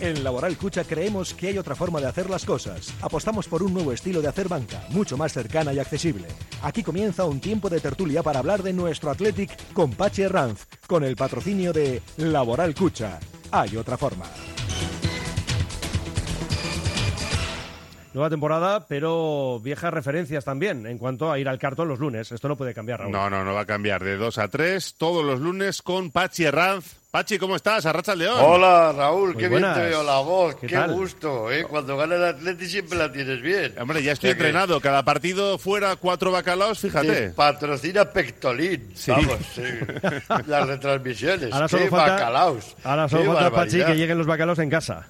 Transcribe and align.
En 0.00 0.22
Laboral 0.22 0.56
Cucha 0.56 0.84
creemos 0.84 1.34
que 1.34 1.48
hay 1.48 1.58
otra 1.58 1.74
forma 1.74 2.00
de 2.00 2.06
hacer 2.06 2.30
las 2.30 2.44
cosas. 2.44 2.94
Apostamos 3.02 3.48
por 3.48 3.64
un 3.64 3.74
nuevo 3.74 3.92
estilo 3.92 4.22
de 4.22 4.28
hacer 4.28 4.48
banca, 4.48 4.84
mucho 4.90 5.16
más 5.16 5.32
cercana 5.32 5.72
y 5.72 5.80
accesible. 5.80 6.28
Aquí 6.62 6.84
comienza 6.84 7.24
un 7.24 7.40
tiempo 7.40 7.68
de 7.68 7.80
tertulia 7.80 8.22
para 8.22 8.38
hablar 8.38 8.62
de 8.62 8.72
nuestro 8.72 9.10
Athletic 9.10 9.72
con 9.72 9.92
Pachi 9.92 10.22
Herranz, 10.22 10.66
con 10.86 11.02
el 11.02 11.16
patrocinio 11.16 11.72
de 11.72 12.00
Laboral 12.16 12.76
Cucha. 12.76 13.18
Hay 13.50 13.76
otra 13.76 13.96
forma. 13.96 14.26
Nueva 18.14 18.30
temporada, 18.30 18.86
pero 18.86 19.60
viejas 19.60 19.92
referencias 19.92 20.44
también 20.44 20.86
en 20.86 20.98
cuanto 20.98 21.30
a 21.30 21.38
ir 21.38 21.48
al 21.48 21.58
cartón 21.58 21.88
los 21.88 21.98
lunes. 21.98 22.30
Esto 22.30 22.48
no 22.48 22.56
puede 22.56 22.72
cambiar, 22.72 23.00
Raúl. 23.00 23.12
No, 23.12 23.28
no, 23.28 23.44
no 23.44 23.52
va 23.52 23.62
a 23.62 23.66
cambiar. 23.66 24.02
De 24.02 24.16
2 24.16 24.38
a 24.38 24.48
3, 24.48 24.94
todos 24.96 25.24
los 25.24 25.40
lunes 25.40 25.82
con 25.82 26.10
Pachi 26.10 26.44
Herranz. 26.44 26.97
Pachi, 27.10 27.38
¿cómo 27.38 27.56
estás? 27.56 27.86
Arracha 27.86 28.12
el 28.12 28.18
León. 28.18 28.36
Hola, 28.38 28.92
Raúl, 28.92 29.32
Muy 29.32 29.42
qué 29.42 29.48
buenas. 29.48 29.74
bien 29.74 29.86
te 29.86 29.90
veo 29.92 30.02
la 30.02 30.18
voz, 30.18 30.56
¿Qué 30.56 30.78
gusto, 30.88 31.50
¿eh? 31.50 31.64
Cuando 31.64 31.96
gana 31.96 32.16
el 32.16 32.24
Atleti 32.24 32.66
siempre 32.68 32.98
la 32.98 33.10
tienes 33.10 33.40
bien. 33.40 33.74
Hombre, 33.80 34.02
ya 34.02 34.12
estoy 34.12 34.28
que 34.28 34.32
entrenado. 34.32 34.78
Cada 34.78 35.02
partido 35.02 35.56
fuera 35.56 35.96
cuatro 35.96 36.30
bacalaos, 36.32 36.78
Te 36.82 36.88
fíjate. 36.88 37.30
patrocina 37.30 38.04
Pectolín, 38.12 38.90
Sí. 38.94 39.10
vamos, 39.10 39.38
sí. 39.54 39.62
las 40.46 40.66
retransmisiones, 40.68 41.50
Ahora 41.50 41.66
solo 41.68 41.84
qué 41.84 41.90
falta, 41.90 42.12
bacalaos. 42.12 42.76
ahora 42.84 43.08
solo 43.08 43.22
qué 43.22 43.28
falta 43.28 43.50
Pachi, 43.52 43.84
que 43.84 43.94
lleguen 43.96 44.18
los 44.18 44.26
bacalos 44.26 44.58
en 44.58 44.68
casa. 44.68 45.06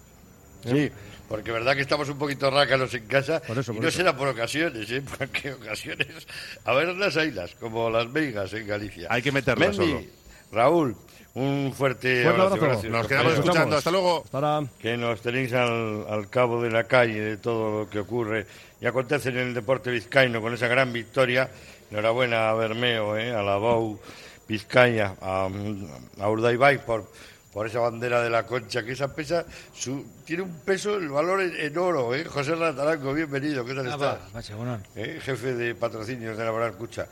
Sí, 0.70 0.92
porque 1.28 1.50
verdad 1.50 1.74
que 1.74 1.80
estamos 1.82 2.08
un 2.08 2.18
poquito 2.18 2.48
rácalos 2.48 2.94
en 2.94 3.06
casa 3.08 3.40
Por 3.40 3.58
eso, 3.58 3.72
y 3.72 3.74
por 3.74 3.82
no 3.82 3.88
eso. 3.88 3.96
será 3.98 4.16
por 4.16 4.28
ocasiones, 4.28 4.88
¿eh? 4.92 5.02
Porque 5.18 5.52
ocasiones, 5.52 6.28
a 6.64 6.72
ver 6.74 6.94
las 6.94 7.16
ailas, 7.16 7.56
como 7.58 7.90
las 7.90 8.12
veigas 8.12 8.52
en 8.52 8.68
Galicia. 8.68 9.08
Hay 9.10 9.20
que 9.20 9.32
meterlas 9.32 9.76
Mendy, 9.76 9.92
solo. 9.94 10.06
Raúl, 10.52 10.96
un 11.38 11.72
fuerte, 11.72 12.22
Fuerte 12.22 12.40
abrazo, 12.42 12.54
abrazo. 12.54 12.66
gracias, 12.66 12.92
Nos 12.92 13.06
quedamos 13.08 13.32
escuchando. 13.34 13.76
Hasta 13.76 13.90
luego. 13.90 14.24
Hasta 14.24 14.62
que 14.80 14.96
nos 14.96 15.20
tenéis 15.20 15.52
al, 15.52 16.04
al 16.08 16.28
cabo 16.28 16.62
de 16.62 16.70
la 16.70 16.84
calle 16.84 17.20
de 17.20 17.36
todo 17.36 17.80
lo 17.84 17.90
que 17.90 18.00
ocurre 18.00 18.46
y 18.80 18.86
acontece 18.86 19.28
en 19.30 19.38
el 19.38 19.54
deporte 19.54 19.90
vizcaíno 19.90 20.40
con 20.40 20.54
esa 20.54 20.66
gran 20.68 20.92
victoria. 20.92 21.48
Enhorabuena 21.90 22.50
a 22.50 22.54
Bermeo, 22.54 23.16
¿eh? 23.16 23.32
a 23.34 23.42
la 23.42 23.56
Bou 23.56 23.98
Vizcaya, 24.46 25.14
a, 25.22 25.48
a 26.20 26.28
Urdaibai 26.30 26.84
por, 26.84 27.10
por 27.52 27.66
esa 27.66 27.80
bandera 27.80 28.20
de 28.22 28.28
la 28.30 28.44
concha, 28.46 28.82
que 28.82 28.92
esa 28.92 29.14
pesa, 29.14 29.44
su, 29.74 30.04
tiene 30.24 30.42
un 30.42 30.52
peso, 30.60 30.96
el 30.96 31.08
valor 31.08 31.40
en, 31.40 31.54
en 31.56 31.78
oro. 31.78 32.14
¿eh? 32.14 32.24
José 32.24 32.54
Rataranco, 32.54 33.12
bienvenido, 33.14 33.64
¿qué 33.64 33.74
tal 33.74 33.86
Ah, 33.90 34.18
estás? 34.34 34.52
va, 34.52 34.56
bueno. 34.56 34.80
¿Eh? 34.96 35.18
Jefe 35.22 35.54
de 35.54 35.74
patrocinios 35.74 36.36
de 36.36 36.44
Laboral 36.44 36.72
Cucha. 36.74 37.06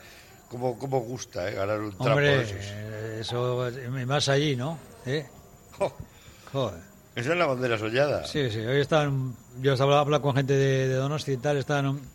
¿Cómo, 0.48 0.78
cómo 0.78 1.00
gusta 1.00 1.48
eh? 1.48 1.54
ganar 1.54 1.80
un 1.80 1.90
trapo 1.90 2.04
Hombre, 2.04 2.36
de 2.38 2.42
esos? 2.42 2.56
eh, 2.60 3.18
eso, 3.20 3.68
más 4.06 4.28
allí, 4.28 4.54
¿no? 4.56 4.78
¿Eh? 5.04 5.26
Jo, 5.78 5.94
Joder. 6.52 6.80
esa 7.16 7.32
es 7.32 7.38
la 7.38 7.46
bandera 7.46 7.76
soñada. 7.78 8.24
Sí, 8.26 8.50
sí, 8.50 8.60
hoy 8.60 8.80
están, 8.80 9.34
yo 9.60 9.72
estaba 9.72 9.98
hablando 10.00 10.22
con 10.22 10.36
gente 10.36 10.52
de, 10.54 10.88
de 10.88 10.94
Donosti 10.94 11.32
y 11.32 11.36
tal, 11.38 11.56
están 11.56 11.86
un, 11.86 12.08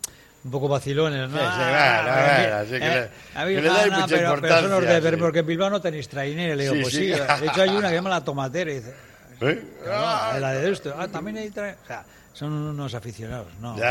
un 0.44 0.50
poco 0.50 0.66
vacilones, 0.68 1.28
¿no? 1.28 1.36
Sí, 1.38 1.44
sí, 1.44 1.50
Ah, 1.60 2.64
sí, 2.64 2.70
que 2.70 2.98
eh, 2.98 3.08
que 3.54 3.60
le 3.62 3.68
no, 3.68 3.74
dais 3.74 3.90
no, 3.92 4.00
mucha 4.00 4.16
pero, 4.16 4.40
pero 4.40 4.54
son 4.54 4.62
los 4.62 4.64
importancia, 4.64 4.94
de, 4.94 5.02
pero 5.02 5.16
sí. 5.16 5.20
porque 5.20 5.38
en 5.40 5.46
Bilbao 5.46 5.70
no 5.70 5.80
tenéis 5.80 6.08
trainera, 6.08 6.56
le 6.56 6.62
digo, 6.64 6.74
Sí, 6.76 6.80
pues 6.82 6.94
sí. 6.94 7.12
sí, 7.14 7.40
de 7.40 7.46
hecho 7.46 7.62
hay 7.62 7.68
una 7.70 7.82
que 7.82 7.88
se 7.88 7.94
llama 7.96 8.10
la 8.10 8.24
tomatera 8.24 8.70
y 8.70 8.74
dice, 8.76 8.94
¿Eh? 9.42 9.62
"Ah, 9.90 10.38
la 10.40 10.52
de 10.52 10.70
esto, 10.72 10.94
ah, 10.98 11.06
también 11.08 11.36
hay 11.36 11.50
trainera, 11.50 11.78
o 11.84 11.86
sea, 11.86 12.04
son 12.32 12.52
unos 12.52 12.94
aficionados, 12.94 13.48
no, 13.60 13.76
no, 13.76 13.82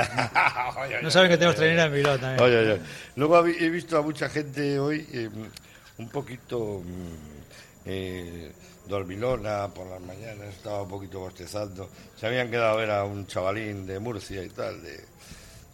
Oye, 0.81 0.95
no 0.95 0.99
oye, 1.01 1.11
saben 1.11 1.29
que 1.29 1.37
tenemos 1.37 1.55
trainera 1.55 1.85
en 1.85 1.93
Bilbao 1.93 2.17
también. 2.17 2.41
Oye, 2.41 2.57
oye. 2.57 2.81
Luego 3.15 3.45
he 3.45 3.69
visto 3.69 3.97
a 3.97 4.01
mucha 4.01 4.29
gente 4.29 4.79
hoy 4.79 5.07
eh, 5.13 5.29
un 5.97 6.09
poquito 6.09 6.81
mm, 6.83 7.85
eh, 7.85 8.51
dormilona 8.87 9.67
por 9.69 9.87
las 9.87 10.01
mañanas, 10.01 10.49
estaba 10.49 10.83
un 10.83 10.89
poquito 10.89 11.19
bostezando. 11.19 11.89
Se 12.15 12.27
habían 12.27 12.49
quedado 12.49 12.71
a 12.71 12.75
ver 12.75 12.91
a 12.91 13.03
un 13.03 13.27
chavalín 13.27 13.85
de 13.85 13.99
Murcia 13.99 14.43
y 14.43 14.49
tal. 14.49 14.81
De... 14.81 14.99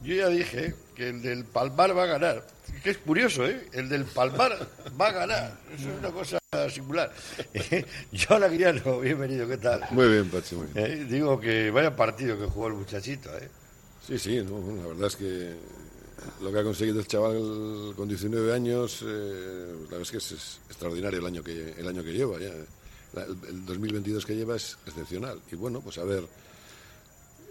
Yo 0.01 0.15
ya 0.15 0.27
dije 0.27 0.75
que 0.95 1.09
el 1.09 1.21
del 1.21 1.45
Palmar 1.45 1.97
va 1.97 2.03
a 2.03 2.07
ganar. 2.07 2.56
Que 2.83 2.91
es 2.91 2.97
curioso, 2.99 3.45
¿eh? 3.47 3.67
El 3.73 3.89
del 3.89 4.05
Palmar 4.05 4.57
va 4.99 5.07
a 5.07 5.11
ganar. 5.11 5.57
Eso 5.75 5.89
es 5.89 5.99
una 5.99 6.11
cosa 6.11 6.39
singular. 6.69 7.11
John 8.27 8.43
Aguiriano, 8.43 8.99
bienvenido, 8.99 9.47
¿qué 9.47 9.57
tal? 9.57 9.81
Muy 9.91 10.07
bien, 10.07 10.29
Pachi, 10.29 10.55
muy 10.55 10.67
bien. 10.73 10.85
Eh, 10.85 11.05
digo 11.09 11.39
que 11.39 11.69
vaya 11.71 11.95
partido 11.95 12.37
que 12.37 12.45
jugó 12.45 12.67
el 12.67 12.73
muchachito, 12.73 13.29
¿eh? 13.37 13.49
Sí, 14.05 14.17
sí, 14.17 14.41
no, 14.41 14.59
la 14.81 14.87
verdad 14.87 15.07
es 15.07 15.15
que 15.15 15.55
lo 16.41 16.51
que 16.51 16.59
ha 16.59 16.63
conseguido 16.63 16.99
el 16.99 17.07
chaval 17.07 17.93
con 17.95 18.07
19 18.07 18.53
años, 18.53 19.03
eh, 19.05 19.73
la 19.75 19.97
verdad 19.97 20.01
es 20.01 20.11
que 20.11 20.17
es, 20.17 20.31
es 20.31 20.59
extraordinario 20.67 21.19
el 21.19 21.25
año 21.25 21.43
que, 21.43 21.73
el 21.77 21.87
año 21.87 22.03
que 22.03 22.13
lleva 22.13 22.39
ya. 22.39 22.51
La- 23.13 23.23
el, 23.23 23.37
el 23.49 23.65
2022 23.65 24.25
que 24.25 24.35
lleva 24.35 24.55
es 24.55 24.77
excepcional. 24.85 25.41
Y 25.51 25.55
bueno, 25.55 25.81
pues 25.81 25.97
a 25.97 26.03
ver, 26.03 26.23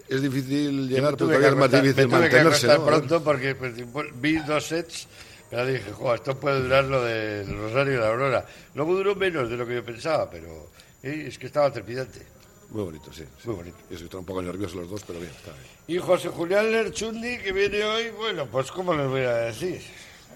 es 0.09 0.21
difícil 0.21 0.87
llegar, 0.87 1.15
pero 1.15 1.27
todavía 1.27 1.49
es 1.49 1.55
más 1.55 1.71
difícil 1.71 1.95
me 1.95 2.17
tuve 2.17 2.29
que 2.29 2.35
mantenerse. 2.35 2.67
¿no? 2.67 2.85
Pronto 2.85 3.23
porque 3.23 3.55
pues, 3.55 3.73
vi 4.15 4.37
dos 4.37 4.65
sets, 4.65 5.07
pero 5.49 5.65
dije, 5.65 5.91
jo, 5.91 6.13
esto 6.13 6.39
puede 6.39 6.61
durar 6.61 6.85
lo 6.85 7.03
del 7.03 7.47
Rosario 7.57 7.93
y 7.93 7.97
la 7.97 8.07
Aurora. 8.09 8.45
Luego 8.75 8.95
duró 8.95 9.15
menos 9.15 9.49
de 9.49 9.57
lo 9.57 9.67
que 9.67 9.75
yo 9.75 9.83
pensaba, 9.83 10.29
pero 10.29 10.69
es 11.01 11.37
que 11.37 11.47
estaba 11.47 11.71
trepidante. 11.71 12.25
Muy 12.69 12.83
bonito, 12.83 13.13
sí. 13.13 13.23
sí. 13.41 13.47
Muy 13.47 13.55
bonito. 13.55 13.77
Yo 13.89 13.95
estoy 13.97 14.19
un 14.19 14.25
poco 14.25 14.41
nervioso 14.41 14.75
los 14.77 14.89
dos, 14.89 15.03
pero 15.07 15.19
bien, 15.19 15.31
está 15.31 15.51
bien. 15.51 15.65
Y 15.87 15.97
José 15.99 16.29
Julián 16.29 16.69
Lerchundi, 16.69 17.37
que 17.37 17.53
viene 17.53 17.83
hoy, 17.83 18.09
bueno, 18.09 18.45
pues 18.47 18.71
¿cómo 18.71 18.93
les 18.93 19.07
voy 19.07 19.21
a 19.21 19.35
decir? 19.35 19.81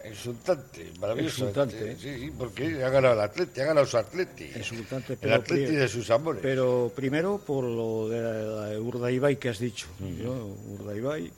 Insultante, 0.05 0.91
maravilloso. 0.99 1.39
Insultante. 1.45 1.95
Sí, 1.97 2.19
sí, 2.19 2.31
porque 2.37 2.83
ha 2.83 2.89
ganado 2.89 3.13
el 3.15 3.21
Atleti, 3.21 3.61
ha 3.61 3.65
ganado 3.65 3.85
su 3.85 3.97
Atleti. 3.97 4.49
Insultante, 4.55 5.13
El 5.13 5.19
pero 5.19 5.35
Atleti 5.35 5.65
pri- 5.67 5.75
de 5.75 5.87
sus 5.87 6.09
amores. 6.09 6.41
Pero 6.41 6.91
primero 6.95 7.37
por 7.39 7.63
lo 7.63 8.09
de 8.09 8.79
Urdaibai 8.79 9.37
que 9.37 9.49
has 9.49 9.59
dicho. 9.59 9.87
Mm. 9.99 10.23
¿no? 10.23 10.47
Urdaibai 10.73 11.31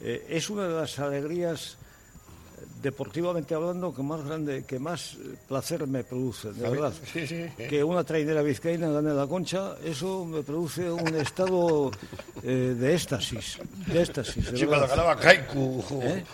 eh, 0.00 0.26
es 0.28 0.48
una 0.50 0.68
de 0.68 0.74
las 0.74 0.98
alegrías 0.98 1.76
deportivamente 2.82 3.54
hablando 3.54 3.94
que 3.94 4.02
más 4.02 4.24
grande, 4.24 4.64
que 4.66 4.78
más 4.78 5.14
eh, 5.14 5.34
placer 5.48 5.86
me 5.86 6.04
produce, 6.04 6.52
de 6.52 6.68
verdad. 6.68 6.92
Sí, 7.12 7.26
sí. 7.26 7.44
Que 7.56 7.82
una 7.82 8.04
trainera 8.04 8.42
vizcaína 8.42 8.88
gane 8.90 9.12
la 9.14 9.26
concha, 9.26 9.74
eso 9.84 10.24
me 10.24 10.42
produce 10.42 10.90
un 10.90 11.14
estado 11.16 11.90
eh, 12.42 12.74
de 12.78 12.94
éxtasis, 12.94 13.58
de 13.86 14.02
éxtasis. 14.02 14.52
de 14.52 14.66
cuando 14.66 14.86
ganaba 14.86 15.16
Kaiku. 15.16 15.82
¿eh? 16.02 16.24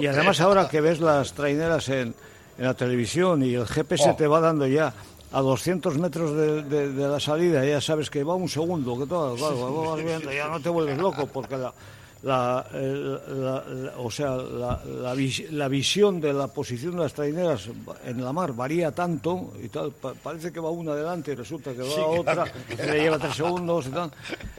Y 0.00 0.06
además 0.06 0.40
ahora 0.40 0.68
que 0.68 0.80
ves 0.80 1.00
las 1.00 1.32
traineras 1.34 1.88
en, 1.88 2.14
en 2.58 2.64
la 2.64 2.74
televisión 2.74 3.42
y 3.42 3.54
el 3.54 3.66
GPS 3.66 4.10
Oh. 4.10 4.16
te 4.16 4.26
va 4.26 4.40
dando 4.40 4.66
ya 4.66 4.92
a 5.32 5.40
200 5.40 5.96
metros 5.98 6.36
de, 6.36 6.62
de- 6.64 6.92
de 6.92 7.08
la 7.08 7.18
salida, 7.20 7.64
ya 7.64 7.80
sabes 7.80 8.10
que 8.10 8.22
va 8.24 8.34
un 8.34 8.48
segundo, 8.48 8.98
que 8.98 9.06
todo, 9.06 9.34
claro, 9.36 9.82
vas 9.92 10.04
viendo, 10.04 10.30
ya 10.32 10.48
no 10.48 10.60
te 10.60 10.68
vuelves 10.68 10.98
loco 10.98 11.26
porque 11.26 11.56
la... 11.56 11.72
la, 12.22 12.64
eh, 12.72 13.18
la- 13.28 13.64
la- 13.68 13.92
o 13.98 14.10
sea, 14.10 14.36
la, 14.36 14.80
la 14.84 15.12
vis- 15.14 15.50
la 15.50 15.66
visión 15.68 16.20
de 16.20 16.32
la 16.32 16.46
posición 16.46 16.92
de 16.96 17.02
las 17.02 17.12
traineras 17.14 17.68
en 18.06 18.22
la 18.24 18.32
mar 18.32 18.52
varía 18.52 18.92
tanto 18.92 19.52
y 19.62 19.68
tal, 19.68 19.90
pa- 19.90 20.14
parece 20.14 20.52
que 20.52 20.60
va 20.60 20.70
una 20.70 20.92
adelante 20.92 21.32
y 21.32 21.34
resulta 21.34 21.72
que 21.72 21.78
va 21.82 21.88
Sí, 21.88 22.00
otra, 22.00 22.34
claro. 22.34 22.50
que 22.68 22.76
le 22.86 23.00
lleva 23.00 23.18
tres 23.18 23.34
segundos 23.34 23.86
y 23.86 23.90
tal. 23.90 24.10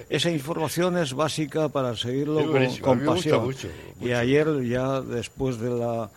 Esa 0.09 0.29
información 0.29 0.97
es 0.97 1.13
básica 1.13 1.69
para 1.69 1.95
seguirlo 1.95 2.45
con, 2.51 2.77
con 2.77 3.05
pasión. 3.05 3.45
mucho, 3.45 3.67
Y 4.01 4.11
ayer 4.11 4.61
ya 4.63 4.99
después 5.01 5.57
de 5.59 5.69
la 5.69 6.09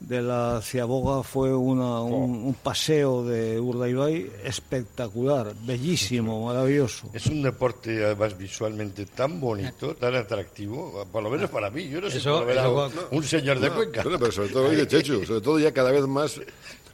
de 0.00 0.20
la 0.20 0.60
Ciaboga 0.62 1.22
fue 1.22 1.54
una, 1.54 2.00
un, 2.02 2.30
un 2.44 2.54
paseo 2.54 3.24
de 3.24 3.58
Urdaibai 3.58 4.30
espectacular, 4.44 5.54
bellísimo, 5.62 6.44
maravilloso. 6.46 7.08
Es 7.14 7.26
un 7.26 7.42
deporte 7.42 8.04
además 8.04 8.36
visualmente 8.36 9.06
tan 9.06 9.40
bonito, 9.40 9.94
tan 9.94 10.14
atractivo, 10.14 11.06
por 11.10 11.22
lo 11.22 11.30
menos 11.30 11.48
para 11.48 11.70
mí. 11.70 11.88
Yo 11.88 12.00
no 12.02 12.10
sé 12.10 12.18
Eso- 12.18 12.38
a 12.38 12.68
un, 12.86 12.92
un 13.12 13.24
señor 13.24 13.60
de 13.60 13.70
Cuenca. 13.70 14.02
Bueno, 14.02 14.18
pero 14.18 14.32
sobre 14.32 14.48
todo, 14.50 14.68
oye, 14.68 14.86
Chechu, 14.86 15.24
sobre 15.24 15.40
todo 15.40 15.58
ya 15.58 15.72
cada 15.72 15.90
vez 15.90 16.06
más 16.06 16.38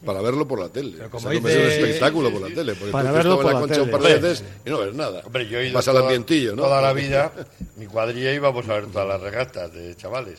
para 0.04 0.22
verlo 0.22 0.46
por 0.46 0.60
la 0.60 0.68
tele. 0.68 0.92
Pero 0.96 1.06
O 1.08 1.10
como 1.10 1.20
sea, 1.30 1.32
no 1.34 1.40
me 1.40 1.50
sea 1.50 1.58
un 1.60 1.66
dice- 1.66 1.80
espectáculo 1.82 2.30
por 2.30 2.40
la 2.48 2.54
tele. 2.54 2.74
Porque 2.74 2.92
Para 2.92 3.10
tú 3.10 3.16
verlo 3.16 3.36
por 3.36 3.44
la 3.46 3.52
la 3.54 3.60
concha 3.60 3.74
un 3.74 3.80
tele. 3.80 3.92
par 3.92 4.00
de 4.02 4.14
Hombre. 4.14 4.28
veces 4.30 4.44
y 4.64 4.70
no 4.70 4.78
ves 4.78 4.94
nada. 4.94 5.22
Hombre, 5.26 5.48
yo 5.48 5.58
he 5.58 5.66
ido 5.66 5.74
Vas 5.74 5.88
al 5.88 5.94
toda- 5.94 6.04
ambientillo, 6.06 6.54
¿no? 6.56 6.62
Toda 6.62 6.80
la 6.80 6.92
vida, 6.92 7.32
mi 7.76 7.86
cuadrilla 7.86 8.32
íbamos 8.32 8.68
a 8.68 8.74
ver 8.74 8.86
todas 8.86 9.08
las 9.08 9.20
regatas 9.20 9.72
de 9.72 9.96
chavales. 9.96 10.38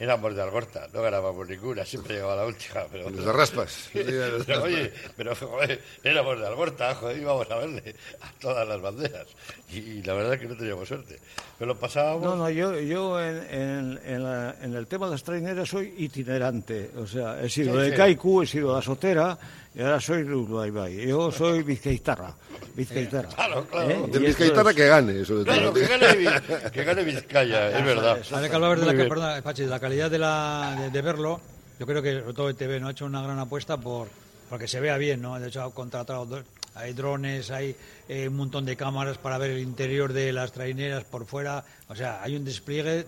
Éramos 0.00 0.34
de 0.34 0.40
Algorta, 0.42 0.88
no 0.94 1.02
ganábamos 1.02 1.46
ninguna, 1.46 1.84
siempre 1.84 2.14
llegaba 2.14 2.34
la 2.34 2.46
última. 2.46 2.84
Pero, 2.90 3.10
Los 3.10 3.22
de 3.22 3.32
raspas. 3.32 3.90
pero, 3.92 4.62
oye, 4.62 4.90
pero 5.14 5.36
joder, 5.36 5.78
éramos 6.02 6.40
de 6.40 6.46
Algorta, 6.46 6.94
joder, 6.94 7.18
íbamos 7.18 7.50
a 7.50 7.56
verle 7.56 7.94
a 8.22 8.32
todas 8.40 8.66
las 8.66 8.80
banderas. 8.80 9.26
Y, 9.70 10.02
la 10.02 10.14
verdad 10.14 10.34
es 10.34 10.40
que 10.40 10.48
no 10.48 10.56
teníamos 10.56 10.88
suerte. 10.88 11.18
Pero 11.58 11.74
lo 11.74 11.78
pasábamos. 11.78 12.22
No, 12.24 12.34
no, 12.34 12.48
yo, 12.48 12.80
yo 12.80 13.22
en, 13.22 13.36
en- 13.50 14.00
en 14.06 14.24
la- 14.24 14.56
en 14.62 14.74
el 14.74 14.86
tema 14.86 15.04
de 15.04 15.12
las 15.12 15.22
traineras 15.22 15.68
soy 15.68 15.94
itinerante. 15.98 16.90
O 16.96 17.06
sea, 17.06 17.38
he 17.42 17.50
sido 17.50 17.74
Sí, 17.74 17.80
de 17.82 17.90
sí. 17.90 17.96
Kaiku, 17.96 18.42
he 18.42 18.46
sido 18.46 18.70
de 18.70 18.76
la 18.76 18.82
Sotera 18.82 19.38
y 19.74 19.80
ahora 19.80 20.00
soy 20.00 20.22
de 20.24 20.34
Urdaibai. 20.34 21.06
Yo 21.06 21.30
soy 21.30 21.62
vizcaitarra. 21.62 22.34
Vizcaitarra. 22.74 23.28
Claro, 23.28 23.66
claro. 23.66 23.90
¿Eh? 23.90 24.04
De 24.10 24.18
Y 24.18 24.22
Vizcaitarra 24.26 24.70
es- 24.70 24.76
que 24.76 24.86
gane, 24.86 25.24
sobre 25.24 25.44
todo. 25.44 25.54
Claro, 25.54 25.72
que 25.74 25.86
gane, 25.86 26.70
que 26.72 26.84
gane 26.84 27.04
Vizcaya, 27.04 27.78
es 27.78 27.84
verdad. 27.84 28.18
Ahora 28.32 28.48
que 28.48 28.54
hablabas 28.54 28.80
de 28.80 28.86
la, 28.86 28.92
perdona, 29.08 29.42
Pachi, 29.42 29.62
de 29.62 29.68
la 29.68 29.80
calidad 29.80 30.10
de, 30.10 30.18
la, 30.18 30.76
de, 30.80 30.90
de 30.90 31.02
verlo, 31.02 31.40
yo 31.78 31.86
creo 31.86 32.02
que 32.02 32.20
sobre 32.20 32.34
todo 32.34 32.48
el 32.48 32.56
TV 32.56 32.80
no 32.80 32.88
ha 32.88 32.90
hecho 32.92 33.06
una 33.06 33.22
gran 33.22 33.38
apuesta 33.38 33.76
por 33.76 34.08
porque 34.48 34.66
se 34.66 34.80
vea 34.80 34.96
bien, 34.98 35.22
¿no? 35.22 35.38
De 35.38 35.46
hecho 35.46 35.62
ha 35.62 35.72
contratado 35.72 36.26
dos, 36.26 36.42
hay 36.74 36.92
drones, 36.92 37.52
hay 37.52 37.76
eh, 38.08 38.26
un 38.26 38.34
montón 38.36 38.64
de 38.64 38.76
cámaras 38.76 39.16
para 39.18 39.38
ver 39.38 39.52
el 39.52 39.60
interior 39.60 40.12
de 40.12 40.32
las 40.32 40.50
traineras 40.50 41.04
por 41.04 41.24
fuera. 41.24 41.64
O 41.88 41.94
sea, 41.94 42.20
hay 42.20 42.34
un 42.34 42.44
despliegue 42.44 43.06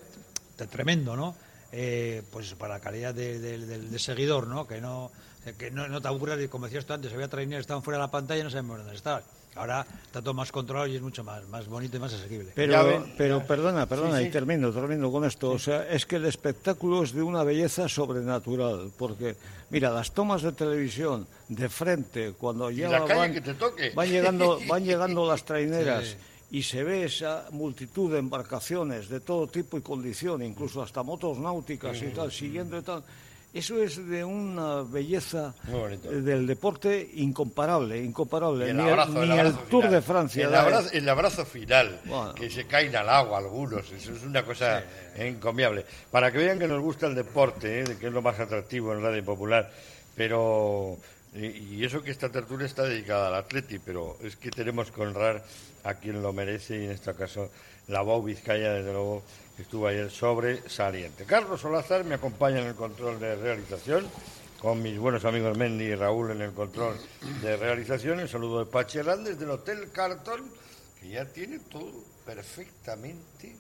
tremendo, 0.71 1.17
¿no? 1.17 1.35
Eh, 1.73 2.23
pues 2.31 2.55
para 2.55 2.75
la 2.75 2.81
calidad 2.81 3.13
del 3.13 3.99
seguidor, 3.99 4.47
¿no? 4.47 4.69
Que 4.69 4.81
no, 4.81 5.11
que 5.59 5.71
no, 5.71 5.89
no 5.89 6.01
te 6.01 6.09
aburras, 6.09 6.39
como 6.49 6.67
decías 6.67 6.87
tú 6.87 6.93
antes, 6.93 7.13
había 7.13 7.29
traineras 7.29 7.61
que 7.61 7.63
estaban 7.63 7.83
fuera 7.83 7.99
de 7.99 8.05
la 8.05 8.11
pantalla 8.11 8.41
y 8.41 8.45
no 8.45 8.51
sabemos 8.51 8.79
dónde 8.79 8.95
estaban. 8.95 9.23
Ahora 9.55 9.87
está 10.07 10.23
todo 10.23 10.33
más 10.33 10.51
controlado 10.51 10.87
y 10.87 10.97
es 10.97 11.03
mucho 11.03 11.23
más, 11.25 11.47
más 11.49 11.67
bonito 11.69 11.97
y 11.99 12.01
más 12.01 12.15
asequible. 12.15 12.53
Pero, 12.55 13.07
pero 13.19 13.45
perdona, 13.47 13.87
perdona, 13.87 14.23
y 14.23 14.31
termino, 14.31 14.73
termino 14.73 15.13
con 15.13 15.25
esto. 15.25 15.51
O 15.51 15.59
sea, 15.59 15.87
es 15.89 16.07
que 16.07 16.17
el 16.17 16.25
espectáculo 16.25 17.03
es 17.03 17.13
de 17.13 17.23
una 17.23 17.45
belleza 17.45 17.87
sobrenatural, 17.87 18.93
porque, 18.97 19.37
mira, 19.69 19.91
las 19.91 20.13
tomas 20.13 20.41
de 20.41 20.53
televisión 20.53 21.27
de 21.49 21.69
frente, 21.69 22.33
cuando 22.33 22.71
ya 22.71 22.89
van, 22.89 23.43
van, 23.95 24.09
llegando, 24.09 24.59
van 24.67 24.85
llegando 24.85 25.27
las 25.27 25.45
traineras 25.45 26.17
y 26.51 26.63
se 26.63 26.83
ve 26.83 27.05
esa 27.05 27.47
multitud 27.51 28.11
de 28.11 28.21
embarcaciones 28.21 29.11
de 29.11 29.21
todo 29.21 29.49
tipo 29.49 29.77
y 29.77 29.83
condición, 29.83 30.43
incluso 30.43 30.83
hasta 30.83 31.03
motos 31.03 31.39
náuticas 31.39 32.01
y 32.01 32.09
tal, 32.09 32.33
siguiendo 32.33 32.79
y 32.79 32.83
tal 32.83 33.05
eso 33.55 33.83
es 33.83 34.09
de 34.09 34.25
una 34.25 34.83
belleza 34.83 35.55
del 36.11 36.47
deporte 36.47 37.11
incomparable, 37.15 38.03
incomparable. 38.03 38.73
ni, 38.73 38.89
el, 39.39 39.55
Tour 39.71 39.91
de 39.91 40.01
Francia. 40.01 40.47
El 40.93 41.09
abrazo, 41.09 41.45
final, 41.45 42.01
que 42.35 42.49
se 42.49 42.67
caen 42.67 42.97
al 42.97 43.09
agua 43.11 43.39
algunos, 43.39 43.91
eso 43.93 44.13
es 44.13 44.23
una 44.23 44.43
cosa 44.43 44.83
encomiable. 45.17 45.85
Para 46.11 46.33
que 46.33 46.39
vean 46.39 46.59
que 46.59 46.67
nos 46.67 46.81
gusta 46.81 47.07
el 47.07 47.15
deporte, 47.15 47.81
¿eh? 47.81 47.97
que 48.01 48.07
es 48.07 48.13
lo 48.13 48.23
más 48.23 48.41
atractivo 48.41 48.93
en 48.95 49.03
Radio 49.03 49.25
Popular, 49.25 49.71
pero... 50.17 50.97
Y 51.35 51.83
eso 51.83 52.03
que 52.03 52.11
esta 52.11 52.29
tertulia 52.29 52.67
está 52.67 52.83
dedicada 52.83 53.29
al 53.29 53.35
atleti, 53.37 53.79
pero 53.79 54.19
es 54.23 54.37
que 54.37 54.51
tenemos 54.51 54.91
que 54.91 55.01
honrar 55.01 55.43
a 55.83 55.95
quien 55.95 56.21
lo 56.21 56.31
merece 56.35 56.79
y 56.79 56.85
en 56.85 56.91
este 56.91 57.15
caso 57.15 57.51
la 57.89 58.03
Bau 58.03 58.23
Vizcaya, 58.23 58.75
desde 58.75 58.93
luego, 58.93 59.23
estuvo 59.59 59.87
ayer 59.87 60.11
sobresaliente. 60.11 61.25
Carlos 61.25 61.61
Solazar 61.61 62.05
me 62.05 62.15
acompaña 62.15 62.61
en 62.61 62.69
el 62.69 62.75
control 62.75 63.21
de 63.21 63.37
realización, 63.37 64.07
con 64.61 64.81
mis 64.81 64.99
buenos 64.99 65.25
amigos 65.25 65.57
Mendy 65.57 65.85
y 65.85 65.95
Raúl 65.95 66.31
en 66.31 66.43
el 66.43 66.53
control 66.53 66.97
de 67.43 67.57
realización. 67.57 68.21
El 68.21 68.29
saludo 68.29 68.65
de 68.65 68.71
Pachi 68.71 68.99
Hernández 68.99 69.39
del 69.39 69.51
Hotel 69.51 69.91
Carton, 69.91 70.49
que 71.01 71.09
ya 71.09 71.25
tiene 71.25 71.59
todo 71.59 71.93
perfectamente 72.25 73.57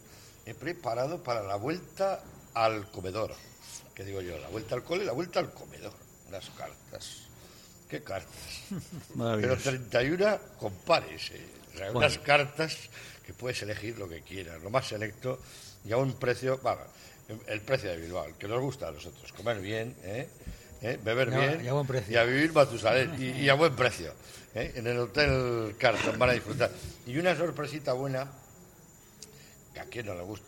preparado 0.59 1.23
para 1.23 1.43
la 1.43 1.56
vuelta 1.56 2.23
al 2.55 2.91
comedor. 2.91 3.33
¿Qué 3.94 4.05
digo 4.05 4.21
yo? 4.21 4.39
La 4.39 4.49
vuelta 4.49 4.75
al 4.75 4.83
cole 4.83 5.05
la 5.05 5.12
vuelta 5.12 5.41
al 5.41 5.53
comedor. 5.53 5.93
Las 6.31 6.49
cartas. 6.50 7.29
¿Qué 7.93 8.03
cartas? 8.03 8.62
Pero 9.19 9.55
31 9.55 10.39
compares. 10.59 11.31
¿eh? 11.33 11.91
unas 11.93 12.17
cartas 12.17 12.89
que 13.27 13.35
puedes 13.35 13.61
elegir 13.61 13.99
lo 13.99 14.09
que 14.09 14.23
quieras, 14.23 14.62
lo 14.62 14.71
más 14.71 14.89
selecto 14.89 15.39
y 15.85 15.93
a 15.93 15.99
un 15.99 16.15
precio, 16.15 16.59
bueno, 16.62 16.81
el 17.47 17.61
precio 17.61 17.91
de 17.91 17.99
Bilbao, 17.99 18.25
el 18.25 18.35
que 18.37 18.49
nos 18.49 18.62
gusta 18.62 18.89
a 18.89 18.93
nosotros, 18.93 19.31
comer 19.35 19.61
bien, 19.61 19.94
¿eh? 20.05 20.27
¿Eh? 20.81 20.99
beber 21.05 21.29
bien 21.31 21.62
y 21.62 21.69
a, 21.69 21.75
buen 21.75 21.87
precio. 21.87 22.15
y 22.15 22.17
a 22.17 22.25
vivir 22.25 22.55
Matusalén 22.55 23.15
y, 23.19 23.25
y 23.43 23.49
a 23.50 23.55
buen 23.55 23.77
precio. 23.77 24.15
¿eh? 24.55 24.73
En 24.75 24.87
el 24.87 24.99
Hotel 24.99 25.77
Carton 25.79 26.19
van 26.19 26.31
a 26.31 26.33
disfrutar. 26.33 26.71
Y 27.06 27.19
una 27.19 27.37
sorpresita 27.37 27.93
buena, 27.93 28.27
que 29.75 29.81
a 29.81 29.85
quien 29.85 30.06
no 30.06 30.15
le 30.15 30.23
gusta. 30.23 30.47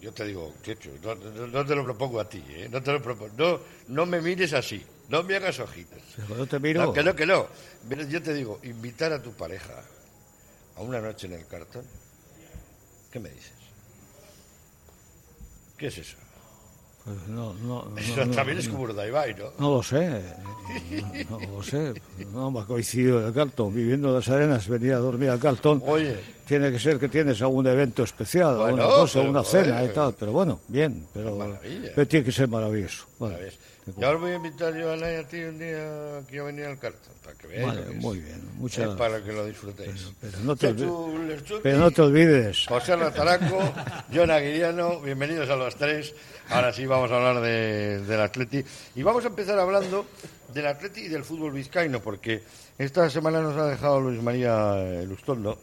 Yo 0.00 0.14
te 0.14 0.24
digo, 0.24 0.54
Checho, 0.62 0.92
no, 1.02 1.66
te 1.66 1.74
lo 1.74 1.84
propongo 1.84 2.20
a 2.20 2.26
ti, 2.26 2.42
¿eh? 2.48 2.70
no 2.70 2.82
te 2.82 2.90
lo 2.90 3.02
propongo. 3.02 3.34
No, 3.36 3.60
no 3.88 4.06
me 4.06 4.22
mires 4.22 4.54
así, 4.54 4.82
no 5.08 5.22
me 5.22 5.36
hagas 5.36 5.58
ojitos. 5.60 6.02
No 6.28 6.46
te 6.46 6.58
miro. 6.58 6.92
que 6.92 7.02
no, 7.02 7.14
que 7.14 7.26
no. 7.26 7.46
Yo 8.08 8.22
te 8.22 8.34
digo, 8.34 8.60
invitar 8.62 9.12
a 9.12 9.22
tu 9.22 9.32
pareja 9.32 9.82
a 10.76 10.82
una 10.82 11.00
noche 11.00 11.26
en 11.26 11.34
el 11.34 11.46
cartón, 11.46 11.84
¿qué 13.10 13.20
me 13.20 13.30
dices? 13.30 13.52
¿Qué 15.76 15.88
es 15.88 15.98
eso? 15.98 16.16
Pues 17.04 17.28
no, 17.28 17.54
no, 17.54 17.96
eso 17.96 18.26
también 18.30 18.58
es 18.58 18.68
como 18.68 18.82
Urdaibai, 18.82 19.32
¿no? 19.36 19.52
No 19.60 19.76
lo 19.76 19.82
sé, 19.84 20.24
no, 21.30 21.38
lo 21.38 21.62
sé. 21.62 21.94
No 22.32 22.50
me 22.50 22.58
ha 22.58 22.64
coincidido 22.64 23.24
el 23.24 23.32
cartón. 23.32 23.72
Viviendo 23.72 24.08
en 24.08 24.14
las 24.14 24.28
arenas, 24.28 24.66
venir 24.66 24.94
a 24.94 24.98
dormir 24.98 25.30
al 25.30 25.38
cartón. 25.38 25.80
Oye. 25.86 26.18
Tiene 26.48 26.72
que 26.72 26.80
ser 26.80 26.98
que 26.98 27.08
tienes 27.08 27.40
algún 27.42 27.64
evento 27.68 28.02
especial, 28.02 28.56
una 28.56 28.86
cosa, 28.86 29.20
una 29.20 29.44
cena 29.44 29.84
y 29.84 29.88
tal. 29.90 30.16
Pero 30.18 30.32
bueno, 30.32 30.58
bien, 30.66 31.06
pero, 31.14 31.56
pero 31.94 32.08
tiene 32.08 32.24
que 32.24 32.32
ser 32.32 32.48
maravilloso. 32.48 33.06
Ya 33.94 34.10
os 34.10 34.20
voy 34.20 34.32
a 34.32 34.34
invitar 34.34 34.74
yo 34.74 34.90
a 34.90 34.94
a 34.94 35.28
ti 35.28 35.44
un 35.44 35.58
día 35.60 36.20
que 36.26 36.36
yo 36.36 36.46
venía 36.46 36.66
al 36.66 36.78
cartón, 36.78 37.14
para 37.22 37.38
que 37.38 37.46
veáis. 37.46 37.66
Vale, 37.66 37.90
muy 38.00 38.18
bien, 38.18 38.42
muchas 38.56 38.78
gracias. 38.78 38.98
Para 38.98 39.22
que 39.22 39.32
lo 39.32 39.46
disfrutéis. 39.46 40.12
Pero, 40.20 40.38
no, 40.40 40.56
te 40.56 40.74
pero 41.62 41.78
no 41.78 41.90
te 41.92 42.02
olvides. 42.02 42.66
José 42.66 42.96
Lataraco, 42.96 43.72
John 44.12 44.32
Aguiriano, 44.32 45.00
bienvenidos 45.00 45.48
a 45.50 45.56
los 45.56 45.76
tres. 45.76 46.12
Ahora 46.48 46.72
sí 46.72 46.84
vamos 46.84 47.12
a 47.12 47.16
hablar 47.16 47.40
de, 47.40 48.00
del 48.00 48.20
Atleti. 48.20 48.64
Y 48.96 49.02
vamos 49.04 49.24
a 49.24 49.28
empezar 49.28 49.56
hablando 49.56 50.06
del 50.52 50.66
Atleti 50.66 51.02
y 51.02 51.08
del 51.08 51.22
fútbol 51.22 51.52
vizcaíno, 51.52 52.00
porque 52.00 52.42
esta 52.78 53.08
semana 53.08 53.40
nos 53.40 53.56
ha 53.56 53.66
dejado 53.66 54.00
Luis 54.00 54.20
María 54.20 55.04
Lustondo, 55.04 55.60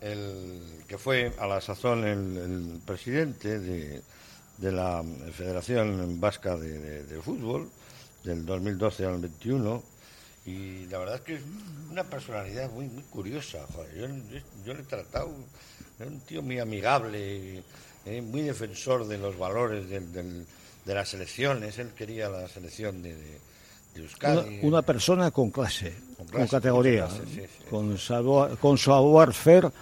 el 0.00 0.82
que 0.88 0.98
fue 0.98 1.32
a 1.38 1.46
la 1.46 1.60
sazón 1.60 2.04
el 2.04 2.80
presidente 2.84 3.60
de 3.60 4.02
de 4.58 4.72
la 4.72 5.04
Federación 5.32 6.20
Vasca 6.20 6.56
de, 6.56 7.20
Fútbol 7.22 7.68
del 8.24 8.44
2012 8.44 9.04
al 9.04 9.18
21 9.18 9.82
y 10.46 10.86
la 10.86 10.98
verdad 10.98 11.16
es 11.16 11.20
que 11.22 11.34
es 11.34 11.42
una 11.90 12.04
personalidad 12.04 12.70
muy, 12.70 12.86
muy 12.86 13.02
curiosa. 13.04 13.66
Yo, 13.96 14.06
yo, 14.64 14.74
le 14.74 14.80
he 14.80 14.84
tratado, 14.84 15.30
es 15.98 16.06
un 16.06 16.20
tío 16.20 16.40
muy 16.40 16.60
amigable, 16.60 17.64
eh, 18.04 18.22
muy 18.22 18.42
defensor 18.42 19.08
de 19.08 19.18
los 19.18 19.36
valores 19.36 19.88
de 19.88 20.94
las 20.94 21.08
selecciones. 21.08 21.78
Él 21.78 21.90
quería 21.96 22.28
la 22.28 22.46
selección 22.46 23.02
de, 23.02 23.16
de 23.16 23.40
Euskadi. 23.96 24.60
Una, 24.62 24.82
persona 24.82 25.32
con 25.32 25.50
clase, 25.50 25.92
con, 26.30 26.46
categoría, 26.46 27.08
con, 27.68 27.98
savoir, 27.98 28.56
con 28.56 28.78
savoir-faire, 28.78 29.72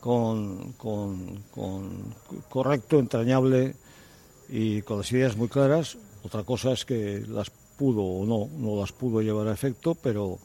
con, 0.00 0.74
con, 0.74 1.44
con 1.50 2.14
correcto, 2.50 2.98
entrañable 2.98 3.74
y 4.50 4.82
con 4.82 4.98
las 4.98 5.12
ideas 5.12 5.36
muy 5.36 5.48
claras. 5.48 5.96
Otra 6.22 6.42
cosa 6.42 6.72
es 6.72 6.84
que 6.84 7.22
las 7.28 7.50
pudo 7.50 8.02
o 8.02 8.26
no, 8.26 8.50
no 8.58 8.80
las 8.80 8.92
pudo 8.92 9.22
llevar 9.22 9.48
a 9.48 9.52
efecto, 9.52 9.94
pero, 9.94 10.38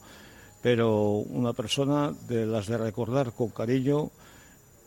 pero 0.61 1.17
una 1.17 1.53
persona 1.53 2.13
de 2.27 2.45
las 2.45 2.67
de 2.67 2.77
recordar 2.77 3.33
con 3.33 3.49
cariño 3.49 4.11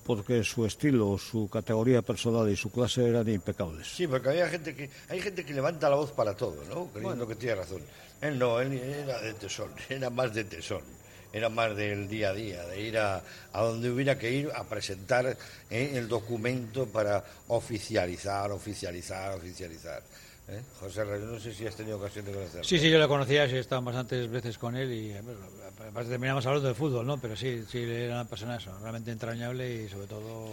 porque 0.06 0.42
su 0.42 0.64
estilo, 0.64 1.18
su 1.18 1.50
categoría 1.50 2.00
personal 2.00 2.48
y 2.48 2.56
su 2.56 2.70
clase 2.70 3.06
eran 3.06 3.28
impecables. 3.28 3.88
Sí, 3.88 4.06
porque 4.06 4.30
había 4.30 4.48
gente 4.48 4.74
que 4.74 4.88
hay 5.10 5.20
gente 5.20 5.44
que 5.44 5.52
levanta 5.52 5.90
la 5.90 5.96
voz 5.96 6.12
para 6.12 6.34
todo, 6.34 6.64
¿no? 6.64 6.86
Creyendo 6.86 7.28
que 7.28 7.34
tiene 7.34 7.56
razón. 7.56 7.82
Él 8.22 8.38
no, 8.38 8.58
él 8.58 8.72
era 8.72 9.20
de 9.20 9.34
tesón, 9.34 9.70
era 9.90 10.08
más 10.08 10.32
de 10.32 10.44
tesón 10.44 10.82
era 11.32 11.48
más 11.48 11.76
del 11.76 12.08
día 12.08 12.30
a 12.30 12.34
día, 12.34 12.64
de 12.66 12.80
ir 12.80 12.98
a, 12.98 13.22
a 13.52 13.62
donde 13.62 13.90
hubiera 13.90 14.18
que 14.18 14.30
ir 14.30 14.50
a 14.54 14.64
presentar 14.64 15.36
eh, 15.70 15.92
el 15.94 16.08
documento 16.08 16.86
para 16.86 17.24
oficializar, 17.48 18.50
oficializar, 18.50 19.34
oficializar. 19.34 20.02
¿eh? 20.48 20.62
José 20.80 21.04
no 21.04 21.38
sé 21.38 21.52
si 21.52 21.66
has 21.66 21.76
tenido 21.76 21.98
ocasión 21.98 22.24
de 22.24 22.32
conocerlo. 22.32 22.64
Sí, 22.64 22.78
sí, 22.78 22.90
yo 22.90 22.98
lo 22.98 23.08
conocía, 23.08 23.48
sí, 23.48 23.56
he 23.56 23.60
estado 23.60 23.82
bastantes 23.82 24.30
veces 24.30 24.58
con 24.58 24.76
él 24.76 24.92
y 24.92 25.12
además 25.12 26.08
terminamos 26.08 26.46
hablando 26.46 26.68
de 26.68 26.74
fútbol, 26.74 27.06
¿no? 27.06 27.18
Pero 27.20 27.36
sí, 27.36 27.64
sí, 27.70 27.82
era 27.82 28.14
una 28.14 28.24
persona 28.24 28.56
eso, 28.56 28.76
realmente 28.80 29.10
entrañable 29.10 29.84
y 29.84 29.88
sobre 29.88 30.06
todo 30.06 30.48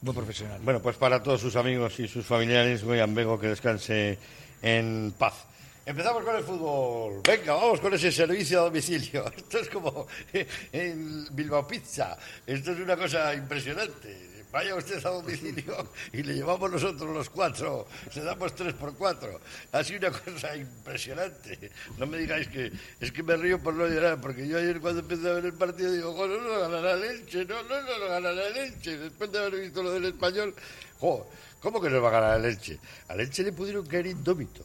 muy 0.00 0.14
profesional. 0.14 0.60
Bueno, 0.62 0.80
pues 0.80 0.96
para 0.96 1.22
todos 1.22 1.40
sus 1.40 1.56
amigos 1.56 1.98
y 2.00 2.08
sus 2.08 2.24
familiares, 2.24 2.82
voy 2.82 3.00
a 3.00 3.04
Ambego 3.04 3.38
que 3.38 3.48
descanse 3.48 4.18
en 4.62 5.12
paz. 5.18 5.44
Empezamos 5.88 6.22
con 6.22 6.36
el 6.36 6.44
fútbol. 6.44 7.22
Venga, 7.26 7.54
vamos 7.54 7.80
con 7.80 7.94
ese 7.94 8.12
servicio 8.12 8.60
a 8.60 8.64
domicilio. 8.64 9.24
Esto 9.34 9.58
es 9.58 9.70
como 9.70 10.06
en 10.34 11.34
Bilbao 11.34 11.66
Pizza. 11.66 12.14
Esto 12.46 12.72
es 12.72 12.80
una 12.80 12.94
cosa 12.94 13.32
impresionante. 13.32 14.44
Vaya 14.52 14.74
usted 14.74 14.98
a 15.06 15.08
domicilio 15.08 15.88
y 16.12 16.22
le 16.24 16.34
llevamos 16.34 16.70
nosotros 16.70 17.10
los 17.10 17.30
cuatro. 17.30 17.88
Se 18.10 18.20
damos 18.20 18.54
tres 18.54 18.74
por 18.74 18.94
cuatro. 18.98 19.40
Así 19.72 19.96
una 19.96 20.10
cosa 20.10 20.54
impresionante. 20.56 21.70
No 21.96 22.06
me 22.06 22.18
digáis 22.18 22.48
que 22.48 22.70
es 23.00 23.10
que 23.10 23.22
me 23.22 23.38
río 23.38 23.58
por 23.58 23.72
no 23.72 23.86
llorar, 23.86 24.20
porque 24.20 24.46
yo 24.46 24.58
ayer 24.58 24.82
cuando 24.82 25.00
empecé 25.00 25.26
a 25.26 25.32
ver 25.32 25.46
el 25.46 25.54
partido 25.54 25.90
digo, 25.90 26.14
no, 26.14 26.36
no 26.38 26.60
ganará 26.60 26.96
leche, 26.96 27.46
no, 27.46 27.62
no, 27.62 27.80
no, 27.80 27.98
no 27.98 28.08
ganará 28.08 28.50
leche. 28.50 28.98
Después 28.98 29.32
de 29.32 29.38
haber 29.38 29.58
visto 29.58 29.82
lo 29.82 29.92
del 29.92 30.04
español, 30.04 30.54
jo, 31.00 31.26
¿cómo 31.60 31.80
que 31.80 31.88
no 31.88 32.02
va 32.02 32.10
a 32.10 32.12
ganar 32.12 32.40
la 32.40 32.48
leche? 32.50 32.78
A 33.08 33.14
leche 33.14 33.42
le 33.42 33.52
pudieron 33.52 33.86
caer 33.86 34.08
indómito. 34.08 34.62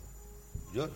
Yo 0.74 0.90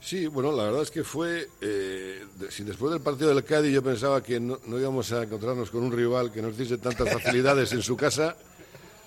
Sí, 0.00 0.26
bueno, 0.26 0.50
la 0.52 0.64
verdad 0.64 0.82
es 0.82 0.90
que 0.90 1.04
fue, 1.04 1.48
eh, 1.60 2.24
si 2.48 2.64
después 2.64 2.90
del 2.90 3.02
partido 3.02 3.34
del 3.34 3.44
Cádiz 3.44 3.72
yo 3.72 3.82
pensaba 3.82 4.22
que 4.22 4.40
no, 4.40 4.58
íbamos 4.66 5.12
a 5.12 5.24
encontrarnos 5.24 5.70
con 5.70 5.82
un 5.82 5.92
rival 5.92 6.32
que 6.32 6.40
nos 6.40 6.56
diese 6.56 6.78
tantas 6.78 7.08
facilidades 7.12 7.72
en 7.72 7.82
su 7.82 7.96
casa, 7.96 8.34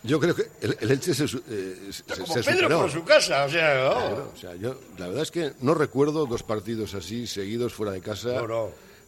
yo 0.03 0.19
creo 0.19 0.35
que 0.35 0.49
el, 0.61 0.91
Elche 0.91 1.13
se, 1.13 1.25
eh, 1.25 1.91
Como 2.19 2.35
Pedro 2.35 2.79
por 2.81 2.91
su 2.91 3.03
casa, 3.03 3.45
o 3.45 3.49
sea, 3.49 3.89
o 4.33 4.37
sea, 4.37 4.55
yo 4.55 4.75
la 4.97 5.07
verdad 5.07 5.23
es 5.23 5.31
que 5.31 5.53
no 5.61 5.73
recuerdo 5.73 6.25
dos 6.25 6.43
partidos 6.43 6.93
así 6.93 7.25
seguidos 7.25 7.73
fuera 7.73 7.93
de 7.93 8.01
casa 8.01 8.43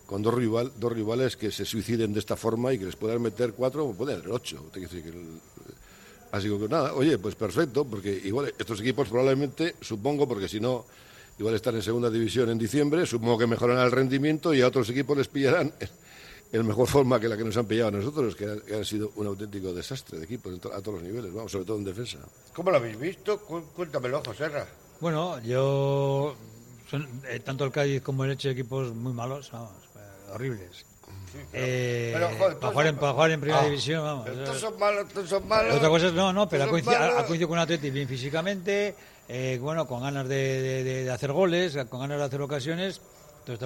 con 0.06 0.22
dos, 0.22 0.34
rival, 0.34 0.72
dos 0.78 0.92
rivales 0.92 1.36
que 1.36 1.52
se 1.52 1.66
suiciden 1.66 2.14
de 2.14 2.20
esta 2.20 2.36
forma 2.36 2.74
y 2.74 2.80
que 2.80 2.86
les 2.86 2.96
puedan 2.96 3.22
meter 3.22 3.54
cuatro 3.54 3.86
o 3.86 3.94
pueden 3.94 4.20
hacer 4.20 4.32
ocho. 4.32 4.72
así 6.32 6.50
que 6.50 6.68
nada, 6.70 6.94
oye, 6.94 7.18
pues 7.18 7.36
perfecto, 7.36 7.86
porque 7.86 8.22
igual 8.24 8.54
estos 8.58 8.80
equipos 8.80 9.10
probablemente, 9.10 9.76
supongo, 9.82 10.28
porque 10.28 10.48
si 10.48 10.60
no, 10.60 10.86
igual 11.38 11.56
están 11.56 11.76
en 11.76 11.82
segunda 11.82 12.10
división 12.10 12.50
en 12.50 12.58
diciembre, 12.58 13.06
supongo 13.06 13.38
que 13.38 13.48
mejoran 13.48 13.80
el 13.80 13.92
rendimiento 13.92 14.54
y 14.54 14.62
a 14.62 14.68
otros 14.68 14.90
equipos 14.90 15.18
les 15.18 15.28
pillarán 15.28 15.74
en 16.52 16.68
mejor 16.68 16.88
forma 16.88 17.20
que 17.20 17.28
la 17.28 17.36
que 17.36 17.44
nos 17.44 17.58
han 17.58 17.66
pillado 17.66 17.90
a 17.90 17.92
nosotros, 17.92 18.36
que 18.36 18.46
ha, 18.46 18.84
sido 18.84 19.12
un 19.16 19.28
auténtico 19.28 19.74
desastre 19.74 20.20
de 20.20 20.26
equipos 20.26 20.54
a 20.74 20.82
todos 20.82 20.96
los 20.96 21.04
niveles, 21.04 21.34
vamos, 21.34 21.52
sobre 21.52 21.66
todo 21.66 21.78
en 21.78 21.84
defensa. 21.84 22.20
¿Cómo 22.54 22.72
lo 22.72 22.78
habéis 22.78 22.98
visto? 22.98 23.40
Cuéntamelo, 23.40 24.22
José 24.26 24.50
Bueno, 25.00 25.42
yo 25.42 26.36
son, 26.90 27.08
eh, 27.28 27.40
tanto 27.40 27.66
el 27.66 27.72
Cádiz 27.72 28.02
como 28.02 28.24
el 28.24 28.32
Eche 28.32 28.52
equipos 28.52 28.94
muy 28.94 29.14
malos, 29.14 29.52
vamos, 29.52 29.72
eh, 29.96 30.32
horribles. 30.34 30.86
Eh, 31.52 32.12
para, 32.14 32.72
jugar 32.72 33.32
en, 33.32 33.42
primera 33.42 33.62
ah, 33.62 33.66
división, 33.66 34.04
vamos. 34.04 34.28
Estos 34.28 34.60
son 34.60 34.80
malos, 34.80 35.08
estos 35.08 35.30
son 35.30 35.48
malos. 35.48 35.76
Otra 35.76 35.90
cosa 35.90 36.08
es, 36.08 36.14
no, 36.14 36.32
no, 36.32 36.48
pero 36.48 36.64
ha 36.64 36.70
coincidido, 36.70 37.48
con 37.50 37.60
Atleti 37.60 37.90
bien 37.90 38.08
físicamente, 38.08 38.96
bueno, 39.60 39.88
con 39.88 40.02
ganas 40.02 40.28
de, 40.28 41.10
hacer 41.12 41.32
goles, 41.32 41.78
con 41.90 42.00
ganas 42.00 42.18
de 42.20 42.24
hacer 42.24 42.42
ocasiones, 42.42 43.02
entonces 43.40 43.60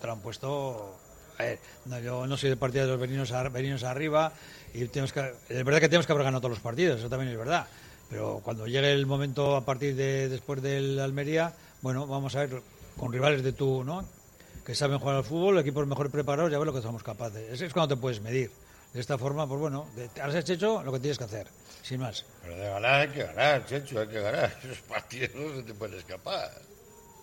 te 0.00 0.06
lo, 0.06 0.12
han 0.12 0.20
puesto 0.20 0.96
a 1.38 1.42
ver, 1.42 1.58
no, 1.86 1.98
yo 1.98 2.26
no 2.26 2.36
soy 2.36 2.50
de 2.50 2.56
partido 2.56 2.84
de 2.84 2.92
los 2.92 3.00
veninos, 3.00 3.32
veninos 3.52 3.82
arriba 3.84 4.32
y 4.74 4.86
tenemos 4.86 5.12
que, 5.12 5.34
es 5.48 5.64
verdad 5.64 5.80
que 5.80 5.88
tenemos 5.88 6.06
que 6.06 6.12
haber 6.12 6.24
ganado 6.24 6.40
todos 6.40 6.56
los 6.56 6.62
partidos, 6.62 6.98
eso 6.98 7.08
también 7.08 7.32
es 7.32 7.38
verdad. 7.38 7.66
Pero 8.10 8.42
cuando 8.44 8.66
llegue 8.66 8.92
el 8.92 9.06
momento 9.06 9.56
a 9.56 9.64
partir 9.64 9.96
de 9.96 10.28
después 10.28 10.60
del 10.60 11.00
Almería, 11.00 11.54
bueno, 11.80 12.06
vamos 12.06 12.36
a 12.36 12.40
ver 12.40 12.62
con 12.98 13.10
rivales 13.10 13.42
de 13.42 13.52
tú, 13.52 13.84
¿no? 13.84 14.04
Que 14.66 14.74
saben 14.74 14.98
jugar 14.98 15.16
al 15.16 15.24
fútbol, 15.24 15.58
equipos 15.58 15.86
mejor 15.86 16.10
preparados, 16.10 16.52
ya 16.52 16.58
ver 16.58 16.66
lo 16.66 16.74
que 16.74 16.82
somos 16.82 17.02
capaces. 17.02 17.50
Ese 17.50 17.66
es 17.66 17.72
cuando 17.72 17.94
te 17.94 18.00
puedes 18.00 18.20
medir. 18.20 18.50
De 18.92 19.00
esta 19.00 19.16
forma, 19.16 19.48
pues 19.48 19.58
bueno, 19.58 19.86
has 20.22 20.50
hecho 20.50 20.82
lo 20.82 20.92
que 20.92 21.00
tienes 21.00 21.16
que 21.16 21.24
hacer, 21.24 21.46
sin 21.82 22.00
más. 22.00 22.24
Pero 22.42 22.56
de 22.56 22.68
ganar 22.68 23.00
hay 23.00 23.08
que 23.08 23.24
ganar, 23.24 23.66
Checho, 23.66 24.00
hay 24.00 24.08
que 24.08 24.20
ganar. 24.20 24.56
Esos 24.64 24.78
partidos 24.82 25.30
no 25.34 25.56
se 25.56 25.62
te 25.62 25.74
pueden 25.74 25.98
escapar. 25.98 26.50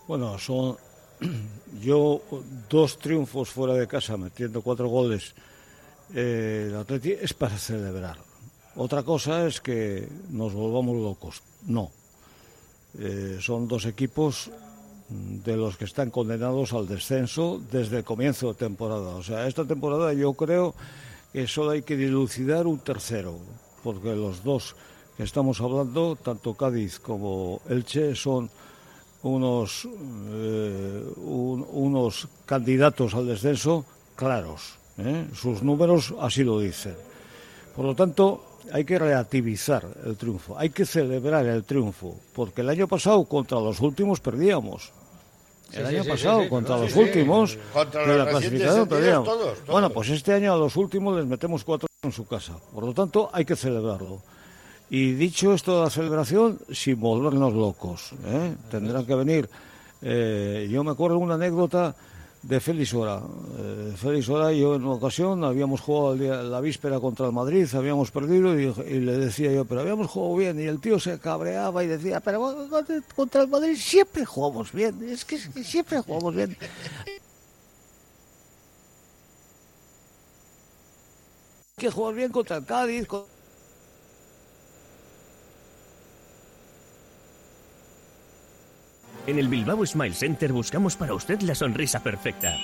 Bueno, 0.08 0.38
son 0.38 0.78
yo 1.82 2.22
dos 2.70 3.00
triunfos 3.00 3.50
fuera 3.50 3.74
de 3.74 3.88
casa 3.88 4.18
metiendo 4.18 4.62
cuatro 4.62 4.88
goles 4.88 5.34
eh, 6.13 6.68
el 6.70 6.75
Atleti 6.75 7.12
es 7.12 7.34
para 7.34 7.58
celebrar. 7.58 8.18
Otra 8.75 9.04
cosa 9.04 9.46
es 9.46 9.62
que 9.62 10.08
nos 10.30 10.54
volvamos 10.54 10.98
locos. 10.98 11.42
No. 11.68 11.92
Eh, 12.98 13.38
son 13.42 13.68
dos 13.68 13.86
equipos 13.86 14.50
de 15.10 15.58
los 15.58 15.78
que 15.78 15.86
están 15.86 16.12
condenados 16.12 16.74
al 16.74 16.88
descenso 16.88 17.62
desde 17.72 17.98
el 17.98 18.04
comienzo 18.04 18.50
de 18.50 18.54
temporada. 18.56 19.16
O 19.16 19.24
sea, 19.24 19.48
esta 19.48 19.66
temporada 19.66 20.13
yo 20.13 20.34
creo 20.34 20.75
que 21.34 21.48
solo 21.48 21.72
hay 21.72 21.82
que 21.82 21.98
dilucidar 21.98 22.68
un 22.68 22.80
tercero, 22.80 23.38
porque 23.84 24.16
los 24.16 24.44
dos 24.44 24.76
que 25.18 25.24
estamos 25.24 25.60
hablando, 25.62 26.16
tanto 26.16 26.54
Cádiz 26.54 27.00
como 27.00 27.62
Elche, 27.70 28.16
son 28.16 28.50
unos, 29.24 29.88
eh, 30.32 31.04
unos 31.18 32.28
candidatos 32.46 33.14
al 33.14 33.28
descenso 33.28 33.86
claros. 34.16 34.76
¿eh? 34.98 35.28
Sus 35.34 35.64
números 35.64 36.14
así 36.20 36.44
lo 36.44 36.60
dicen. 36.60 36.96
Por 37.76 37.86
lo 37.86 37.96
tanto, 37.96 38.44
hay 38.72 38.86
que 38.86 39.00
relativizar 39.00 39.86
el 40.06 40.16
triunfo, 40.16 40.58
hay 40.58 40.70
que 40.70 40.86
celebrar 40.86 41.46
el 41.46 41.64
triunfo, 41.64 42.16
porque 42.34 42.62
el 42.62 42.70
año 42.70 42.88
pasado 42.88 43.24
contra 43.26 43.60
los 43.60 43.80
últimos 43.80 44.20
perdíamos. 44.20 44.92
El 45.74 45.86
año 45.86 46.04
pasado, 46.04 46.50
contra 46.50 46.78
los 46.78 46.96
últimos 46.96 47.56
de 47.56 48.18
la 48.18 48.28
clasificación 48.28 48.88
perdíamos. 48.88 49.30
Bueno, 49.68 49.90
pues 49.92 50.10
este 50.10 50.34
año 50.34 50.54
a 50.54 50.58
los 50.58 50.76
últimos 50.76 51.16
les 51.16 51.26
metemos 51.26 51.64
cuatro 51.64 51.88
en 52.01 52.13
su 52.13 52.25
casa. 52.25 52.53
Por 52.74 52.86
lo 52.86 52.94
tanto, 52.94 53.29
hay 53.34 53.44
que 53.44 53.58
celebrarlo. 53.58 54.22
Y 54.89 55.12
dicho 55.15 55.53
esto 55.53 55.77
de 55.77 55.84
la 55.84 55.89
celebración, 55.89 56.58
sin 56.72 56.98
volvernos 56.98 57.53
locos, 57.53 58.13
¿eh? 58.25 58.56
tendrán 58.72 59.06
que 59.06 59.15
venir. 59.15 59.50
Eh, 60.01 60.70
yo 60.72 60.82
me 60.86 60.91
acuerdo 60.91 61.18
una 61.18 61.34
anécdota 61.34 61.94
de 62.41 62.60
Félix 62.62 62.94
Hora. 62.94 63.22
Eh, 63.58 63.94
Félix 63.98 64.29
Hora 64.29 64.53
y 64.53 64.62
yo 64.62 64.75
en 64.75 64.86
una 64.86 64.94
ocasión 64.94 65.44
habíamos 65.44 65.82
jugado 65.82 66.15
la 66.41 66.62
víspera 66.62 67.01
contra 67.01 67.25
el 67.25 67.34
Madrid, 67.34 67.68
habíamos 67.74 68.12
perdido 68.12 68.58
y, 68.58 69.00
le 69.01 69.18
decía 69.18 69.51
yo, 69.51 69.65
pero 69.65 69.82
habíamos 69.82 70.08
jugado 70.08 70.38
bien. 70.38 70.58
Y 70.58 70.63
el 70.63 70.79
tío 70.79 71.01
se 71.01 71.20
cabreaba 71.20 71.84
y 71.84 71.88
decía, 71.88 72.22
pero 72.22 72.65
contra 73.13 73.41
el 73.41 73.50
Madrid 73.50 73.75
siempre 73.75 74.24
jugamos 74.24 74.72
bien, 74.72 75.03
es 75.03 75.25
que, 75.25 75.38
siempre 75.38 76.00
jugamos 76.00 76.34
bien. 76.34 76.56
Que 81.80 81.90
jugar 81.90 82.14
bien 82.14 82.32
contra 82.32 82.58
el 82.58 82.66
Cádiz. 82.66 83.08
En 89.26 89.40
el 89.40 89.48
Bilbao 89.48 89.86
Smile 89.86 90.14
Center 90.14 90.52
buscamos 90.52 90.96
para 90.96 91.14
usted 91.14 91.42
la 91.42 91.56
sonrisa 91.56 92.02
perfecta. 92.02 92.56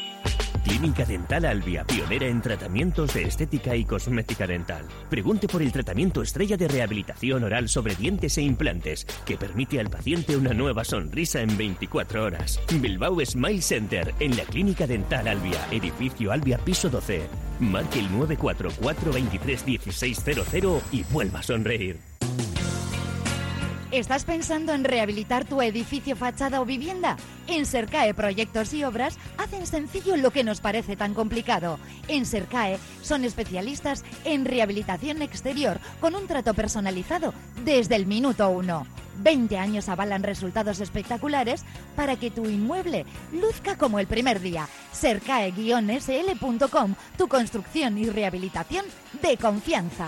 Clínica 0.64 1.06
Dental 1.06 1.46
Albia, 1.46 1.84
pionera 1.86 2.26
en 2.26 2.42
tratamientos 2.42 3.14
de 3.14 3.24
estética 3.24 3.76
y 3.76 3.86
cosmética 3.86 4.48
dental. 4.48 4.84
Pregunte 5.12 5.48
por 5.48 5.62
el 5.62 5.72
tratamiento 5.72 6.24
estrella 6.24 6.58
de 6.58 6.68
rehabilitación 6.68 7.44
oral 7.44 7.70
sobre 7.70 7.96
dientes 7.96 8.40
e 8.40 8.42
implantes, 8.42 9.06
que 9.26 9.38
permite 9.38 9.80
al 9.80 9.92
paciente 9.92 10.36
una 10.36 10.56
nueva 10.56 10.84
sonrisa 10.84 11.42
en 11.42 11.56
24 11.56 12.24
horas. 12.24 12.60
Bilbao 12.82 13.24
Smile 13.24 13.62
Center, 13.62 14.16
en 14.20 14.36
la 14.36 14.44
Clínica 14.44 14.88
Dental 14.88 15.28
Albia, 15.28 15.68
edificio 15.72 16.32
Albia, 16.32 16.58
piso 16.58 16.90
12. 16.90 17.45
Marque 17.60 18.00
el 18.00 18.12
944 18.12 19.12
23 19.12 19.66
1600 19.66 20.48
y 20.92 21.04
vuelva 21.04 21.40
a 21.40 21.44
sonreír. 21.44 22.00
¿Estás 23.92 24.26
pensando 24.26 24.74
en 24.74 24.84
rehabilitar 24.84 25.46
tu 25.46 25.62
edificio, 25.62 26.18
fachada 26.18 26.60
o 26.60 26.66
vivienda? 26.66 27.16
En 27.48 27.66
Sercae 27.66 28.14
Proyectos 28.14 28.74
y 28.74 28.84
Obras 28.84 29.18
hacen 29.38 29.66
sencillo 29.66 30.18
lo 30.18 30.32
que 30.32 30.44
nos 30.44 30.60
parece 30.60 30.98
tan 30.98 31.14
complicado. 31.14 31.80
En 32.10 32.26
Sercae 32.26 32.78
son 33.02 33.24
especialistas 33.24 34.04
en 34.26 34.44
rehabilitación 34.44 35.22
exterior 35.22 35.80
con 36.02 36.14
un 36.16 36.28
trato 36.28 36.54
personalizado 36.54 37.34
desde 37.64 37.96
el 37.96 38.06
minuto 38.06 38.50
uno. 38.50 38.86
20 39.18 39.58
años 39.58 39.90
avalan 39.90 40.24
resultados 40.24 40.80
espectaculares 40.80 41.64
para 41.96 42.16
que 42.16 42.32
tu 42.32 42.46
inmueble 42.46 43.06
luzca 43.32 43.78
como 43.78 44.00
el 44.00 44.08
primer 44.08 44.40
día. 44.40 44.68
Sercae-sl.com, 44.92 46.96
tu 47.18 47.28
construcción 47.28 47.98
y 47.98 48.10
rehabilitación 48.10 48.86
de 49.22 49.38
confianza. 49.38 50.08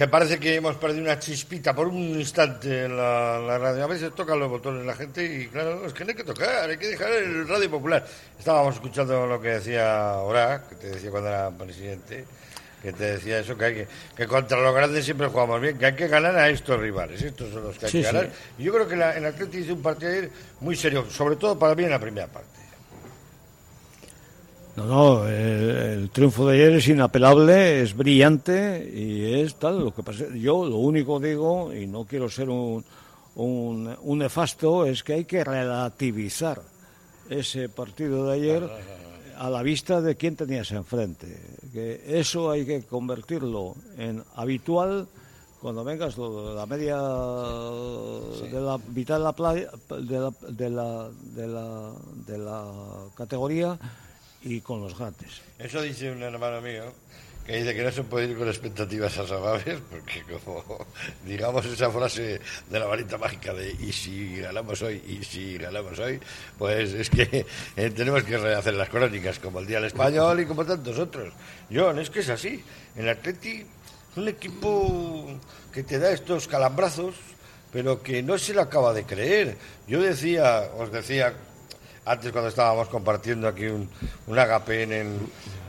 que 0.00 0.08
parece 0.08 0.38
que 0.38 0.54
hemos 0.54 0.76
perdido 0.76 1.02
una 1.02 1.18
chispita 1.18 1.74
por 1.74 1.86
un 1.86 2.18
instante 2.18 2.86
en 2.86 2.96
la, 2.96 3.58
radio. 3.58 3.84
A 3.84 3.86
veces 3.86 4.14
tocan 4.14 4.38
los 4.38 4.48
botones 4.48 4.86
la 4.86 4.94
gente 4.94 5.22
y 5.22 5.48
claro, 5.48 5.84
es 5.84 5.92
que 5.92 6.06
no 6.06 6.10
hay 6.12 6.16
que 6.16 6.24
tocar, 6.24 6.70
hay 6.70 6.78
que 6.78 6.86
dejar 6.86 7.12
el 7.12 7.46
radio 7.46 7.70
popular. 7.70 8.06
Estábamos 8.38 8.76
escuchando 8.76 9.26
lo 9.26 9.38
que 9.38 9.48
decía 9.48 10.14
Ora, 10.14 10.64
que 10.70 10.76
te 10.76 10.86
decía 10.86 11.10
cuando 11.10 11.28
era 11.28 11.50
presidente, 11.50 12.24
que 12.80 12.94
te 12.94 13.04
decía 13.04 13.40
eso, 13.40 13.58
que, 13.58 13.64
hay 13.66 13.86
que, 14.16 14.26
contra 14.26 14.58
los 14.58 14.74
grandes 14.74 15.04
siempre 15.04 15.26
jugamos 15.26 15.60
bien, 15.60 15.76
que 15.76 15.84
hay 15.84 15.94
que 15.94 16.08
ganar 16.08 16.34
a 16.34 16.48
estos 16.48 16.80
rivales, 16.80 17.20
estos 17.20 17.52
son 17.52 17.64
los 17.64 17.76
que 17.76 17.84
hay 17.84 17.92
que 17.92 18.00
ganar. 18.00 18.30
Y 18.56 18.62
yo 18.62 18.72
creo 18.72 18.88
que 18.88 18.96
la, 18.96 19.14
el 19.14 19.26
Atlético 19.26 19.64
hizo 19.64 19.74
un 19.74 19.82
partido 19.82 20.30
muy 20.60 20.76
serio, 20.76 21.10
sobre 21.10 21.36
todo 21.36 21.58
para 21.58 21.74
mí 21.74 21.84
en 21.84 21.90
la 21.90 21.98
primera 21.98 22.26
parte. 22.26 22.59
No, 24.80 24.86
no, 24.86 25.28
el, 25.28 26.08
triunfo 26.10 26.46
de 26.46 26.54
ayer 26.54 26.72
es 26.76 26.88
inapelable, 26.88 27.82
es 27.82 27.94
brillante 27.94 28.90
y 28.94 29.40
es 29.40 29.56
tal. 29.56 29.84
Lo 29.84 29.94
que 29.94 30.02
pasa, 30.02 30.24
yo 30.34 30.64
lo 30.64 30.76
único 30.76 31.20
digo, 31.20 31.74
y 31.74 31.86
no 31.86 32.04
quiero 32.04 32.30
ser 32.30 32.48
un, 32.48 32.82
un, 33.34 34.18
nefasto, 34.18 34.86
es 34.86 35.02
que 35.02 35.12
hay 35.14 35.24
que 35.26 35.44
relativizar 35.44 36.62
ese 37.28 37.68
partido 37.68 38.26
de 38.26 38.34
ayer 38.34 38.70
a 39.36 39.50
la 39.50 39.62
vista 39.62 40.00
de 40.00 40.16
quién 40.16 40.34
tenías 40.34 40.70
enfrente. 40.72 41.58
Que 41.72 42.02
eso 42.06 42.50
hay 42.50 42.64
que 42.64 42.82
convertirlo 42.82 43.74
en 43.98 44.24
habitual 44.34 45.08
cuando 45.60 45.84
vengas, 45.84 46.16
la 46.16 46.64
media 46.64 46.96
de 46.96 48.60
la 48.62 48.78
mitad 48.94 49.18
de 49.18 49.24
la 49.24 49.32
playa, 49.32 49.70
de 49.90 50.18
la, 50.18 50.32
de 50.48 50.70
la, 50.70 51.10
de 51.10 51.46
la, 51.46 51.92
de 52.26 52.38
la 52.38 52.64
categoría 53.14 53.78
y 54.42 54.60
con 54.60 54.80
los 54.80 54.98
grandes. 54.98 55.42
Eso 55.58 55.82
dice 55.82 56.10
un 56.10 56.22
hermano 56.22 56.60
mío 56.60 56.92
que 57.46 57.56
dice 57.56 57.74
que 57.74 57.82
no 57.82 57.90
se 57.90 58.02
puede 58.04 58.28
ir 58.28 58.36
con 58.36 58.48
expectativas 58.48 59.16
asabables 59.18 59.78
porque 59.90 60.22
como 60.22 60.86
digamos 61.26 61.64
esa 61.66 61.90
frase 61.90 62.40
de 62.68 62.78
la 62.78 62.86
varita 62.86 63.16
mágica 63.18 63.54
de 63.54 63.72
y 63.72 63.92
si 63.92 64.36
ganamos 64.40 64.80
hoy 64.82 65.02
y 65.06 65.24
si 65.24 65.56
ganamos 65.56 65.98
hoy 65.98 66.20
pues 66.58 66.92
es 66.92 67.08
que 67.08 67.46
eh, 67.76 67.90
tenemos 67.90 68.24
que 68.24 68.36
rehacer 68.36 68.74
las 68.74 68.88
crónicas 68.88 69.38
como 69.38 69.60
el 69.60 69.66
Día 69.66 69.78
del 69.78 69.86
Español 69.86 70.40
y 70.40 70.46
como 70.46 70.64
tantos 70.64 70.98
otros. 70.98 71.32
John 71.72 71.98
es 71.98 72.10
que 72.10 72.20
es 72.20 72.28
así. 72.28 72.62
El 72.94 73.08
Atleti 73.08 73.60
es 73.60 74.16
un 74.16 74.28
equipo 74.28 75.40
que 75.72 75.82
te 75.82 75.98
da 75.98 76.12
estos 76.12 76.46
calambrazos 76.46 77.14
pero 77.72 78.02
que 78.02 78.22
no 78.22 78.36
se 78.36 78.52
lo 78.52 78.62
acaba 78.62 78.92
de 78.92 79.04
creer. 79.04 79.56
Yo 79.86 80.02
decía 80.02 80.70
os 80.76 80.90
decía 80.92 81.34
antes 82.04 82.32
cuando 82.32 82.48
estábamos 82.48 82.88
compartiendo 82.88 83.46
aquí 83.48 83.66
un, 83.66 83.88
un 84.26 84.38
agape 84.38 84.82
en 84.82 84.92
el, 84.92 85.08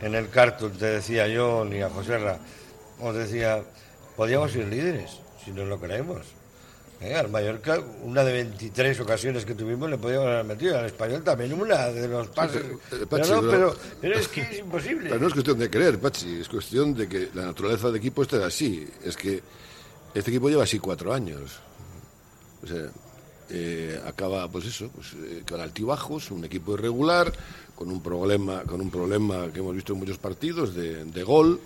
en 0.01 0.15
el 0.15 0.29
cartoon, 0.29 0.71
te 0.73 0.85
decía 0.85 1.27
yo, 1.27 1.65
ni 1.65 1.81
a 1.81 1.89
José 1.89 2.17
Ra, 2.17 2.37
os 2.99 3.15
decía, 3.15 3.63
podíamos 4.15 4.51
ser 4.51 4.67
líderes, 4.67 5.11
si 5.43 5.51
nos 5.51 5.67
lo 5.67 5.79
creemos. 5.79 6.19
¿Eh? 7.01 7.15
Al 7.15 7.29
Mallorca, 7.29 7.79
una 8.03 8.23
de 8.23 8.31
23 8.31 8.99
ocasiones 8.99 9.43
que 9.43 9.55
tuvimos 9.55 9.89
le 9.89 9.97
podíamos 9.97 10.27
haber 10.27 10.43
metido, 10.45 10.77
al 10.77 10.85
español 10.85 11.23
también 11.23 11.51
una 11.59 11.87
de 11.87 12.07
los 12.07 12.27
pases. 12.27 12.61
eh, 12.91 13.05
pero, 13.09 13.41
no, 13.41 13.75
pero- 13.99 14.13
es 14.13 14.27
que 14.27 14.41
es 14.41 14.59
imposible. 14.59 15.09
Pero 15.09 15.19
no 15.19 15.27
es 15.27 15.33
cuestión 15.33 15.57
de 15.57 15.67
creer, 15.67 15.97
Pachi, 15.99 16.41
es 16.41 16.47
cuestión 16.47 16.93
de 16.93 17.09
que 17.09 17.29
la 17.33 17.45
naturaleza 17.45 17.87
del 17.87 17.95
equipo 17.95 18.21
esté 18.21 18.43
así. 18.43 18.87
Es 19.03 19.17
que 19.17 19.41
este 20.13 20.29
equipo 20.29 20.47
lleva 20.49 20.61
así 20.63 20.77
cuatro 20.77 21.11
años. 21.11 21.59
O 22.63 22.67
sea, 22.67 22.83
eh, 23.51 24.01
acaba, 24.05 24.47
pues 24.47 24.65
eso, 24.65 24.89
pues, 24.89 25.13
eh, 25.13 25.43
con 25.47 25.59
altibajos, 25.59 26.31
un 26.31 26.45
equipo 26.45 26.73
irregular, 26.73 27.31
con 27.75 27.91
un 27.91 28.01
problema, 28.01 28.63
con 28.63 28.81
un 28.81 28.89
problema 28.89 29.51
que 29.51 29.59
hemos 29.59 29.75
visto 29.75 29.93
en 29.93 29.99
muchos 29.99 30.17
partidos 30.17 30.73
de, 30.73 31.05
de 31.05 31.23
gol. 31.23 31.59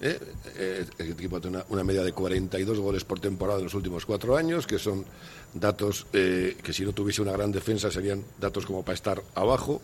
¿eh? 0.00 0.18
Eh, 0.56 0.86
el 0.98 1.12
equipo 1.12 1.40
tiene 1.40 1.58
una, 1.58 1.66
una 1.70 1.84
media 1.84 2.02
de 2.02 2.12
42 2.12 2.78
goles 2.78 3.04
por 3.04 3.20
temporada 3.20 3.58
en 3.58 3.64
los 3.64 3.74
últimos 3.74 4.06
cuatro 4.06 4.36
años, 4.36 4.66
que 4.66 4.78
son 4.78 5.04
datos 5.54 6.06
eh, 6.12 6.56
que 6.62 6.72
si 6.72 6.84
no 6.84 6.92
tuviese 6.92 7.22
una 7.22 7.32
gran 7.32 7.52
defensa 7.52 7.90
serían 7.90 8.22
datos 8.38 8.66
como 8.66 8.82
para 8.82 8.94
estar 8.94 9.22
abajo. 9.34 9.80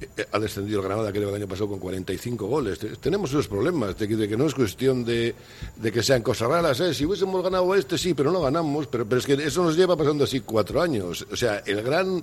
Eh, 0.00 0.26
ha 0.30 0.38
descendido 0.38 0.80
el 0.80 0.86
Granada, 0.86 1.12
que 1.12 1.18
el 1.18 1.34
año 1.34 1.48
pasado 1.48 1.68
con 1.70 1.78
45 1.80 2.46
goles. 2.46 2.78
Te- 2.78 2.96
Tenemos 2.96 3.30
esos 3.30 3.48
problemas, 3.48 3.98
de 3.98 4.06
que, 4.06 4.16
de 4.16 4.28
que 4.28 4.36
no 4.36 4.46
es 4.46 4.54
cuestión 4.54 5.04
de, 5.04 5.34
de 5.76 5.92
que 5.92 6.02
sean 6.02 6.22
cosas 6.22 6.48
raras. 6.48 6.78
¿eh? 6.80 6.94
Si 6.94 7.04
hubiésemos 7.04 7.42
ganado 7.42 7.74
este, 7.74 7.98
sí, 7.98 8.14
pero 8.14 8.30
no 8.30 8.40
ganamos. 8.40 8.86
Pero, 8.86 9.06
pero 9.06 9.18
es 9.18 9.26
que 9.26 9.32
eso 9.34 9.62
nos 9.62 9.76
lleva 9.76 9.96
pasando 9.96 10.24
así 10.24 10.40
cuatro 10.40 10.80
años. 10.80 11.26
O 11.32 11.36
sea, 11.36 11.62
el 11.66 11.82
gran, 11.82 12.22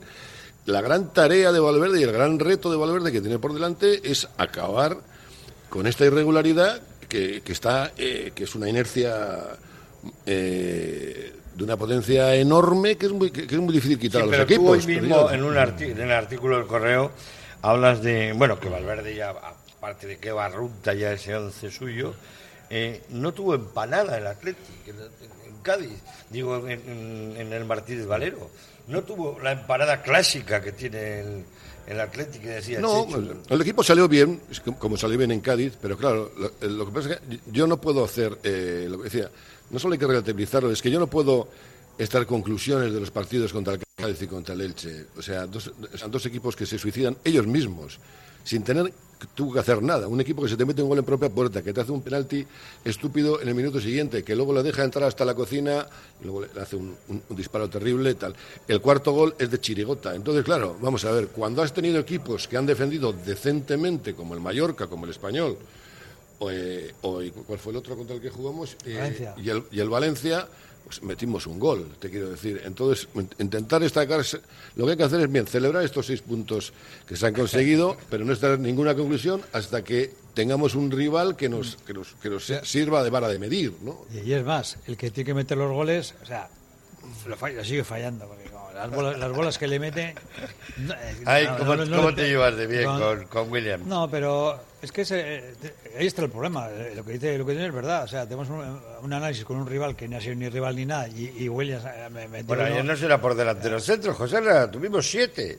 la 0.66 0.82
gran 0.82 1.12
tarea 1.14 1.52
de 1.52 1.60
Valverde 1.60 2.00
y 2.00 2.04
el 2.04 2.12
gran 2.14 2.40
reto 2.40 2.72
de 2.72 2.78
Valverde 2.78 3.12
que 3.12 3.22
tiene 3.22 3.40
por 3.40 3.54
delante 3.54 4.00
es 4.10 4.28
acabar 4.38 4.98
con 5.70 5.86
esta 5.88 6.06
irregularidad 6.06 6.82
que, 7.10 7.42
que 7.42 7.52
está, 7.52 7.92
eh, 7.98 8.32
que 8.34 8.46
es 8.46 8.56
una 8.56 8.70
inercia 8.70 9.58
eh, 10.26 11.34
de 11.56 11.64
una 11.64 11.78
potencia 11.78 12.36
enorme 12.36 12.96
que 12.98 13.06
es 13.08 13.12
muy, 13.12 13.32
que, 13.32 13.48
que 13.48 13.56
es 13.56 13.62
muy 13.62 13.74
difícil 13.74 13.98
quitar 14.00 14.22
Sí, 14.22 14.28
a 14.28 14.32
los 14.38 14.46
pero 14.46 14.60
tú 14.60 14.70
hoy 14.70 14.80
pero 14.86 15.02
mismo, 15.02 15.32
en, 15.32 15.44
un 15.44 15.56
en 15.58 16.00
el 16.02 16.12
artículo 16.12 16.58
del 16.58 16.68
Correo, 16.68 17.12
hablas 17.66 18.02
de, 18.02 18.34
bueno, 18.34 18.60
que 18.60 18.70
Valverde 18.70 19.16
ya, 19.16 19.32
aparte 19.32 20.06
de 20.08 20.18
que 20.18 20.32
barrunta 20.32 20.94
ya 20.94 21.14
ese 21.14 21.36
once 21.36 21.72
suyo, 21.72 22.14
eh, 22.70 23.02
no 23.10 23.34
tuvo 23.34 23.56
empanada 23.56 24.18
el 24.18 24.28
Atlético 24.28 24.72
en, 24.88 24.98
en 25.50 25.62
Cádiz, 25.64 26.00
digo, 26.30 26.68
en, 26.68 27.38
el 27.38 27.66
Martínez 27.66 28.06
Valero. 28.06 28.50
No 28.88 29.02
tuvo 29.04 29.40
la 29.40 29.54
empanada 29.54 30.04
clásica 30.04 30.62
que 30.62 30.74
tiene 30.74 31.22
el, 31.22 31.44
el 31.88 32.00
Atlético, 32.00 32.48
decía 32.48 32.80
No, 32.80 33.08
el, 33.16 33.38
el 33.50 33.62
equipo 33.62 33.84
salió 33.84 34.08
bien, 34.08 34.42
como 34.78 34.96
salió 34.96 35.18
bien 35.18 35.32
en 35.32 35.42
Cádiz, 35.42 35.74
pero 35.82 35.98
claro, 35.98 36.32
lo, 36.38 36.48
eh, 36.48 36.70
lo 36.70 36.86
que 36.86 36.92
pasa 36.92 37.14
es 37.14 37.18
que 37.18 37.40
yo 37.52 37.66
no 37.66 37.82
puedo 37.82 38.06
hacer, 38.06 38.38
eh, 38.44 38.86
lo 38.88 39.00
que 39.00 39.06
decía, 39.06 39.32
no 39.72 39.80
solo 39.80 39.94
hay 39.94 40.00
que 40.00 40.08
relativizarlo, 40.08 40.70
es 40.70 40.84
que 40.84 40.92
yo 40.92 41.00
no 41.00 41.08
puedo 41.08 41.50
estar 41.98 42.28
conclusiones 42.28 42.94
de 42.94 43.00
los 43.00 43.10
partidos 43.10 43.52
contra 43.52 43.74
el 43.74 43.85
Cádiz 43.96 44.22
y 44.22 44.28
contra 44.28 44.54
el 44.54 44.62
Elche. 44.62 45.06
O 45.18 45.22
sea, 45.22 45.48
dos, 45.48 45.72
son 45.96 46.12
dos 46.12 46.26
equipos 46.26 46.56
que 46.56 46.66
se 46.66 46.78
suicidan 46.78 47.16
ellos 47.24 47.48
mismos, 47.48 47.98
sin 48.44 48.62
tener 48.62 48.92
que 49.54 49.60
hacer 49.60 49.82
nada. 49.82 50.10
Un 50.10 50.20
equipo 50.20 50.44
que 50.44 50.50
se 50.50 50.58
te 50.58 50.66
mete 50.66 50.82
un 50.84 50.90
gol 50.90 50.98
en 51.00 51.06
propia 51.06 51.30
puerta, 51.30 51.62
que 51.64 51.72
te 51.72 51.80
hace 51.80 51.94
un 51.94 52.02
penalti 52.02 52.46
estúpido 52.84 53.42
en 53.42 53.48
el 53.48 53.56
minuto 53.56 53.80
siguiente, 53.80 54.22
que 54.26 54.36
luego 54.36 54.54
le 54.54 54.64
deja 54.64 54.84
entrar 54.84 55.06
hasta 55.08 55.24
la 55.24 55.34
cocina 55.34 55.88
y 56.20 56.26
luego 56.26 56.42
le 56.46 56.62
hace 56.62 56.76
un, 56.76 56.94
un- 57.08 57.24
un 57.30 57.36
disparo 57.38 57.70
terrible 57.70 58.14
tal. 58.16 58.36
El 58.68 58.82
cuarto 58.82 59.14
gol 59.14 59.34
es 59.40 59.50
de 59.50 59.62
chirigota. 59.62 60.14
Entonces, 60.14 60.44
claro, 60.44 60.76
vamos 60.82 61.06
a 61.06 61.12
ver, 61.12 61.28
cuando 61.30 61.62
has 61.62 61.74
tenido 61.74 61.98
equipos 61.98 62.50
que 62.50 62.58
han 62.58 62.66
defendido 62.66 63.14
decentemente, 63.14 64.14
como 64.14 64.34
el 64.34 64.42
Mallorca, 64.42 64.88
como 64.88 65.06
el 65.06 65.12
Español, 65.12 65.58
o, 66.40 66.52
eh, 66.52 66.94
o- 67.04 67.22
¿cuál 67.48 67.60
fue 67.60 67.72
el 67.72 67.78
otro 67.78 67.96
contra 67.96 68.18
el 68.18 68.22
que 68.22 68.30
jugamos? 68.30 68.76
Eh, 68.86 68.98
Valencia. 68.98 69.36
y, 69.38 69.50
el, 69.50 69.64
y 69.72 69.80
el 69.80 69.88
Valencia, 69.90 70.50
pues 70.86 71.02
metimos 71.04 71.48
un 71.48 71.60
gol, 71.60 71.90
te 72.00 72.10
quiero 72.10 72.30
decir. 72.30 72.62
Entonces, 72.64 73.08
in- 73.16 73.30
intentar 73.40 73.82
destacar, 73.82 74.24
lo 74.76 74.86
que 74.86 74.92
hay 74.92 74.98
que 74.98 75.04
hacer 75.04 75.20
es 75.22 75.32
bien, 75.32 75.48
celebrar 75.48 75.84
estos 75.84 76.06
seis 76.06 76.22
puntos 76.22 76.72
que 77.08 77.16
se 77.18 77.26
han 77.26 77.34
conseguido, 77.34 77.98
pero 78.10 78.24
no 78.24 78.32
estar 78.34 78.52
en 78.52 78.62
ninguna 78.62 78.96
conclusión 78.96 79.42
hasta 79.52 79.84
que 79.84 80.14
tengamos 80.36 80.76
un 80.76 80.92
rival 80.92 81.36
que 81.36 81.50
nos, 81.50 81.78
que 81.88 81.94
nos, 81.94 82.14
que 82.22 82.30
nos 82.30 82.46
sirva 82.64 83.04
de 83.04 83.10
vara 83.10 83.28
de 83.30 83.40
medir, 83.40 83.74
¿no? 83.82 84.06
Y, 84.14 84.32
es 84.32 84.46
más, 84.46 84.78
el 84.88 84.96
que 84.96 85.10
tiene 85.12 85.26
que 85.26 85.34
meter 85.34 85.58
los 85.58 85.72
goles, 85.72 86.14
o 86.22 86.26
sea, 86.26 86.50
lo, 87.28 87.36
falla- 87.36 87.58
lo 87.58 87.66
sigue 87.66 87.84
fallando. 87.84 88.28
Porque 88.28 88.50
las, 88.76 88.90
bolas, 88.92 89.18
las 89.20 89.32
bolas 89.32 89.58
que 89.58 89.68
le 89.68 89.80
mete. 89.80 90.14
no, 90.78 90.94
eh, 90.94 90.98
Ay, 91.26 91.46
no, 91.48 91.58
¿cómo, 91.58 91.76
no- 91.76 91.86
no 91.86 91.98
cómo 91.98 92.14
te 92.16 92.28
llevas 92.28 92.56
de 92.56 92.68
bien 92.68 92.86
con, 92.86 93.26
con 93.26 93.52
William? 93.52 93.82
No, 93.88 94.10
pero 94.10 94.60
es 94.82 94.92
que 94.92 95.02
ese- 95.02 95.38
eh, 95.38 95.54
ahí 95.98 96.08
está 96.08 96.22
el 96.24 96.30
problema. 96.30 96.70
eh, 96.70 96.94
Lo 96.96 97.04
que 97.04 97.14
dice, 97.14 97.38
lo 97.38 97.46
que 97.46 97.54
dice 97.54 97.66
es 97.68 97.74
verdad. 97.74 98.04
O 98.04 98.08
sea, 98.08 98.26
tenemos 98.26 98.50
un, 98.50 98.80
un 99.02 99.14
análisis 99.14 99.44
con 99.46 99.58
un 99.58 99.66
rival 99.66 99.96
que 99.96 100.08
no 100.08 100.18
ha 100.18 100.22
sido 100.22 100.36
ni 100.36 100.50
rival 100.50 100.76
ni 100.76 100.86
nada. 100.86 101.08
Y, 101.08 101.34
y 101.44 101.50
Williams 101.50 101.86
eh, 101.86 102.10
me 102.12 102.28
metió 102.28 102.48
Bueno, 102.48 102.64
uno- 102.64 102.74
ayer 102.74 102.86
no 102.86 102.96
será 102.98 103.20
por 103.22 103.34
delantero 103.36 103.80
centro, 103.80 104.14
José, 104.14 104.38
tuvimos 104.72 105.10
siete. 105.10 105.58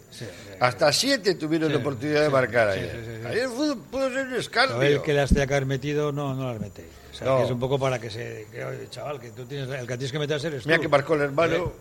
Hasta 0.60 0.92
siete 0.92 1.34
tuvieron 1.34 1.72
la 1.72 1.78
oportunidad 1.78 2.22
de 2.22 2.28
marcar 2.30 2.68
ayer. 2.68 2.90
sí, 2.92 2.98
sí, 3.12 3.20
sí. 3.22 3.26
Ayer 3.26 3.48
pudo, 3.48 3.76
pudo 3.78 4.10
ser 4.10 4.26
un 4.26 4.34
escándalo. 4.34 4.82
el 4.82 5.02
que 5.02 5.12
las 5.14 5.30
tenía 5.30 5.46
que 5.46 5.54
haber 5.54 5.66
metido 5.66 6.12
no, 6.12 6.34
no 6.34 6.52
las 6.52 6.60
mete. 6.60 6.84
O 7.12 7.14
sea, 7.18 7.28
No. 7.28 7.38
que 7.38 7.44
es 7.44 7.50
un 7.50 7.58
poco 7.60 7.78
para 7.78 7.98
que 7.98 8.10
se. 8.10 8.46
Que, 8.52 8.62
oye, 8.62 8.88
chaval, 8.90 9.18
que 9.18 9.30
tú 9.30 9.46
tienes. 9.46 9.68
El 9.70 9.86
que 9.86 9.96
tienes 9.96 10.12
que 10.12 10.18
meter 10.18 10.44
eres 10.44 10.62
tú. 10.64 10.68
Mira 10.68 10.78
que 10.78 10.88
marcó 10.88 11.14
el 11.14 11.22
hermano 11.22 11.72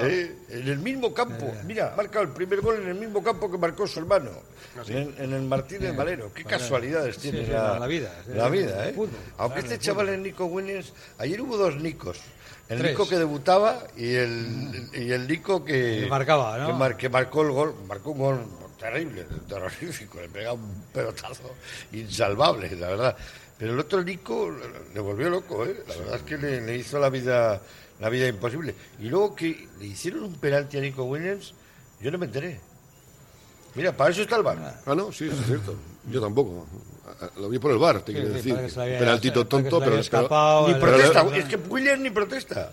Eh. 0.00 0.36
eh, 0.48 0.60
en 0.60 0.68
el 0.68 0.78
mismo 0.78 1.12
campo. 1.14 1.52
Mira, 1.64 1.92
ha 1.92 1.96
marcado 1.96 2.24
el 2.24 2.30
primer 2.30 2.60
gol 2.60 2.76
en 2.82 2.88
el 2.88 2.94
mismo 2.94 3.22
campo 3.22 3.50
que 3.50 3.58
marcó 3.58 3.86
su 3.86 4.00
hermano. 4.00 4.30
En, 4.88 5.14
en 5.18 5.32
el 5.32 5.42
Martínez 5.42 5.96
Valero. 5.96 6.32
Qué 6.34 6.44
casualidades 6.44 7.16
tiene 7.18 7.46
sí, 7.46 7.50
la, 7.52 7.78
la 7.78 7.86
vida. 7.86 8.12
La 8.28 8.48
vida, 8.48 8.88
¿eh? 8.88 8.92
fútbol, 8.92 9.10
Aunque 9.38 9.60
claro, 9.60 9.74
este 9.74 9.84
chaval 9.86 10.08
es 10.10 10.18
Nico 10.18 10.44
Williams. 10.46 10.92
Ayer 11.18 11.40
hubo 11.40 11.56
dos 11.56 11.76
Nicos. 11.76 12.18
El 12.68 12.78
Tres. 12.78 12.90
Nico 12.92 13.08
que 13.08 13.16
debutaba 13.16 13.84
y 13.96 14.14
el, 14.16 14.90
y 14.92 15.12
el 15.12 15.26
Nico 15.28 15.64
que, 15.64 16.00
Que 16.02 16.06
marcaba, 16.10 16.58
¿no? 16.58 16.66
que, 16.66 16.72
mar- 16.72 16.96
que 16.96 17.08
marcó 17.08 17.42
el 17.42 17.52
gol. 17.52 17.74
Marcó 17.86 18.10
un 18.10 18.18
gol 18.18 18.40
terrible, 18.78 19.24
terrorífico. 19.48 20.20
Le 20.20 20.28
pegaba 20.28 20.54
un 20.54 20.84
pelotazo 20.92 21.54
insalvable, 21.92 22.74
la 22.76 22.88
verdad. 22.88 23.16
Pero 23.58 23.72
el 23.72 23.78
otro 23.78 24.02
Nico 24.02 24.54
le 24.92 25.00
volvió 25.00 25.30
loco, 25.30 25.64
¿eh? 25.64 25.82
La 25.88 25.96
verdad 25.96 26.16
es 26.16 26.22
que 26.22 26.36
le, 26.36 26.60
le 26.60 26.76
hizo 26.76 26.98
la 26.98 27.08
vida, 27.08 27.58
la 28.00 28.08
vida 28.08 28.28
imposible. 28.28 28.74
Y 29.00 29.08
luego 29.08 29.34
que 29.34 29.68
le 29.78 29.86
hicieron 29.86 30.24
un 30.24 30.34
penalti 30.34 30.78
a 30.78 30.80
Nico 30.80 31.04
Williams, 31.04 31.54
yo 32.00 32.10
no 32.10 32.18
me 32.18 32.26
enteré. 32.26 32.60
Mira, 33.74 33.94
para 33.94 34.10
eso 34.10 34.22
está 34.22 34.36
el 34.36 34.42
bar. 34.42 34.80
Ah, 34.86 34.94
no, 34.94 35.12
sí, 35.12 35.28
es 35.28 35.46
cierto. 35.46 35.76
Yo 36.10 36.20
tampoco. 36.20 36.66
Lo 37.38 37.48
vi 37.48 37.58
por 37.58 37.70
el 37.70 37.78
bar, 37.78 38.00
te 38.02 38.12
quiero 38.12 38.28
sí, 38.28 38.34
decir. 38.50 38.80
había- 38.80 38.98
Penaltito 38.98 39.46
tonto, 39.46 39.78
pero, 39.80 39.98
escapado, 39.98 40.68
Ni 40.68 40.74
protesta, 40.74 41.26
es 41.36 41.44
que 41.44 41.56
Williams 41.56 42.00
ni 42.00 42.10
protesta. 42.10 42.72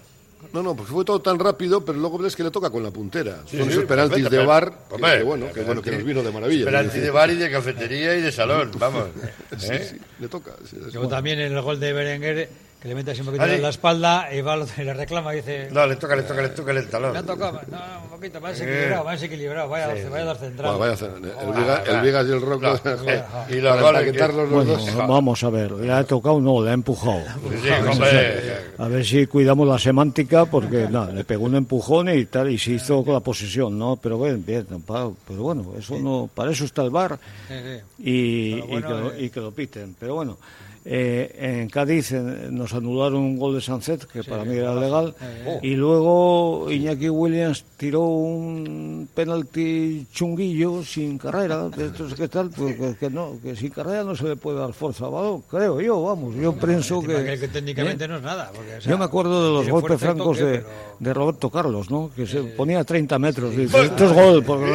No, 0.51 0.61
no, 0.61 0.75
porque 0.75 0.91
fue 0.91 1.05
todo 1.05 1.21
tan 1.21 1.39
rápido, 1.39 1.85
pero 1.85 1.97
luego 1.97 2.17
ves 2.17 2.35
que 2.35 2.43
le 2.43 2.51
toca 2.51 2.69
con 2.69 2.83
la 2.83 2.91
puntera. 2.91 3.43
Sí, 3.45 3.57
Son 3.57 3.65
sí, 3.67 3.71
esos 3.73 3.85
penaltis 3.85 4.23
perfecto, 4.23 4.41
de 4.41 4.45
bar, 4.45 4.77
que, 4.89 5.23
bueno, 5.23 5.51
que 5.53 5.61
bueno, 5.61 5.81
que 5.81 5.91
nos 5.91 6.03
vino 6.03 6.21
de 6.21 6.31
maravilla. 6.31 6.65
Penalti 6.65 6.89
quiero 6.91 7.05
de 7.05 7.11
bar 7.11 7.29
y 7.31 7.35
de 7.35 7.49
cafetería 7.51 8.15
y 8.17 8.21
de 8.21 8.31
salón, 8.31 8.71
vamos. 8.77 9.05
Sí, 9.57 9.67
¿eh? 9.71 9.87
sí, 9.91 9.97
le 10.19 10.27
toca. 10.27 10.51
Luego 10.91 11.07
también 11.07 11.39
en 11.39 11.53
el 11.53 11.61
gol 11.61 11.79
de 11.79 11.93
Berenguer, 11.93 12.49
que 12.83 12.89
le 12.89 12.95
mete 12.95 13.11
así 13.11 13.21
un 13.21 13.27
poquito 13.27 13.45
en 13.45 13.61
la 13.61 13.69
espalda, 13.69 14.27
y 14.35 14.41
va, 14.41 14.57
y 14.77 14.81
le 14.83 14.93
reclama 14.93 15.33
y 15.33 15.37
dice. 15.37 15.69
No, 15.71 15.87
le 15.87 15.95
toca, 15.95 16.17
le 16.17 16.23
toca, 16.23 16.41
le 16.41 16.49
toca 16.49 16.71
el 16.73 16.89
talón. 16.89 17.13
Me 17.13 17.19
ha 17.19 17.23
tocado. 17.23 17.53
No, 17.71 17.77
no, 17.77 18.03
un 18.03 18.09
poquito, 18.09 18.41
más 18.41 18.59
equilibrado, 18.59 19.03
más 19.05 19.23
equilibrado. 19.23 19.69
Vaya, 19.69 19.87
vaya 19.87 20.23
a 20.23 20.25
dar 20.25 20.35
central. 20.37 20.75
Bueno, 20.75 20.79
vaya 20.79 20.91
a 20.91 20.95
hacer- 20.95 21.11
el, 21.15 21.53
Vigas, 21.53 21.87
el 21.87 22.01
Vigas 22.01 22.27
y 22.27 22.31
el 22.31 22.41
Rocco. 22.41 22.79
Y 23.49 23.55
los 23.61 23.71
para 23.71 23.81
goles 23.81 24.01
empaquetarlos 24.01 24.49
los 24.49 24.65
Bueno, 24.67 24.73
dos. 24.73 24.95
vamos 25.07 25.43
a 25.45 25.49
ver, 25.49 25.71
le 25.71 25.91
ha 25.93 26.03
tocado, 26.03 26.41
no, 26.41 26.61
le 26.61 26.71
ha 26.71 26.73
empujado. 26.73 27.21
Sí, 27.61 27.69
hombre. 27.89 28.53
A 28.77 28.87
ver 28.89 29.05
si 29.05 29.27
cuidamos 29.27 29.65
la 29.65 29.79
semántica, 29.79 30.43
porque 30.45 30.87
nada, 30.89 31.11
le 31.13 31.23
pegó 31.23 31.45
un 31.45 31.55
empujón 31.55 32.09
y 32.09 32.25
tal, 32.25 32.51
y 32.51 32.57
se 32.57 32.71
hizo 32.71 33.01
con 33.05 33.13
la 33.13 33.21
posesión, 33.21 33.79
¿no? 33.79 33.95
Pero 33.95 34.19
bien, 34.21 34.45
bien, 34.45 34.67
pero 34.85 35.15
bueno, 35.41 35.73
eso 35.79 35.97
no, 35.99 36.29
para 36.35 36.51
eso 36.51 36.65
está 36.65 36.83
el 36.83 36.89
bar 36.89 37.17
Sí, 37.47 37.53
sí. 37.63 37.81
y, 37.99 38.55
Pero 38.61 38.67
bueno, 38.67 38.77
y 38.77 38.81
que 38.81 38.89
lo, 38.89 39.11
eh. 39.13 39.23
y 39.25 39.29
que 39.29 39.39
lo 39.39 39.51
piten. 39.51 39.95
Pero 39.97 40.15
bueno, 40.15 40.37
Eh, 40.85 41.59
en 41.61 41.69
Cádiz 41.69 42.11
eh, 42.11 42.49
nos 42.51 42.73
anularon 42.73 43.21
un 43.21 43.37
gol 43.39 43.55
de 43.55 43.61
Sancet, 43.61 44.03
que 44.05 44.21
para 44.23 44.43
mí 44.43 44.57
era 44.57 44.75
legal, 44.75 45.15
Eh, 45.21 45.59
y 45.61 45.75
luego 45.75 46.69
Iñaki 46.69 47.07
Williams 47.07 47.63
tiró 47.77 48.01
un 48.01 49.07
penalti 49.15 50.05
chunguillo 50.11 50.83
sin 50.83 51.17
carrera. 51.17 51.69
de 51.69 51.85
estos 51.85 52.13
que 52.15 52.27
tal, 52.27 52.49
pues 52.49 52.75
que, 52.75 52.95
que 52.97 53.09
no, 53.09 53.37
que 53.41 53.55
sin 53.55 53.69
carrera 53.69 54.03
no 54.03 54.13
se 54.15 54.25
le 54.25 54.35
puede 54.35 54.59
dar 54.59 54.73
fuerza 54.73 55.05
al 55.05 55.11
balón, 55.11 55.43
creo 55.49 55.79
yo, 55.79 56.03
vamos. 56.03 56.35
Yo 56.35 56.53
pienso 56.53 57.01
que. 57.01 57.37
que 57.39 57.47
técnicamente 57.47 58.03
¿eh? 58.03 58.07
no 58.09 58.17
es 58.17 58.23
nada. 58.23 58.51
porque, 58.53 58.75
o 58.75 58.81
sea, 58.81 58.91
Yo 58.91 58.97
me 58.97 59.05
acuerdo 59.05 59.45
de 59.45 59.53
los 59.63 59.69
golpes 59.69 59.99
francos 60.01 60.37
toque, 60.37 60.49
de, 60.51 60.57
pero- 60.59 60.69
de 60.99 61.13
Roberto 61.13 61.49
Carlos, 61.49 61.89
¿no? 61.89 62.11
Que 62.15 62.27
se 62.27 62.41
ponía 62.43 62.79
a 62.79 62.83
30 62.83 63.17
metros. 63.19 63.53
Y 63.53 63.57
dice, 63.57 63.83
esto 63.85 64.05
es 64.05 64.11
gol. 64.13 64.43
Porque... 64.43 64.65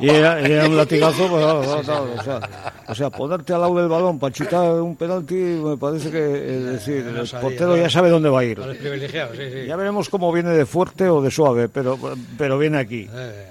Y 0.00 0.08
era, 0.08 0.40
y 0.48 0.52
era 0.52 0.66
un 0.66 0.76
latigazo. 0.76 1.28
pues, 1.28 1.44
o, 1.44 1.82
sea, 2.22 2.40
o 2.88 2.94
sea, 2.94 3.10
ponerte 3.10 3.52
al 3.52 3.60
lado 3.60 3.74
del 3.76 3.88
balón 3.88 4.18
para 4.18 4.32
un 4.60 4.96
penalti, 4.96 5.34
me 5.34 5.76
parece 5.76 6.10
que 6.10 6.56
es 6.56 6.64
decir, 6.64 7.04
no 7.04 7.20
el 7.22 7.26
sabía, 7.26 7.48
portero 7.48 7.76
ya 7.76 7.88
sabe 7.90 8.10
dónde 8.10 8.28
va 8.28 8.40
a 8.40 8.44
ir. 8.44 8.60
Sí, 8.60 9.50
sí. 9.50 9.66
Ya 9.66 9.76
veremos 9.76 10.08
cómo 10.08 10.32
viene 10.32 10.50
de 10.50 10.66
fuerte 10.66 11.08
o 11.08 11.22
de 11.22 11.30
suave, 11.30 11.68
pero, 11.68 11.98
pero 12.36 12.58
viene 12.58 12.78
aquí. 12.78 13.08
Eh, 13.12 13.48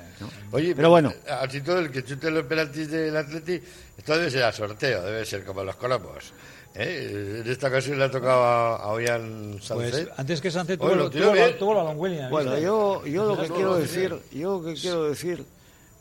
Oye, 0.51 0.75
Pero 0.75 0.89
bueno. 0.89 1.13
Así 1.41 1.61
todo 1.61 1.79
el 1.79 1.89
que 1.89 2.03
chute 2.03 2.29
los 2.29 2.43
penaltis 2.43 2.91
del 2.91 3.15
Atleti, 3.15 3.59
esto 3.97 4.17
debe 4.17 4.29
ser 4.29 4.43
a 4.43 4.51
sorteo, 4.51 5.01
debe 5.01 5.25
ser 5.25 5.43
como 5.45 5.63
los 5.63 5.75
colomos. 5.77 6.33
¿eh? 6.75 7.41
En 7.43 7.49
esta 7.51 7.69
ocasión 7.69 7.97
le 7.97 8.03
ha 8.05 8.11
tocado 8.11 8.43
a, 8.43 8.75
a 8.75 8.87
Ollán 8.91 9.51
pues 9.53 9.63
Sánchez. 9.65 10.09
antes 10.17 10.41
que 10.41 10.51
Sánchez 10.51 10.77
tuvo, 10.77 10.93
lo 10.93 11.09
tiró 11.09 11.25
tuvo, 11.25 11.33
bien. 11.33 11.57
tuvo 11.57 11.73
la. 11.73 12.29
Bueno, 12.29 12.59
yo, 12.59 13.05
yo 13.05 13.25
lo 13.25 13.41
que 13.41 13.47
quiero 13.47 13.77
decir, 13.77 14.15
yo 14.31 14.59
lo 14.59 14.63
que 14.67 14.73
quiero 14.79 15.03
decir, 15.05 15.43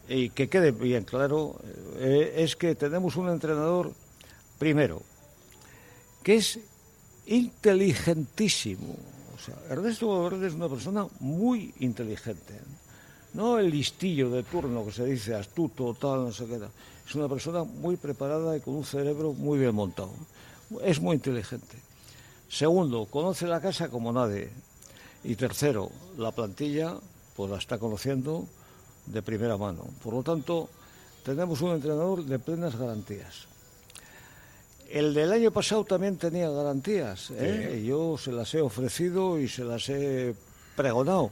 y 0.08 0.30
que 0.30 0.48
quede 0.48 0.72
bien 0.72 1.04
claro, 1.04 1.56
eh, 1.98 2.34
es 2.38 2.56
que 2.56 2.74
tenemos 2.74 3.16
un 3.16 3.28
entrenador, 3.30 3.92
primero, 4.60 5.00
que 6.22 6.36
es 6.36 6.60
inteligentísimo. 7.26 8.94
O 9.34 9.38
sea, 9.42 9.56
Ernesto 9.70 10.06
Valverde 10.06 10.48
es 10.48 10.54
una 10.54 10.68
persona 10.68 11.06
muy 11.18 11.72
inteligente. 11.80 12.60
No 13.32 13.58
el 13.58 13.70
listillo 13.70 14.28
de 14.28 14.42
turno 14.42 14.84
que 14.84 14.92
se 14.92 15.06
dice 15.06 15.34
astuto, 15.34 15.94
tal, 15.94 16.26
no 16.26 16.32
sé 16.32 16.44
qué. 16.44 16.60
Es 17.08 17.14
una 17.14 17.26
persona 17.26 17.64
muy 17.64 17.96
preparada 17.96 18.54
y 18.54 18.60
con 18.60 18.74
un 18.74 18.84
cerebro 18.84 19.32
muy 19.32 19.58
bien 19.58 19.74
montado. 19.74 20.12
Es 20.82 21.00
muy 21.00 21.16
inteligente. 21.16 21.78
Segundo, 22.50 23.06
conoce 23.06 23.46
la 23.46 23.62
casa 23.62 23.88
como 23.88 24.12
nadie. 24.12 24.50
Y 25.24 25.36
tercero, 25.36 25.90
la 26.18 26.32
plantilla, 26.32 26.96
pues 27.34 27.50
la 27.50 27.56
está 27.56 27.78
conociendo 27.78 28.46
de 29.06 29.22
primera 29.22 29.56
mano. 29.56 29.86
Por 30.02 30.12
lo 30.12 30.22
tanto, 30.22 30.68
tenemos 31.24 31.62
un 31.62 31.70
entrenador 31.70 32.24
de 32.24 32.38
plenas 32.38 32.76
garantías. 32.76 33.49
El 34.90 35.14
del 35.14 35.32
año 35.32 35.50
pasado 35.52 35.84
también 35.84 36.16
tenía 36.16 36.50
garantías. 36.50 37.30
¿eh? 37.36 37.78
Y 37.82 37.86
Yo 37.86 38.16
se 38.18 38.32
las 38.32 38.52
he 38.54 38.60
ofrecido 38.60 39.38
y 39.38 39.48
se 39.48 39.64
las 39.64 39.88
he 39.88 40.34
pregonado. 40.76 41.30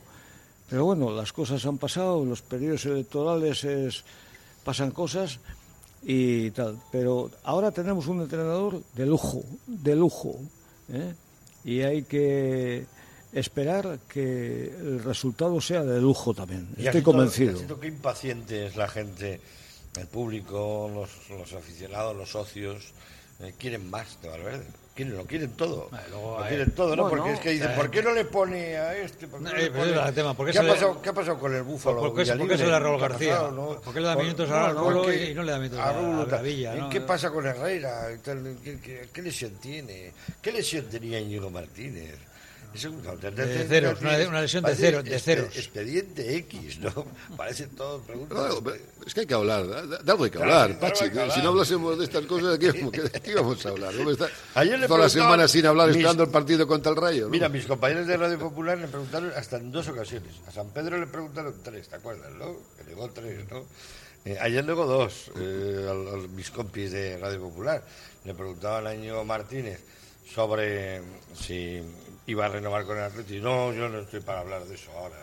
Pero 0.71 0.85
bueno, 0.85 1.11
las 1.11 1.33
cosas 1.33 1.65
han 1.67 1.79
pasado, 1.79 2.25
los 2.25 2.43
periodos 2.43 2.85
electorales 2.87 3.65
es- 3.65 4.05
pasan 4.65 4.91
cosas 4.91 5.41
y 6.03 6.51
tal. 6.53 6.79
Pero 6.93 7.31
ahora 7.43 7.71
tenemos 7.73 8.07
un 8.07 8.21
entrenador 8.21 8.83
de 8.95 9.07
lujo, 9.07 9.43
de 9.67 9.97
lujo. 9.97 10.39
¿eh? 10.93 11.15
Y 11.65 11.81
hay 11.83 12.03
que 12.05 12.87
esperar 13.33 13.99
que 14.09 14.73
el 14.79 15.03
resultado 15.03 15.61
sea 15.61 15.83
de 15.85 16.01
lujo 16.01 16.33
también. 16.35 16.69
Y 16.77 16.87
Estoy 16.87 17.03
convencido. 17.03 17.59
todo, 17.61 17.81
qué 17.81 17.89
impaciente 17.89 18.67
es 18.67 18.77
la 18.77 18.89
gente, 18.89 19.41
el 19.99 20.07
público, 20.07 20.91
los, 20.95 21.11
los 21.37 21.53
aficionados, 21.55 22.17
los 22.17 22.31
socios, 22.31 22.93
eh, 23.41 23.55
quieren 23.59 23.89
más 23.91 24.21
de 24.23 24.29
Valverde. 24.29 24.65
Quieren, 24.95 25.17
lo 25.17 25.25
quieren 25.27 25.53
todo. 25.53 25.89
Luego, 26.11 26.39
lo 26.41 26.45
eh, 26.45 26.49
quieren 26.49 26.71
todo, 26.73 26.97
¿no? 26.97 27.03
bueno, 27.05 27.19
Porque 27.19 27.33
es 27.35 27.41
que 27.41 27.51
dicen, 27.51 27.71
eh, 27.71 27.75
¿por 27.77 27.89
qué 27.89 28.03
no 28.03 28.13
le 28.13 28.25
pone 28.25 28.77
a 28.77 28.97
este? 28.97 29.29
¿Por 29.29 29.39
qué 29.39 29.45
no 29.45 29.53
le 29.53 29.71
pero 29.71 29.73
pone? 29.75 29.91
ese 29.93 30.01
es 30.01 30.07
el 30.09 30.15
tema, 30.15 30.35
¿por 30.35 30.47
qué 30.47 30.51
¿Qué, 30.53 30.59
se 30.59 30.59
ha 30.59 30.63
le- 30.65 30.73
pasado, 30.73 31.03
¿Qué 31.03 31.09
ha 31.09 31.13
pasado 31.13 31.39
con 31.39 31.55
el 31.55 31.63
Búfalo? 31.63 32.01
¿Por 32.01 32.09
qué 32.17 32.33
por 32.33 32.49
qué 32.49 32.59
se 32.59 32.67
da 32.67 32.79
Raúl 32.81 32.99
¿Qué 32.99 33.05
ha 33.05 33.09
García? 33.09 33.31
pasado, 33.35 33.51
no? 33.53 33.81
¿Por 33.81 33.95
qué 33.95 34.01
le 34.01 34.07
da 34.09 34.17
minutos 34.17 34.51
a 34.51 34.75
porque- 34.75 35.31
y 35.31 35.35
no 35.35 35.43
le 35.45 35.53
da 35.53 35.59
minutos 35.59 35.79
a 35.79 35.93
qué 36.91 37.01
pasa 37.03 37.31
con 37.31 37.47
Herrera? 37.47 38.09
¿Qué, 38.25 38.81
qué, 38.81 39.09
qué 39.13 39.23
lesión 39.23 39.53
tiene? 39.61 40.13
¿Qué 40.43 40.51
lesión 40.51 40.87
tenía 40.87 41.21
Íñigo 41.21 41.49
Martínez? 41.49 42.17
De 42.73 43.65
ceros, 43.67 44.01
una- 44.01 44.29
una 44.29 44.41
lesión 44.43 44.63
de 44.63 44.75
cero- 44.77 45.03
de 45.03 45.19
ceros. 45.19 45.57
Expediente 45.57 46.37
X, 46.37 46.79
¿no? 46.79 46.93
Parecen 47.37 47.71
todos 47.71 48.03
preguntas. 48.07 48.37
No, 48.55 48.63
pero 48.63 48.77
es 49.07 49.15
que 49.15 49.21
hay 49.21 49.27
que 49.27 49.35
hablar, 49.35 49.67
de 49.67 49.99
de 50.05 50.11
algo 50.13 50.25
hay 50.25 50.31
que 50.31 50.39
hablar, 50.39 50.69
Claro, 50.79 50.81
Pachi. 50.81 51.05
hay 51.05 51.11
que 51.11 51.21
hablar. 51.21 51.37
Si 51.37 51.43
no 51.43 51.49
hablásemos 51.49 51.99
de 51.99 52.05
estas 52.05 52.27
cosas, 52.27 52.59
¿de 52.59 52.73
qué, 52.73 52.91
qué- 52.91 53.21
qué 53.21 53.31
íbamos 53.33 53.65
a 53.65 53.69
hablar? 53.71 53.95
¿Cómo 53.97 54.11
está? 54.11 54.29
Ayer 54.55 54.79
le 54.79 54.87
Toda 54.87 55.01
la 55.01 55.09
semana 55.09 55.49
sin 55.49 55.67
hablar, 55.67 55.89
mis- 55.89 55.97
esperando 55.97 56.23
el 56.25 56.31
partido 56.31 56.67
contra 56.69 56.91
el 56.93 56.97
Rayo. 56.99 57.25
¿no? 57.25 57.31
Mira, 57.31 57.49
mis 57.49 57.67
compañeros 57.67 58.07
de 58.07 58.17
Radio 58.17 58.39
Popular 58.39 58.79
le 58.79 58.87
preguntaron 58.89 59.33
hasta 59.35 59.57
en 59.57 59.73
dos 59.73 59.89
ocasiones. 59.89 60.35
A 60.47 60.51
San 60.53 60.69
Pedro 60.71 60.99
le 60.99 61.07
preguntaron 61.07 61.55
tres, 61.65 61.89
¿te 61.89 61.97
acuerdas, 61.97 62.31
no? 62.35 62.59
Que 62.77 62.85
llegó 62.91 63.11
tres, 63.11 63.41
¿no? 63.51 63.65
Eh, 64.25 64.37
ayer 64.41 64.65
luego 64.65 64.85
dos, 64.87 65.31
eh, 65.37 65.87
a, 65.89 66.17
mis 66.29 66.51
compis 66.51 66.93
de 66.93 67.17
Radio 67.19 67.41
Popular. 67.41 67.83
Le 68.25 68.35
preguntaban 68.35 68.87
a 68.87 68.95
Íñigo 68.95 69.25
Martínez 69.25 69.81
sobre 70.35 71.01
si 71.35 71.81
iba 72.29 72.47
a 72.47 72.49
renovar 72.49 72.85
con 72.85 72.97
el 72.99 73.05
Atlético. 73.05 73.43
No, 73.45 73.73
yo 73.73 73.89
no 73.89 73.99
estoy 74.01 74.21
para 74.21 74.41
hablar 74.41 74.65
de 74.65 74.75
eso 74.75 74.91
ahora. 74.93 75.15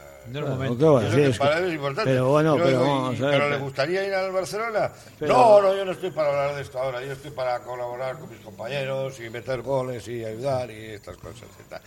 Pero 2.04 2.30
bueno, 2.30 2.58
Yo 2.58 2.64
pero 2.64 2.80
digo, 2.80 2.92
vamos 2.96 3.20
¿y- 3.20 3.24
a 3.24 3.28
ver, 3.28 3.38
¿pero 3.40 3.50
le 3.52 3.58
gustaría 3.60 4.08
ir 4.08 4.14
al 4.16 4.32
Barcelona? 4.32 4.92
Pero- 5.20 5.34
No, 5.36 5.62
no, 5.62 5.76
yo 5.76 5.86
no 5.86 5.92
estoy 5.92 6.10
para 6.10 6.30
hablar 6.30 6.56
de 6.56 6.62
esto 6.64 6.80
ahora. 6.80 7.06
Yo 7.06 7.12
estoy 7.12 7.30
para 7.30 7.60
colaborar 7.60 8.18
con 8.18 8.32
mis 8.32 8.40
compañeros 8.40 9.20
y 9.20 9.30
meter 9.30 9.62
goles 9.62 10.08
y 10.08 10.26
ayudar 10.26 10.72
y 10.72 10.86
estas 10.96 11.16
cosas. 11.18 11.48
y 11.64 11.70
tal. 11.70 11.80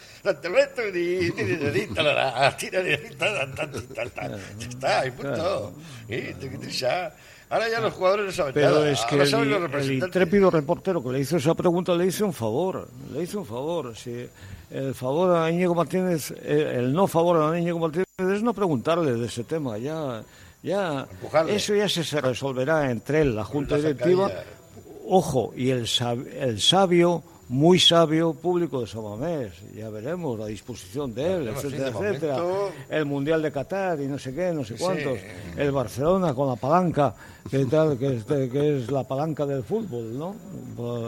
Ya 4.61 4.69
está, 4.69 5.07
y 5.07 5.11
punto. 5.11 5.73
Y. 6.09 6.15
Ahora 7.51 7.69
ya 7.71 7.81
los 7.81 7.95
jugadores 7.95 8.27
no 8.27 8.33
saben 8.33 8.53
Pero 8.55 8.71
nada. 8.71 8.91
es 8.91 9.01
que 9.07 9.17
el, 9.17 9.35
el 9.75 9.93
intrépido 9.93 10.51
reportero 10.51 11.03
que 11.03 11.11
le 11.11 11.21
hizo 11.21 11.39
esa 11.39 11.55
pregunta 11.55 11.95
le 11.95 12.07
hizo 12.07 12.27
un 12.27 12.33
favor, 12.35 12.87
le 13.13 13.23
hizo 13.23 13.39
un 13.41 13.47
favor. 13.47 13.97
Si 13.97 14.29
el 14.71 14.95
favor 14.95 15.37
a 15.37 15.51
Íñigo 15.51 15.75
Martínez, 15.75 16.31
eh, 16.43 16.75
el 16.77 16.93
no 16.93 17.07
favor 17.07 17.41
a 17.53 17.59
Íñigo 17.59 17.79
Martínez 17.79 18.07
es 18.19 18.43
no 18.43 18.53
preguntarle 18.55 19.15
de 19.15 19.27
ese 19.27 19.45
tema, 19.45 19.79
ya, 19.79 20.23
ya, 20.63 21.07
Empujarle. 21.11 21.55
eso 21.55 21.75
ya 21.75 21.89
se, 21.89 22.05
se 22.05 22.21
resolverá 22.21 22.91
entre 22.91 23.23
él, 23.23 23.35
la 23.37 23.45
junta 23.45 23.77
directiva, 23.77 24.31
ojo, 25.09 25.53
y 25.57 25.71
el, 25.71 25.85
sab- 25.87 26.27
el 26.35 26.61
sabio, 26.61 27.23
muy 27.51 27.79
sabio 27.79 28.35
público 28.35 28.81
de 28.83 28.87
Samamés, 28.87 29.53
ya 29.75 29.89
veremos 29.89 30.39
la 30.39 30.47
disposición 30.47 31.15
de 31.15 31.25
él, 31.35 31.43
Bueno, 31.45 31.61
sí, 31.61 31.67
etcétera, 31.69 31.91
de 32.01 32.09
etcétera. 32.09 32.35
momento- 32.43 32.73
El 32.91 33.05
Mundial 33.07 33.43
de 33.43 33.53
Qatar 33.53 34.01
y 34.01 34.07
no 34.07 34.19
sé 34.19 34.35
qué, 34.35 34.53
no 34.53 34.65
sé 34.65 34.77
Sí. 34.77 34.85
cuántos. 34.85 35.19
El 35.57 35.73
Barcelona 35.73 36.35
con 36.35 36.49
la 36.49 36.57
palanca, 36.57 37.15
que, 37.51 37.65
tal, 37.65 37.97
que, 37.99 38.17
es, 38.17 38.25
que 38.25 38.77
es 38.79 38.91
la 38.91 39.05
palanca 39.05 39.47
del 39.47 39.63
fútbol, 39.63 40.19
¿no? 40.19 40.37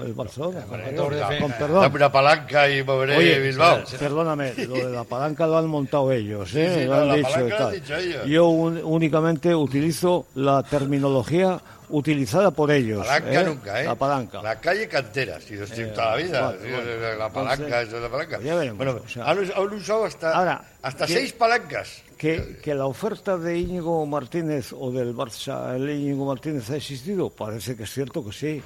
El 0.02 0.14
Barcelona. 0.14 0.62
con, 0.62 0.80
con 0.80 1.10
Dame 1.18 1.54
perdón. 1.58 1.92
una 1.94 2.10
palanca 2.12 2.70
y 2.70 2.82
moveré 2.82 3.16
Oye, 3.18 3.38
Bilbao. 3.40 3.80
perdóname, 3.98 4.54
lo 4.66 4.74
de 4.76 4.90
la 4.90 5.04
palanca 5.04 5.46
lo 5.46 5.58
han 5.58 5.66
montado 5.66 6.10
ellos, 6.10 6.54
¿eh? 6.54 6.72
Sí, 6.74 6.80
sí, 6.80 6.86
lo 6.86 6.94
han 6.94 7.16
dicho 7.16 7.46
y 7.46 7.50
tal. 7.50 7.72
dicho 7.74 7.94
ellos. 7.96 8.26
Yo 8.26 8.48
un- 8.48 8.80
únicamente 8.82 9.54
utilizo 9.54 10.24
la 10.36 10.62
terminología 10.62 11.60
utilizada 11.90 12.50
por 12.50 12.70
ellos. 12.70 13.06
Palanca 13.06 13.40
¿eh? 13.40 13.44
nunca, 13.44 13.80
¿eh? 13.82 13.84
La 13.84 13.94
palanca. 13.94 14.42
La 14.42 14.60
calle 14.60 14.88
Canteras, 14.88 15.50
y 15.50 15.54
los 15.56 15.70
toda 15.70 16.10
la 16.10 16.16
vida. 16.16 16.40
bueno, 16.50 16.62
sí, 16.64 16.70
bueno. 16.70 17.16
la 17.18 17.32
palanca, 17.32 17.64
Entonces, 17.64 17.88
eso 17.88 17.96
es 17.96 18.02
la 18.02 18.08
palanca. 18.08 18.36
pues 18.36 18.46
ya 18.46 18.54
veremos, 18.56 18.76
bueno, 18.78 19.00
o 19.04 19.08
sea. 19.08 19.24
han, 19.24 19.38
us- 19.38 19.52
han 19.54 19.62
usado 19.74 20.04
hasta, 20.04 20.32
Ahora, 20.36 20.64
hasta 20.82 21.06
¿qué- 21.06 21.12
seis 21.14 21.32
palancas. 21.32 22.02
Que, 22.16 22.58
que 22.62 22.74
la 22.74 22.84
oferta 22.86 23.38
de 23.38 23.58
Íñigo 23.58 24.04
Martínez 24.06 24.72
o 24.72 24.90
del 24.92 25.14
Barça, 25.14 25.74
el 25.76 25.88
Íñigo 25.88 26.26
Martínez 26.26 26.68
ha 26.70 26.76
existido, 26.76 27.30
parece 27.30 27.76
que 27.76 27.84
es 27.84 27.90
cierto 27.92 28.24
que 28.24 28.32
sí. 28.32 28.62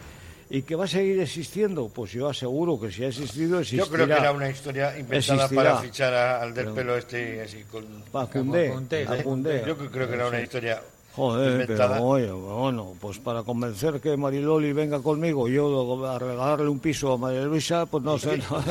¿Y 0.50 0.62
que 0.62 0.74
va 0.76 0.84
a 0.84 0.88
seguir 0.88 1.18
existiendo? 1.20 1.88
Pues 1.88 2.12
yo 2.12 2.28
aseguro 2.28 2.78
que 2.78 2.90
si 2.92 3.02
ha 3.04 3.08
existido, 3.08 3.56
Yo 3.56 3.60
existirá. 3.60 3.86
creo 3.88 4.06
que 4.06 4.12
era 4.12 4.30
una 4.32 4.50
historia 4.50 4.90
inventada 4.98 5.44
Existirá. 5.44 5.62
para 5.70 5.76
fichar 5.78 6.14
a- 6.14 6.42
al 6.42 6.52
del 6.54 6.68
pelo 6.72 6.96
este 6.98 7.40
así 7.42 7.64
con... 7.64 7.84
Koundé, 8.12 8.68
Koundé, 8.68 9.06
a 9.08 9.16
sí. 9.16 9.22
Koundé. 9.22 9.64
Yo 9.66 9.76
creo 9.76 10.06
que 10.08 10.14
era 10.14 10.26
una 10.28 10.40
historia 10.40 10.82
Joder, 11.16 11.52
inventada. 11.60 11.94
pero 11.94 12.04
oye, 12.04 12.30
bueno, 12.30 12.94
pues 13.00 13.18
para 13.18 13.42
convencer 13.44 14.00
que 14.00 14.16
Mariloli 14.16 14.72
venga 14.72 15.00
conmigo, 15.00 15.48
yo 15.48 16.06
a 16.08 16.18
regalarle 16.18 16.68
un 16.68 16.80
piso 16.80 17.12
a 17.12 17.18
María 17.18 17.42
Luisa, 17.42 17.86
pues 17.86 18.02
no 18.02 18.18
sé. 18.18 18.38
no. 18.38 18.44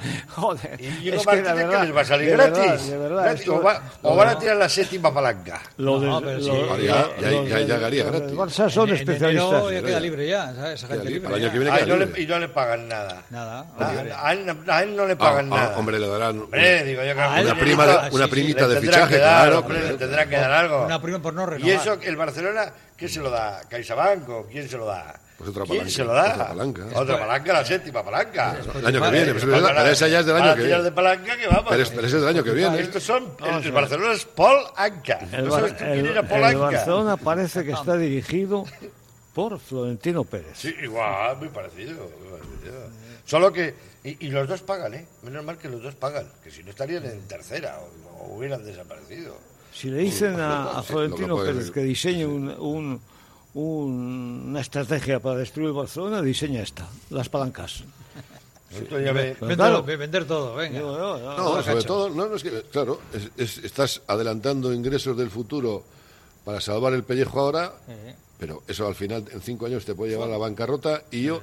Joder. 0.36 0.80
Y 0.80 0.86
Diego 0.86 1.20
es 1.20 1.26
que 1.26 1.36
de 1.36 1.42
Martínez, 1.42 1.44
¿qué 1.44 1.64
verdad, 1.66 1.84
les 1.84 1.96
va 1.96 2.00
a 2.00 2.04
salir 2.04 2.30
de 2.30 2.36
gratis? 2.36 2.56
verdad, 2.62 2.78
de 2.86 2.96
verdad, 2.98 3.22
Gratis, 3.24 3.40
esto- 3.40 3.54
o, 3.56 3.62
va- 3.62 3.82
o 4.02 4.16
van 4.16 4.28
a 4.28 4.38
tirar 4.38 4.56
la 4.56 4.68
séptima 4.68 5.12
palanca. 5.12 5.60
Lo 5.76 5.98
No, 6.00 6.20
del- 6.20 6.24
pero 6.24 6.38
lo- 6.38 6.44
sí. 6.44 6.50
lo- 6.68 6.78
Ya- 6.78 7.08
ya- 7.20 7.30
ya 7.44 7.58
llegaría 7.60 8.04
del 8.04 8.12
gratis. 8.12 8.36
Barça 8.36 8.70
son 8.70 8.88
En- 8.88 8.94
en 8.94 9.00
especialistas. 9.00 9.50
enero 9.50 9.70
ya 9.70 9.82
queda 9.82 10.00
libre 10.00 10.28
ya, 10.28 10.54
¿sabes? 10.54 10.74
Esa 10.82 10.86
gente 10.88 11.04
libre. 11.10 11.14
libre 11.20 11.28
El 11.28 11.34
año 11.34 11.46
ya. 11.46 11.52
que 11.52 11.58
viene 11.58 11.70
A 11.70 11.78
él, 11.78 11.84
queda 11.84 11.94
no 11.96 12.00
libre. 12.04 12.16
le, 12.18 12.22
y 12.22 12.26
no 12.26 12.38
le 12.38 12.48
pagan 12.48 12.88
nada. 12.88 13.22
Nada. 13.30 13.66
A, 13.78 14.26
a 14.28 14.32
él, 14.32 14.56
a 14.68 14.82
él 14.82 14.96
no 14.96 15.06
le 15.06 15.12
Ah, 15.12 15.18
pagan 15.18 15.52
ah, 15.52 15.56
nada. 15.56 15.78
hombre, 15.78 15.98
le 15.98 16.08
darán 16.08 16.38
Hombre, 16.40 16.84
digo 16.84 17.02
yo 17.04 17.14
que 17.14 17.20
Ah, 17.20 17.40
una 17.42 17.54
prima, 17.56 17.84
ah, 17.84 17.86
de- 18.04 18.10
sí, 18.10 18.16
una 18.16 18.24
sí, 18.24 18.30
primita 18.30 18.68
de 18.68 18.80
fichaje, 18.80 19.14
que 19.14 19.20
claro. 19.20 19.58
hombre, 19.58 19.82
le 19.82 19.94
tendrán 19.98 20.28
que 20.30 20.36
dar 20.36 20.50
algo. 20.52 20.84
Una 20.86 21.02
prima 21.02 21.18
por 21.20 21.34
no 21.34 21.42
Y 21.42 21.46
renovar. 21.46 21.89
Eso, 21.92 22.02
el 22.02 22.16
Barcelona, 22.16 22.72
¿qué 22.96 23.08
se 23.08 23.20
lo 23.20 23.30
da? 23.30 23.60
¿CaixaBank 23.68 24.28
o 24.28 24.46
quién 24.46 24.68
se 24.68 24.76
lo 24.76 24.86
da? 24.86 25.18
Pues 25.38 25.50
otra 25.50 25.64
¿Quién 25.64 25.78
palanca. 25.78 25.94
se 25.96 26.04
lo 26.04 26.12
da? 26.12 26.32
Otra 26.34 26.48
palanca. 26.48 26.82
Otra 26.94 27.18
palanca, 27.18 27.52
la 27.54 27.64
séptima 27.64 28.04
palanca. 28.04 28.56
El 28.74 28.86
año 28.86 29.00
que 29.02 29.10
viene, 29.10 29.34
pero 29.34 29.86
esa 29.86 30.08
ya 30.08 30.20
es 30.20 30.26
del 30.26 30.36
año 30.36 30.44
Van 30.44 30.52
a 30.52 30.56
que 30.56 30.66
viene. 30.66 30.82
de 30.82 30.92
palanca 30.92 31.36
que 31.38 31.46
vamos. 31.46 31.64
Pero, 31.70 31.82
es- 31.82 31.88
pero 31.90 32.06
ese 32.06 32.16
es 32.16 32.22
del 32.22 32.28
año 32.28 32.44
que 32.44 32.50
viene. 32.52 32.80
Estos 32.80 33.02
son. 33.02 33.32
El. 33.64 33.72
Barcelona 33.72 34.12
es 34.12 34.24
Paul 34.26 34.58
Anca. 34.76 35.18
El, 35.32 35.44
¿No 35.46 35.50
Bar- 35.50 35.60
sabes 35.60 35.78
tú 35.78 35.84
quién 35.84 36.06
era 36.06 36.22
Paul 36.28 36.44
el? 36.44 36.56
Barcelona 36.58 37.16
parece 37.16 37.64
que 37.64 37.72
está 37.72 37.96
dirigido 37.96 38.64
por 39.32 39.58
Florentino 39.58 40.24
Pérez. 40.24 40.58
Sí, 40.58 40.74
igual, 40.82 41.38
muy 41.38 41.48
parecido. 41.48 41.94
muy 42.20 42.38
parecido. 42.38 42.80
Solo 43.24 43.50
que. 43.52 43.74
Y, 44.04 44.26
y 44.26 44.30
los 44.30 44.46
dos 44.48 44.60
pagan, 44.62 44.92
¿eh? 44.94 45.06
Menos 45.22 45.42
mal 45.44 45.56
que 45.56 45.68
los 45.70 45.82
dos 45.82 45.94
pagan. 45.94 46.26
Que 46.44 46.50
si 46.50 46.62
no 46.62 46.70
estarían 46.70 47.04
en 47.06 47.20
tercera 47.28 47.78
o, 47.80 48.24
o 48.24 48.36
hubieran 48.36 48.62
desaparecido. 48.64 49.36
Si 49.72 49.88
le 49.90 49.98
dicen 49.98 50.38
a, 50.40 50.64
a 50.70 50.70
Sí, 50.70 50.76
lo 50.76 50.82
Florentino 50.82 51.36
Pérez 51.38 51.70
que 51.70 51.80
diseñe 51.82 52.24
un- 52.26 52.48
un- 52.58 53.00
un- 53.54 54.44
una 54.48 54.60
estrategia 54.60 55.20
para 55.20 55.36
destruir 55.38 55.68
el 55.68 55.74
Barcelona, 55.74 56.22
diseña 56.22 56.62
esta, 56.62 56.88
las 57.10 57.28
palancas. 57.28 57.84
Pero 58.88 58.96
Vender, 59.14 59.36
claro. 59.56 59.82
vender 59.82 60.24
todo, 60.26 60.54
venga. 60.54 60.78
Yo, 60.78 60.96
yo, 60.96 61.36
No, 61.36 61.56
yo, 61.56 61.62
sobre 61.62 61.82
todo, 61.82 62.08
no, 62.10 62.28
no, 62.28 62.36
es 62.36 62.42
que, 62.44 62.62
claro, 62.70 63.00
es- 63.12 63.30
es- 63.36 63.64
estás 63.64 64.00
adelantando 64.06 64.72
ingresos 64.72 65.16
del 65.16 65.28
futuro 65.30 65.82
para 66.44 66.60
salvar 66.60 66.92
el 66.94 67.02
pellejo 67.02 67.40
ahora, 67.40 67.72
pero 68.38 68.62
eso 68.68 68.86
al 68.86 68.94
final, 68.94 69.24
en 69.32 69.40
cinco 69.40 69.66
años, 69.66 69.84
te 69.84 69.94
puede 69.96 70.12
llevar 70.12 70.28
a 70.28 70.32
la 70.32 70.38
bancarrota. 70.38 71.02
Y 71.10 71.22
yo 71.24 71.40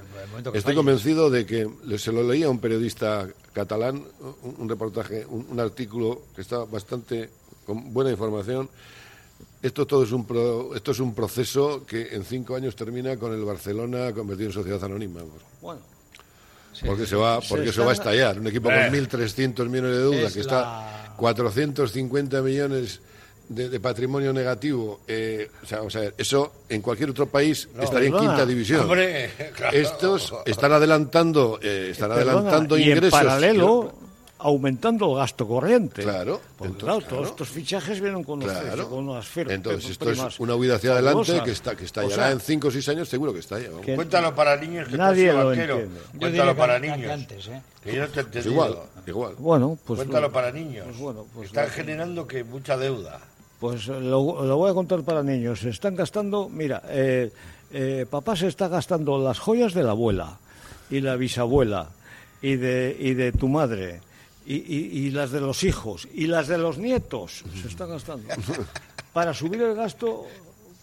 estoy 0.53 0.73
convencido 0.73 1.29
de 1.29 1.45
que 1.45 1.69
le- 1.83 1.99
se 1.99 2.11
lo 2.13 2.23
leía 2.23 2.45
a 2.47 2.49
un 2.49 2.59
periodista 2.59 3.27
catalán, 3.53 4.03
un, 4.43 4.55
un 4.59 4.69
reportaje, 4.69 5.25
un, 5.25 5.47
un 5.49 5.59
artículo 5.59 6.21
que 6.33 6.41
está 6.41 6.59
bastante 6.63 7.29
con 7.67 7.93
buena 7.93 8.09
información. 8.09 8.67
Esto 9.61 9.85
todo 9.85 10.03
es 10.03 10.11
un 10.11 10.25
pro- 10.25 10.73
esto 10.75 10.91
es 10.91 10.99
un 10.99 11.13
proceso 11.13 11.85
que 11.85 12.15
en 12.15 12.23
cinco 12.23 12.55
años 12.55 12.75
termina 12.75 13.17
con 13.17 13.33
el 13.33 13.43
Barcelona 13.43 14.11
convertido 14.13 14.49
en 14.49 14.53
sociedad 14.53 14.83
anónima. 14.83 15.21
Bueno, 15.61 15.81
Porque 16.85 17.05
se 17.07 17.15
va, 17.15 17.41
Se 17.41 17.49
porque 17.49 17.71
se 17.73 17.81
va 17.81 17.89
a 17.89 17.93
estallar. 17.93 18.39
Un 18.39 18.47
equipo 18.47 18.69
Eh. 18.71 18.83
con 18.85 18.93
1.300 18.93 19.67
millones 19.67 19.91
de 19.91 19.99
deuda, 19.99 20.27
Es 20.27 20.33
que 20.33 20.43
la- 20.43 20.45
está 20.45 21.13
450 21.17 22.41
millones 22.43 23.01
de, 23.49 23.69
de 23.69 23.79
patrimonio 23.79 24.31
negativo. 24.31 24.99
eh, 25.07 25.49
o, 25.63 25.65
sea, 25.65 25.81
o 25.81 25.89
sea, 25.89 26.11
eso 26.17 26.51
en 26.69 26.81
cualquier 26.81 27.09
otro 27.09 27.25
país 27.27 27.67
estaría 27.81 28.09
en 28.09 28.17
quinta 28.17 28.45
división. 28.45 28.81
Hombre, 28.81 29.31
claro. 29.55 29.75
Estos 29.75 30.33
están 30.45 30.71
adelantando, 30.73 31.59
eh, 31.63 31.89
están 31.91 32.09
perdona, 32.09 32.31
adelantando 32.33 32.77
y 32.77 32.83
ingresos. 32.83 33.05
en 33.05 33.25
paralelo 33.27 33.93
aumentando 34.39 35.09
el 35.11 35.17
gasto 35.17 35.47
corriente. 35.47 36.03
Claro, 36.03 36.39
Porque, 36.57 36.73
entonces, 36.73 36.83
claro, 36.83 36.99
claro. 36.99 37.15
todos 37.15 37.27
estos 37.29 37.49
fichajes 37.49 37.99
vienen 37.99 38.23
con, 38.23 38.35
unos 38.39 38.51
Claro. 38.51 38.65
precios, 38.67 38.87
con 38.87 39.09
unas 39.09 39.27
firmas. 39.27 39.55
Entonces, 39.55 39.91
esto 39.91 40.11
es 40.11 40.39
una 40.39 40.55
huida 40.55 40.75
hacia 40.75 40.91
adelante 40.91 41.41
que, 41.43 41.51
está, 41.51 41.75
que 41.75 41.83
O 41.83 41.85
estallará 41.85 42.15
sea, 42.23 42.31
en 42.31 42.39
5 42.39 42.67
o 42.67 42.71
6 42.71 42.89
años, 42.89 43.09
seguro 43.09 43.33
que 43.33 43.41
vamos. 43.49 43.81
que- 43.85 43.95
Cuéntalo 43.95 44.35
para 44.35 44.55
niños 44.57 44.87
que 44.87 44.97
Nadie 44.97 45.33
lo 45.33 45.53
entiende. 45.53 45.99
Cuéntalo 46.19 46.51
que- 46.53 46.57
para 46.59 46.79
que 46.81 46.87
niños. 46.91 47.11
antes, 47.11 47.47
¿eh? 47.47 47.61
Que 47.83 47.95
yo 47.95 48.01
no 48.03 48.07
te 48.09 48.23
Pues 48.25 48.45
igual, 48.45 48.75
igual. 49.07 49.33
Bueno, 49.39 49.77
pues, 49.85 49.97
Cuéntalo 49.97 50.27
lo- 50.27 50.33
para 50.33 50.51
niños. 50.51 50.85
pues 50.85 50.97
bueno, 50.99 51.25
pues 51.33 51.47
Están 51.47 51.69
generando 51.69 52.27
que 52.27 52.43
mucha 52.43 52.77
deuda. 52.77 53.19
Pues 53.59 53.87
lo, 53.87 54.43
lo 54.45 54.57
voy 54.57 54.69
a 54.69 54.73
contar 54.75 55.01
para 55.01 55.23
niños. 55.23 55.61
Se 55.61 55.69
están 55.69 55.95
gastando, 55.95 56.47
mira, 56.47 56.83
eh, 56.89 57.31
eh, 57.71 58.05
papá 58.09 58.35
se 58.35 58.47
está 58.47 58.67
gastando 58.67 59.17
las 59.17 59.39
joyas 59.39 59.73
de 59.73 59.81
la 59.83 59.91
abuela 59.91 60.37
y 60.91 61.01
la 61.01 61.15
bisabuela 61.15 61.87
y 62.41 62.55
de, 62.55 62.95
y 62.99 63.15
de 63.15 63.31
tu 63.31 63.47
madre 63.47 64.01
y, 64.47 64.55
y- 64.55 65.07
y 65.07 65.11
las 65.11 65.31
de 65.31 65.41
los 65.41 65.63
hijos 65.63 66.07
y 66.13 66.27
las 66.27 66.47
de 66.47 66.57
los 66.57 66.77
nietos. 66.77 67.43
Se 67.61 67.67
están 67.67 67.89
gastando 67.89 68.27
para 69.13 69.33
subir 69.33 69.61
el 69.61 69.75
gasto 69.75 70.25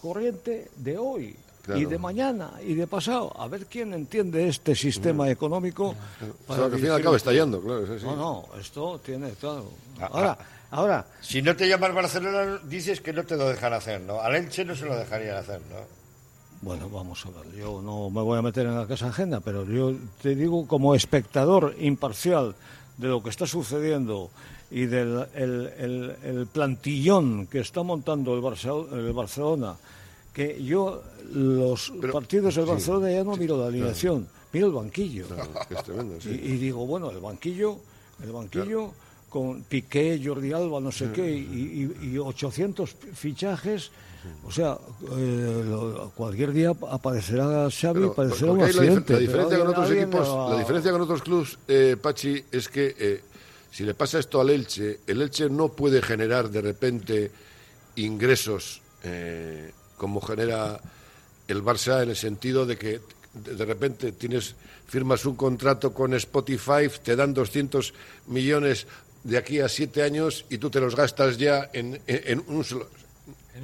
corriente 0.00 0.70
de 0.77 0.98
hoy. 0.98 1.37
Claro. 1.62 1.81
Y 1.81 1.87
de 1.87 1.96
mañana 1.98 2.50
y 2.62 2.74
de 2.74 2.87
pasado. 2.87 3.33
A 3.40 3.48
ver 3.48 3.64
quién 3.64 3.94
entiende 3.94 4.46
este 4.48 4.74
sistema 4.74 5.31
económico. 5.31 5.94
O 6.46 6.55
sea, 6.55 6.57
para 6.57 6.68
que 6.68 6.74
al 6.74 6.81
final 6.81 6.96
acaba 7.00 7.16
estallando, 7.16 7.61
claro. 7.62 7.87
sí. 7.98 8.05
No, 8.05 8.16
no, 8.16 8.44
esto 8.61 9.00
tiene, 9.03 9.31
claro. 9.31 9.70
Ah, 9.98 10.09
Ahora, 10.12 10.38
ahora, 10.72 11.07
Si 11.22 11.40
no 11.40 11.57
te 11.57 11.66
llamas 11.66 11.94
Barcelona, 11.94 12.61
dices 12.64 13.00
que 13.00 13.14
no 13.14 13.24
te 13.24 13.37
lo 13.38 13.48
dejan 13.48 13.72
hacer, 13.72 14.03
¿no? 14.03 14.20
Al 14.20 14.35
Elche 14.37 14.62
no 14.66 14.77
se 14.77 14.85
lo 14.85 14.94
dejarían 14.94 15.37
hacer, 15.38 15.61
¿no? 15.70 15.77
Bueno, 16.61 16.90
vamos 16.90 17.24
a 17.24 17.31
ver, 17.31 17.50
yo 17.57 17.81
no 17.81 18.11
me 18.11 18.20
voy 18.20 18.38
a 18.38 18.42
meter 18.42 18.66
en 18.66 18.77
la 18.79 18.87
casa 18.87 19.09
ajena, 19.09 19.40
pero 19.40 19.64
yo 19.64 19.94
te 20.22 20.35
digo 20.35 20.66
como 20.66 20.94
espectador 20.94 21.74
imparcial 21.79 22.55
de 22.96 23.09
lo 23.09 23.22
que 23.22 23.30
está 23.30 23.46
sucediendo 23.46 24.30
y 24.70 24.87
del 24.87 25.26
el, 25.35 25.72
el- 25.78 26.16
el 26.24 26.46
plantillón 26.46 27.46
que 27.46 27.61
está 27.61 27.83
montando 27.83 28.35
el, 28.35 28.40
Barcel- 28.42 28.92
el 28.92 29.12
Barcelona, 29.12 29.76
que 30.33 30.62
yo 30.62 31.02
los 31.33 31.92
Pero- 32.00 32.12
partidos 32.12 32.54
del 32.54 32.64
sí, 32.64 32.70
Barcelona 32.70 33.11
ya 33.11 33.24
no 33.24 33.37
miro 33.37 33.57
la 33.59 33.66
alineación, 33.66 34.26
miro 34.52 34.66
el 34.68 34.72
banquillo. 34.72 35.26
Claro, 35.26 35.50
que 35.68 35.74
es 35.74 35.83
tremendo, 35.85 36.20
sí. 36.20 36.30
Y, 36.30 36.52
y 36.52 36.57
digo, 36.59 36.87
bueno, 36.87 37.11
el 37.11 37.20
banquillo, 37.20 37.78
el 38.22 38.33
banquillo 38.33 38.92
con 39.28 39.62
Piqué, 39.64 40.20
Jordi 40.24 40.52
Alba, 40.52 40.78
no 40.80 40.92
sé 40.92 41.11
qué, 41.12 41.28
y, 41.30 41.90
y- 42.00 42.09
y 42.14 42.18
800 42.18 42.94
fichajes. 43.14 43.90
O 44.44 44.50
sea, 44.50 44.78
eh, 45.16 45.62
lo- 45.66 46.10
cualquier 46.14 46.52
día 46.52 46.70
aparecerá 46.90 47.68
Xavi, 47.70 48.00
Pero, 48.00 48.12
aparecerá 48.12 48.52
un 48.52 48.58
la, 48.58 48.64
dif- 48.66 48.68
accidente. 48.78 49.12
la 49.14 49.18
diferencia 49.18 49.58
con 49.58 49.68
otros 49.68 49.90
equipos, 49.90 50.50
la 50.50 50.58
diferencia 50.58 50.92
con 50.92 51.00
otros 51.02 51.22
clubes, 51.22 51.58
eh, 51.68 51.96
Pachi, 52.00 52.44
es 52.52 52.68
que 52.68 52.94
eh, 52.98 53.22
si 53.70 53.84
le 53.84 53.94
pasa 53.94 54.18
esto 54.18 54.40
al 54.40 54.50
Elche, 54.50 55.00
el 55.06 55.20
Elche 55.22 55.48
no 55.50 55.68
puede 55.70 56.00
generar 56.02 56.48
de 56.50 56.60
repente 56.62 57.30
ingresos 57.96 58.80
eh, 59.02 59.72
como 59.96 60.20
genera 60.20 60.80
el 61.48 61.62
Barça 61.62 62.02
en 62.02 62.10
el 62.10 62.16
sentido 62.16 62.66
de 62.66 62.76
que 62.76 63.00
de 63.34 63.54
de 63.56 63.64
repente 63.64 64.12
tienes 64.12 64.54
firmas 64.87 65.24
un 65.26 65.34
contrato 65.37 65.92
con 65.92 66.14
Spotify, 66.14 66.88
te 67.02 67.16
dan 67.16 67.34
200 67.34 67.92
millones 68.28 68.87
de 69.24 69.37
aquí 69.38 69.58
a 69.60 69.68
siete 69.68 70.02
años 70.02 70.44
y 70.50 70.58
tú 70.58 70.70
te 70.70 70.78
los 70.80 70.94
gastas 70.94 71.37
ya 71.38 71.68
en, 71.72 71.94
en- 72.06 72.22
en 72.38 72.44
un 72.48 72.62
solo... 72.64 72.87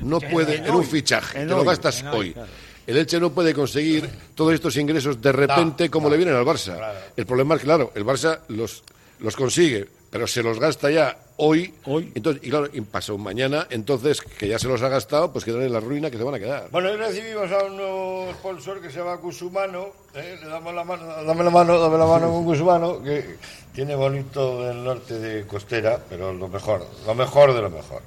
No 0.03 0.21
puede, 0.21 0.57
en 0.57 0.71
un 0.71 0.85
fichaje, 0.85 1.41
En 1.41 1.49
te 1.49 1.55
lo 1.55 1.61
hoy, 1.61 1.67
gastas 1.67 2.03
hoy. 2.05 2.09
hoy, 2.19 2.33
claro. 2.33 2.49
El 2.87 2.97
Elche 2.97 3.21
no 3.21 3.31
puede 3.31 3.55
conseguir 3.55 4.09
todos 4.35 4.53
estos 4.55 4.77
ingresos 4.77 5.21
de 5.21 5.31
repente 5.33 5.85
No, 5.85 5.91
como 5.91 6.07
no, 6.09 6.13
le 6.13 6.17
vienen 6.17 6.35
al 6.35 6.45
Barça. 6.45 6.77
claro. 6.77 6.99
El 7.17 7.27
problema 7.27 7.55
es, 7.57 7.63
claro, 7.63 7.93
el 7.95 8.05
Barça 8.05 8.41
los, 8.49 8.83
los 9.21 9.37
consigue, 9.37 9.87
pero 10.11 10.27
se 10.27 10.43
los 10.43 10.59
gasta 10.59 10.91
ya 10.91 11.17
hoy. 11.37 11.73
Hoy. 11.85 12.11
Entonces, 12.15 12.43
y 12.45 12.51
claro, 12.51 12.69
y 12.73 12.81
pasó 12.81 13.17
mañana, 13.17 13.67
entonces 13.71 14.21
que 14.23 14.49
ya 14.49 14.59
se 14.59 14.67
los 14.67 14.83
ha 14.83 14.89
gastado, 14.89 15.33
pues 15.33 15.45
quedan 15.45 15.63
en 15.63 15.73
la 15.73 15.79
ruina 15.81 16.11
que 16.11 16.17
se 16.19 16.25
van 16.25 16.35
a 16.35 16.39
quedar. 16.41 16.69
Bueno, 16.73 16.91
hoy 16.91 16.97
recibimos 16.97 17.51
a 17.53 17.65
un 17.65 17.77
nuevo 17.77 18.33
sponsor 18.33 18.81
que 18.81 18.91
se 18.91 18.99
llama 18.99 19.19
Cusumano. 19.19 19.89
¿eh? 20.15 20.39
Le 20.43 20.49
damos 20.49 20.75
la 20.75 20.83
mano, 20.83 21.07
dame 21.25 21.45
la 21.45 21.51
mano, 21.51 21.79
dame 21.79 21.99
la 21.99 22.07
mano 22.07 22.31
con 22.33 22.45
Cusumano, 22.45 23.03
que 23.03 23.37
tiene 23.73 23.95
bonito 23.95 24.65
del 24.65 24.83
norte 24.83 25.19
de 25.19 25.47
costera, 25.47 26.01
pero 26.09 26.33
lo 26.33 26.49
mejor, 26.49 26.85
lo 27.07 27.15
mejor 27.15 27.55
de 27.55 27.63
lo 27.63 27.71
mejor. 27.71 28.03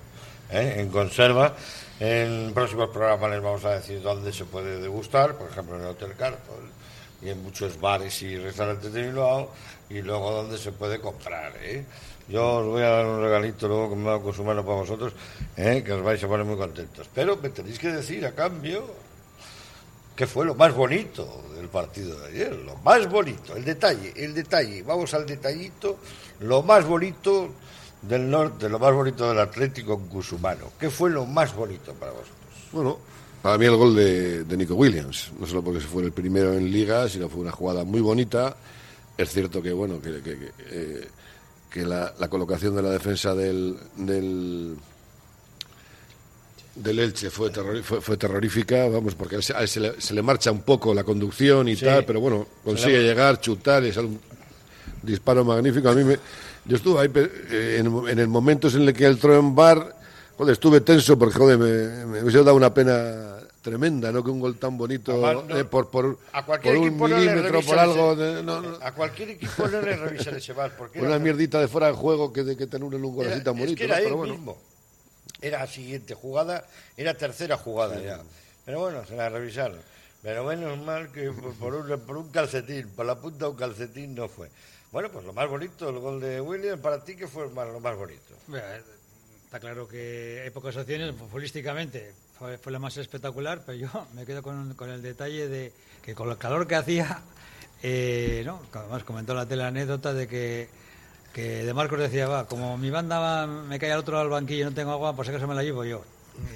¿Eh? 0.54 0.76
En 0.80 0.90
conserva. 0.90 1.56
En 2.00 2.54
próximos 2.54 2.90
programas 2.90 3.32
les 3.32 3.42
vamos 3.42 3.66
a 3.66 3.72
decir 3.72 4.02
dónde 4.02 4.34
se 4.34 4.46
puede 4.46 4.80
degustar, 4.80 5.36
por 5.36 5.50
ejemplo 5.50 5.76
en 5.76 5.82
el 5.82 5.88
Hotel 5.88 6.14
Cartol 6.18 6.70
y 7.22 7.30
en 7.30 7.42
muchos 7.42 7.80
bares 7.80 8.22
y 8.22 8.38
restaurantes 8.38 8.92
de 8.92 9.04
Bilbao, 9.04 9.52
y 9.90 10.02
luego 10.02 10.32
dónde 10.32 10.58
se 10.58 10.74
puede 10.74 11.00
comprar. 11.00 11.54
¿eh? 11.62 11.86
Yo 12.28 12.56
os 12.56 12.66
voy 12.68 12.82
a 12.82 12.90
dar 12.90 13.06
un 13.06 13.22
regalito 13.22 13.68
luego 13.68 13.92
que 13.92 13.96
me 13.96 14.04
ha 14.04 14.12
dado 14.12 14.24
Cusumano 14.24 14.66
para 14.66 14.78
vosotros, 14.78 15.14
¿eh? 15.56 15.82
que 15.86 15.94
os 15.94 16.04
vais 16.04 16.22
a 16.22 16.28
poner 16.28 16.46
muy 16.46 16.58
contentos. 16.58 17.08
Pero 17.14 17.38
me 17.38 17.50
tenéis 17.50 17.80
que 17.80 17.94
decir 17.94 18.26
a 18.26 18.34
cambio 18.34 19.04
¿Qué 20.16 20.28
fue 20.28 20.46
lo 20.46 20.54
más 20.54 20.76
bonito 20.76 21.44
del 21.56 21.70
partido 21.70 22.20
de 22.20 22.28
ayer? 22.28 22.56
Lo 22.58 22.76
más 22.78 23.10
bonito, 23.10 23.56
el 23.56 23.66
detalle, 23.66 24.14
el 24.16 24.36
detalle. 24.36 24.84
Vamos 24.84 25.12
al 25.16 25.26
detallito. 25.26 25.98
Lo 26.42 26.62
más 26.62 26.86
bonito 26.86 27.50
del 28.08 28.30
norte, 28.30 28.68
lo 28.70 28.80
más 28.80 28.94
bonito 28.94 29.30
del 29.30 29.40
Atlético 29.40 29.94
en 29.94 30.08
Cusumano. 30.08 30.72
¿Qué 30.80 30.90
fue 30.90 31.10
lo 31.10 31.26
más 31.26 31.56
bonito 31.56 31.94
para 31.94 32.12
vosotros? 32.12 32.38
Bueno, 32.72 32.98
para 33.42 33.58
mí 33.58 33.66
el 33.66 33.76
gol 33.76 33.96
de, 33.96 34.44
de 34.44 34.58
Nico 34.58 34.76
Williams, 34.76 35.32
no 35.40 35.46
solo 35.48 35.64
porque 35.64 35.80
se 35.82 35.88
fue 35.88 36.04
el 36.04 36.12
primero 36.12 36.54
en 36.54 36.72
Liga, 36.72 37.08
sino 37.10 37.30
fue 37.30 37.42
una 37.42 37.52
jugada 37.52 37.84
muy 37.84 38.02
bonita. 38.02 38.56
Es 39.18 39.30
cierto 39.32 39.62
que, 39.62 39.72
bueno, 39.72 40.02
que, 40.02 40.22
que- 40.22 40.38
que, 40.40 40.52
eh, 40.70 41.08
que 41.70 41.86
la, 41.86 42.14
la 42.20 42.28
colocación 42.28 42.76
de 42.76 42.82
la 42.82 42.90
defensa 42.92 43.34
del, 43.36 43.78
del, 43.96 44.76
del 46.76 47.00
Elche 47.00 47.30
fue, 47.30 47.50
terror- 47.52 47.84
fue, 47.84 48.02
fue 48.02 48.18
terrorífica, 48.18 48.88
vamos, 48.90 49.16
porque 49.16 49.42
se, 49.42 49.54
a 49.56 49.62
él 49.62 49.68
se 49.68 49.80
le, 49.80 50.02
se 50.02 50.14
le 50.14 50.22
marcha 50.22 50.52
un 50.52 50.62
poco 50.62 50.94
la 50.94 51.04
conducción 51.04 51.68
y 51.70 51.76
Sí. 51.76 51.86
tal, 51.86 52.04
pero 52.06 52.20
bueno, 52.20 52.48
consigue 52.64 53.02
llegar, 53.04 53.40
chutar 53.40 53.84
y 53.86 53.92
sale 53.92 54.08
un 54.08 54.20
disparo 55.04 55.44
magnífico. 55.46 55.90
A 55.90 55.94
mí 55.94 56.04
me, 56.04 56.18
yo 56.66 56.78
estuve 56.78 57.00
ahí 57.02 57.12
eh, 57.16 57.78
en, 57.80 58.08
en 58.10 58.20
el 58.20 58.28
momento 58.28 58.68
en 58.70 58.82
el 58.88 58.94
que 58.94 59.06
entró 59.06 59.38
en 59.38 59.54
bar, 59.54 59.96
joder, 60.38 60.54
estuve 60.54 60.82
tenso 60.82 61.18
porque, 61.20 61.38
joder, 61.38 61.58
me, 61.58 62.06
me 62.06 62.22
hubiese 62.24 62.40
dado 62.40 62.56
una 62.56 62.74
pena 62.74 63.38
tremenda, 63.62 64.12
¿no? 64.12 64.24
Que 64.24 64.30
un 64.32 64.40
gol 64.42 64.58
tan 64.58 64.78
bonito 64.78 65.12
Además, 65.14 65.46
no- 65.48 65.58
eh, 65.58 65.64
por, 65.66 65.90
por, 65.90 66.18
A 66.34 66.46
cualquier 66.46 66.74
por 66.76 66.82
un 66.82 66.88
equipo 66.90 67.08
no 67.08 67.18
le 67.18 67.26
milímetro, 67.32 67.62
por 67.62 67.80
algo, 67.80 68.12
ese- 68.14 68.22
de- 68.22 68.44
no, 68.44 68.62
A 68.82 68.92
cualquier 68.94 69.30
equipo 69.32 69.68
no 69.68 69.82
le 69.82 69.96
revisan 69.96 70.36
ese 70.36 70.52
bar. 70.54 70.76
Porque 70.78 71.00
una 71.02 71.20
mierdita 71.20 71.60
de 71.60 71.68
fuera 71.68 71.88
de 71.88 71.94
juego 71.94 72.34
que, 72.34 72.44
de, 72.44 72.58
que 72.58 72.68
te 72.68 72.76
anulen 72.78 73.04
un 73.06 73.16
gol 73.16 73.28
así 73.28 73.42
tan 73.44 73.54
es 73.56 73.60
bonito. 73.62 73.84
era 73.84 73.98
él 74.00 74.04
Pero 74.06 74.18
bueno. 74.18 74.34
mismo. 74.34 74.58
Era 75.42 75.60
la 75.60 75.68
siguiente 75.68 76.14
jugada, 76.14 76.66
era 76.98 77.14
tercera 77.14 77.58
jugada 77.58 78.02
ya. 78.02 78.22
Pero 78.66 78.80
bueno, 78.80 79.06
se 79.06 79.16
la 79.16 79.28
revisaron. 79.30 79.78
Pero 80.22 80.46
menos 80.46 80.78
mal 80.80 81.12
que 81.12 81.32
por, 81.60 81.74
un, 81.74 82.00
por 82.02 82.16
un 82.18 82.30
calcetín, 82.30 82.88
por 82.96 83.06
la 83.06 83.16
punta 83.20 83.46
de 83.46 83.52
un 83.52 83.58
calcetín 83.58 84.16
no 84.16 84.30
fue. 84.30 84.50
Bueno, 84.94 85.10
pues 85.10 85.26
lo 85.26 85.34
más 85.34 85.50
bonito, 85.50 85.90
el 85.90 85.98
gol 85.98 86.22
de 86.22 86.40
Williams, 86.40 86.80
para 86.80 87.04
ti, 87.04 87.16
¿qué 87.16 87.28
fue 87.28 87.50
lo 87.50 87.80
más 87.80 87.98
bonito? 87.98 88.36
Está 89.44 89.60
claro 89.60 89.88
que 89.88 90.42
hay 90.44 90.52
pocas 90.52 90.78
opciones, 90.78 91.16
futbolísticamente 91.16 92.14
fue, 92.38 92.60
la 92.72 92.78
más 92.78 92.96
espectacular, 92.98 93.64
pero 93.66 93.76
yo 93.76 93.90
me 94.14 94.24
quedo 94.24 94.44
con, 94.44 94.76
con, 94.76 94.92
el 94.92 95.02
detalle 95.02 95.48
de 95.48 95.74
que 96.04 96.14
con 96.14 96.30
el 96.30 96.38
calor 96.38 96.68
que 96.68 96.76
hacía, 96.76 97.22
eh, 97.82 98.44
¿no? 98.46 98.62
además 98.72 99.04
comentó 99.04 99.34
la 99.34 99.48
tele 99.48 99.64
anécdota 99.64 100.14
de 100.14 100.28
que, 100.28 100.70
que 101.34 101.66
De 101.66 101.74
Marcos 101.74 101.98
decía, 101.98 102.28
va, 102.28 102.46
como 102.46 102.78
mi 102.78 102.92
banda 102.92 103.48
me 103.48 103.80
cae 103.80 103.94
al 103.94 104.00
otro 104.00 104.20
al 104.20 104.30
banquillo 104.30 104.62
y 104.62 104.66
no 104.66 104.76
tengo 104.76 104.92
agua, 104.92 105.16
pues 105.16 105.28
acaso 105.28 105.48
me 105.48 105.56
la 105.56 105.64
llevo 105.64 105.86
yo. 105.86 106.04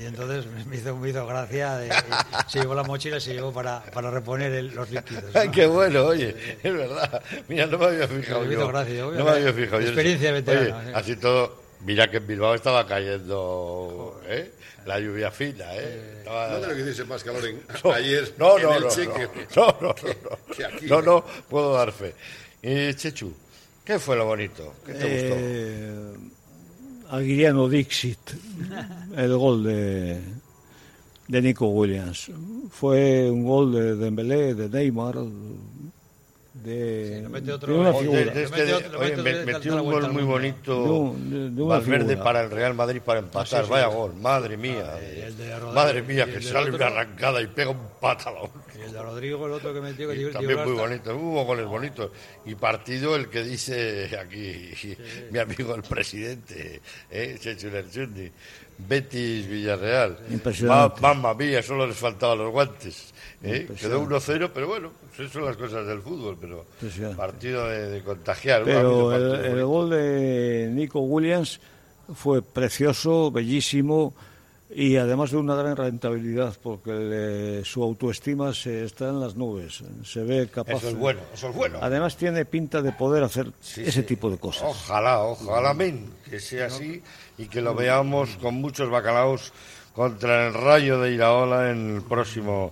Y 0.01 0.05
entonces 0.05 0.45
me 0.65 0.75
hizo, 0.75 0.95
me 0.95 1.09
hizo 1.09 1.25
gracia, 1.25 1.77
de, 1.77 1.89
se 2.47 2.59
llevó 2.59 2.73
la 2.75 2.83
mochila 2.83 3.17
y 3.17 3.21
se 3.21 3.33
llevó 3.33 3.53
para, 3.53 3.83
para 3.85 4.09
reponer 4.11 4.51
el, 4.51 4.73
los 4.73 4.89
líquidos. 4.89 5.23
¿no? 5.33 5.51
¡Qué 5.51 5.67
bueno! 5.67 6.05
Oye, 6.05 6.35
es 6.63 6.73
verdad. 6.73 7.21
Mira, 7.47 7.67
no 7.67 7.77
me 7.77 7.85
había 7.85 8.07
fijado 8.07 8.41
me 8.41 8.47
yo. 8.47 8.59
Hizo 8.59 8.67
gracia, 8.67 9.01
no 9.03 9.23
me 9.23 9.31
había 9.31 9.53
fijado 9.53 9.81
yo. 9.81 9.87
Experiencia 9.87 10.31
veterana. 10.31 10.77
Oye, 10.79 10.95
así 10.95 11.15
todo, 11.15 11.61
mira 11.81 12.09
que 12.09 12.17
en 12.17 12.27
Bilbao 12.27 12.55
estaba 12.55 12.87
cayendo 12.87 14.19
¿eh? 14.27 14.51
la 14.85 14.99
lluvia 14.99 15.31
fina. 15.31 15.65
¿eh? 15.75 16.17
Estaba... 16.19 16.49
No 16.49 16.61
creo 16.61 16.75
que 16.75 16.81
hiciese 16.81 17.05
más 17.05 17.23
calor 17.23 17.45
en, 17.45 17.61
no, 17.83 17.91
ayer 17.91 18.33
no, 18.37 18.57
en 18.57 18.63
no, 18.63 18.73
el 18.75 18.83
no, 18.83 18.89
cheque. 18.89 19.29
No, 19.55 19.67
no, 19.67 19.77
no, 19.81 19.95
que, 19.95 20.17
no, 20.23 20.55
que 20.55 20.65
aquí, 20.65 20.85
no, 20.87 21.01
no, 21.01 21.25
puedo 21.49 21.73
dar 21.73 21.91
fe. 21.91 22.15
Y 22.61 22.93
Chechu, 22.95 23.33
¿qué 23.85 23.99
fue 23.99 24.15
lo 24.15 24.25
bonito? 24.25 24.75
¿Qué 24.85 24.93
te 24.93 25.05
eh, 25.05 26.13
Aguiriano 27.09 27.69
Dixit, 27.69 28.33
el 29.15 29.37
gol 29.37 29.63
de, 29.63 30.19
de 31.27 31.41
Nico 31.41 31.67
Williams. 31.67 32.31
Fue 32.69 33.29
un 33.31 33.45
gol 33.45 33.71
de 33.71 33.95
Dembélé, 33.95 34.55
de 34.55 34.67
Neymar, 34.67 35.15
de, 36.67 37.21
Sí, 37.23 37.29
mete 37.31 37.51
otro- 37.53 37.73
de 37.73 37.79
una 37.79 37.93
figura. 37.93 38.19
Este- 38.19 38.73
oye, 38.97 39.45
metió 39.45 39.75
un 39.75 39.91
gol 39.91 40.11
muy 40.11 40.23
bonito 40.23 41.15
De 41.17 41.63
Valverde 41.63 42.09
figura. 42.09 42.23
para 42.23 42.41
el 42.43 42.51
Real 42.51 42.73
Madrid 42.73 43.01
para 43.03 43.19
empatar. 43.19 43.63
sí. 43.65 43.71
Vaya 43.71 43.87
gol, 43.87 44.13
madre 44.15 44.57
mía. 44.57 44.97
el 45.01 45.35
de 45.37 45.49
Rodrigo- 45.59 45.73
madre 45.73 46.01
mía, 46.03 46.25
que 46.25 46.41
sale 46.41 46.69
otro- 46.71 46.75
una 46.75 46.87
arrancada 46.87 47.41
y 47.41 47.47
pega 47.47 47.71
un 47.71 47.79
pata 47.99 48.29
a 48.29 48.33
la 48.33 48.41
última. 48.43 48.63
Y 48.77 48.81
el 48.81 48.91
de 48.93 49.01
Rodrigo, 49.01 49.45
el 49.47 49.51
otro 49.53 49.73
que 49.73 49.81
metió, 49.81 50.09
que 50.09 50.15
Y 50.21 50.31
también 50.31 50.59
muy 50.63 50.71
hasta- 50.71 50.81
bonito, 50.87 51.15
hubo 51.15 51.45
goles 51.45 51.65
bonitos. 51.65 52.11
Y 52.45 52.55
partido 52.55 53.15
el 53.15 53.27
que 53.29 53.43
dice 53.43 54.09
aquí 54.21 54.71
mi 55.31 55.39
amigo 55.39 55.73
el 55.75 55.81
presidente, 55.83 56.81
¿eh? 57.09 57.37
Lerchundi, 57.71 58.31
Betis 58.77 59.47
Villarreal. 59.47 60.17
Impresionante. 60.29 61.01
Ma- 61.01 61.13
Mamma 61.13 61.33
mía, 61.33 61.61
solo 61.63 61.87
les 61.87 61.97
faltaban 61.97 62.37
los 62.37 62.51
guantes. 62.51 63.13
¿eh? 63.43 63.67
Quedó 63.79 64.01
1-0, 64.03 64.51
pero 64.53 64.67
bueno, 64.67 64.91
pues 65.07 65.19
eso 65.29 65.39
son 65.39 65.45
las 65.45 65.57
cosas 65.57 65.85
del 65.87 66.01
fútbol, 66.01 66.37
pero 66.39 66.65
partido 67.15 67.67
de, 67.67 67.89
de 67.89 68.01
contagiar. 68.03 68.63
Pero 68.63 69.13
el, 69.15 69.63
gol 69.65 69.89
de 69.91 70.69
Nico 70.71 70.99
Williams 71.01 71.59
fue 72.13 72.41
precioso, 72.41 73.31
bellísimo 73.31 74.13
y 74.69 74.97
además 74.97 75.31
de 75.31 75.37
una 75.37 75.55
gran 75.55 75.75
rentabilidad 75.77 76.55
porque 76.61 76.91
le- 76.91 77.65
su 77.65 77.81
autoestima 77.83 78.53
se 78.53 78.83
está 78.83 79.09
en 79.09 79.19
las 79.21 79.35
nubes. 79.35 79.81
Se 80.03 80.23
ve 80.23 80.47
capaz. 80.49 80.73
Eso 80.73 80.89
es 80.89 80.95
bueno, 80.97 81.21
eso 81.33 81.49
es 81.49 81.55
bueno. 81.55 81.79
Además 81.81 82.17
tiene 82.17 82.43
pinta 82.45 82.81
de 82.81 82.91
poder 82.91 83.23
hacer 83.23 83.51
Sí, 83.61 83.81
ese 83.81 83.91
sí. 84.01 84.03
tipo 84.03 84.29
de 84.29 84.37
cosas. 84.37 84.63
Ojalá, 84.65 85.21
ojalá, 85.23 85.69
amén, 85.69 86.11
que 86.29 86.39
sea 86.39 86.65
así 86.67 87.01
y 87.37 87.45
que 87.47 87.61
lo 87.61 87.73
veamos 87.75 88.37
con 88.41 88.55
muchos 88.55 88.89
bacalaos 88.89 89.53
contra 89.93 90.47
el 90.47 90.53
Rayo 90.53 90.99
de 90.99 91.13
Iraola 91.13 91.71
en 91.71 91.95
el 91.95 92.01
próximo 92.03 92.71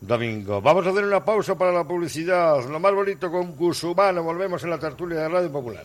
domingo. 0.00 0.60
Vamos 0.62 0.86
a 0.86 0.90
hacer 0.90 1.04
una 1.04 1.24
pausa 1.24 1.56
para 1.56 1.70
la 1.72 1.84
publicidad. 1.86 2.64
Lo 2.68 2.80
más 2.80 2.94
bonito 2.94 3.30
con 3.30 3.52
Cusumano. 3.52 4.22
Volvemos 4.22 4.62
en 4.64 4.70
la 4.70 4.78
tertulia 4.78 5.18
de 5.20 5.28
Radio 5.28 5.52
Popular. 5.52 5.84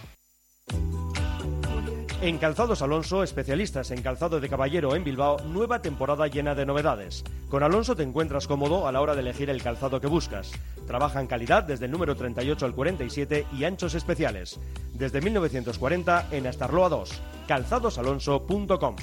En 2.21 2.37
Calzados 2.37 2.83
Alonso, 2.83 3.23
especialistas 3.23 3.89
en 3.89 4.03
calzado 4.03 4.39
de 4.39 4.47
caballero 4.47 4.95
en 4.95 5.03
Bilbao, 5.03 5.39
nueva 5.43 5.81
temporada 5.81 6.27
llena 6.27 6.53
de 6.53 6.67
novedades. 6.67 7.23
Con 7.49 7.63
Alonso 7.63 7.95
te 7.95 8.03
encuentras 8.03 8.45
cómodo 8.45 8.87
a 8.87 8.91
la 8.91 9.01
hora 9.01 9.15
de 9.15 9.21
elegir 9.21 9.49
el 9.49 9.63
calzado 9.63 9.99
que 9.99 10.05
buscas. 10.05 10.51
Trabaja 10.85 11.19
en 11.19 11.25
calidad 11.25 11.63
desde 11.63 11.85
el 11.85 11.91
número 11.91 12.15
38 12.15 12.63
al 12.63 12.75
47 12.75 13.47
y 13.57 13.63
anchos 13.63 13.95
especiales. 13.95 14.59
Desde 14.93 15.19
1940 15.19 16.27
en 16.29 16.45
Astarloa 16.45 16.89
2. 16.89 17.21
calzadosalonso.com. 17.47 18.95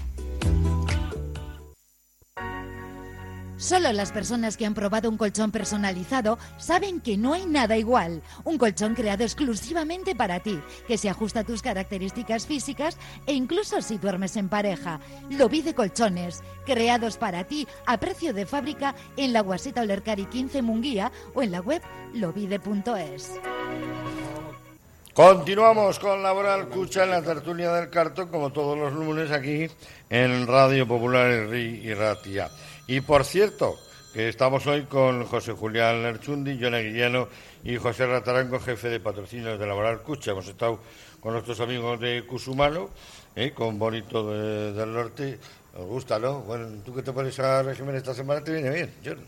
Solo 3.58 3.92
las 3.92 4.12
personas 4.12 4.56
que 4.56 4.66
han 4.66 4.74
probado 4.74 5.10
un 5.10 5.16
colchón 5.16 5.50
personalizado 5.50 6.38
saben 6.58 7.00
que 7.00 7.16
no 7.16 7.34
hay 7.34 7.44
nada 7.44 7.76
igual. 7.76 8.22
Un 8.44 8.56
colchón 8.56 8.94
creado 8.94 9.24
exclusivamente 9.24 10.14
para 10.14 10.38
ti, 10.38 10.60
que 10.86 10.96
se 10.96 11.10
ajusta 11.10 11.40
a 11.40 11.44
tus 11.44 11.60
características 11.60 12.46
físicas 12.46 12.96
e 13.26 13.32
incluso 13.32 13.82
si 13.82 13.98
duermes 13.98 14.36
en 14.36 14.48
pareja. 14.48 15.00
Lobide 15.28 15.74
Colchones, 15.74 16.40
creados 16.64 17.16
para 17.16 17.44
ti 17.44 17.66
a 17.84 17.98
precio 17.98 18.32
de 18.32 18.46
fábrica 18.46 18.94
en 19.16 19.32
la 19.32 19.40
Guaseta 19.40 19.80
Olercari 19.80 20.26
15 20.26 20.62
Munguía 20.62 21.10
o 21.34 21.42
en 21.42 21.50
la 21.50 21.60
web 21.60 21.82
lobide.es. 22.14 23.32
Continuamos 25.12 25.98
con 25.98 26.22
Laboral 26.22 26.68
Cucha 26.68 27.02
en 27.02 27.10
la 27.10 27.22
tertulia 27.22 27.72
del 27.72 27.90
cartón, 27.90 28.28
como 28.28 28.52
todos 28.52 28.78
los 28.78 28.92
lunes 28.92 29.32
aquí 29.32 29.66
en 30.08 30.46
Radio 30.46 30.86
Popular 30.86 31.52
y 31.56 31.92
Ratia. 31.92 32.48
Y 32.88 33.00
por 33.02 33.24
cierto, 33.24 33.78
que 34.12 34.28
estamos 34.28 34.66
hoy 34.66 34.84
con 34.84 35.24
José 35.26 35.52
Julián 35.52 36.02
Lerchundi, 36.02 36.58
Johnny 36.60 36.82
Guilleno 36.84 37.28
y 37.62 37.76
José 37.76 38.06
Ratarango, 38.06 38.58
jefe 38.58 38.88
de 38.88 38.98
patrocinios 38.98 39.58
de 39.60 39.66
Laboral 39.66 40.00
Cucha. 40.02 40.30
Hemos 40.32 40.48
estado 40.48 40.80
con 41.20 41.34
nuestros 41.34 41.60
amigos 41.60 42.00
de 42.00 42.24
Cusumano, 42.26 42.88
¿eh? 43.36 43.52
con 43.54 43.78
Bonito 43.78 44.30
de- 44.32 44.72
del 44.72 44.92
Norte. 44.92 45.38
Os 45.76 45.86
gusta, 45.86 46.18
¿no? 46.18 46.40
Bueno, 46.40 46.66
tú 46.84 46.94
que 46.94 47.02
te 47.02 47.12
pones 47.12 47.38
a 47.40 47.62
régimen 47.62 47.94
esta 47.94 48.14
semana 48.14 48.42
te 48.42 48.52
viene 48.52 48.70
bien, 48.70 48.90
John. 49.04 49.18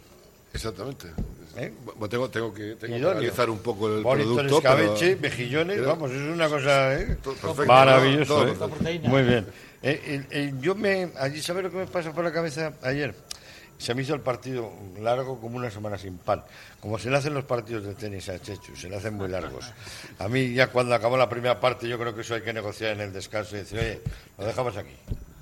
Exactamente. 0.53 1.09
¿Eh? 1.57 1.73
Bueno, 1.85 2.09
tengo, 2.09 2.29
tengo 2.31 2.53
que, 2.55 2.75
tengo 2.77 2.97
que 2.97 3.07
analizar 3.11 3.51
un 3.51 3.59
poco 3.59 3.89
el 3.89 4.03
Bonito 4.03 4.35
producto. 4.37 4.61
pero- 4.63 4.79
escabeche, 4.95 5.17
mejillones, 5.17 5.77
pero- 5.77 5.89
vamos, 5.91 6.11
es 6.11 6.17
una 6.23 6.49
cosa 6.49 6.95
¿eh? 6.95 7.19
perfecto, 7.23 7.65
maravillosa. 7.67 8.49
¿eh? 8.49 9.01
Muy 9.05 9.23
bien. 9.23 9.47
Eh, 9.83 10.01
eh, 10.05 10.27
eh, 10.31 10.53
yo 10.61 10.75
me, 10.75 11.11
allí, 11.19 11.41
¿sabes 11.43 11.63
lo 11.65 11.71
que 11.71 11.77
me 11.79 11.87
pasó 11.87 12.13
por 12.13 12.25
la 12.25 12.33
cabeza 12.33 12.73
ayer? 12.83 13.15
Se 13.81 13.95
me 13.95 14.03
hizo 14.03 14.15
el 14.15 14.21
partido 14.21 14.71
largo 15.01 15.41
como 15.41 15.57
una 15.57 15.71
semana 15.71 15.97
sin 15.97 16.19
pan. 16.19 16.45
Como 16.81 16.99
se 16.99 17.09
le 17.09 17.17
hacen 17.17 17.33
los 17.33 17.45
partidos 17.45 17.83
de 17.85 17.95
tenis 17.95 18.29
a 18.29 18.39
Chechu, 18.39 18.77
se 18.77 18.91
le 18.91 18.97
hacen 18.97 19.15
muy 19.15 19.27
largos. 19.27 19.73
A 20.19 20.29
mí 20.29 20.53
ya 20.53 20.67
cuando 20.67 20.95
acabó 20.95 21.17
la 21.17 21.31
primera 21.31 21.59
parte, 21.59 21.89
yo 21.89 21.99
creo 21.99 22.15
que 22.15 22.21
eso 22.21 22.35
hay 22.35 22.43
que 22.43 22.53
negociar 22.53 22.93
en 22.93 23.01
el 23.01 23.13
descanso 23.13 23.57
y 23.57 23.61
decir, 23.61 23.79
oye, 23.79 24.01
lo 24.37 24.45
dejamos 24.45 24.77
aquí. 24.77 24.95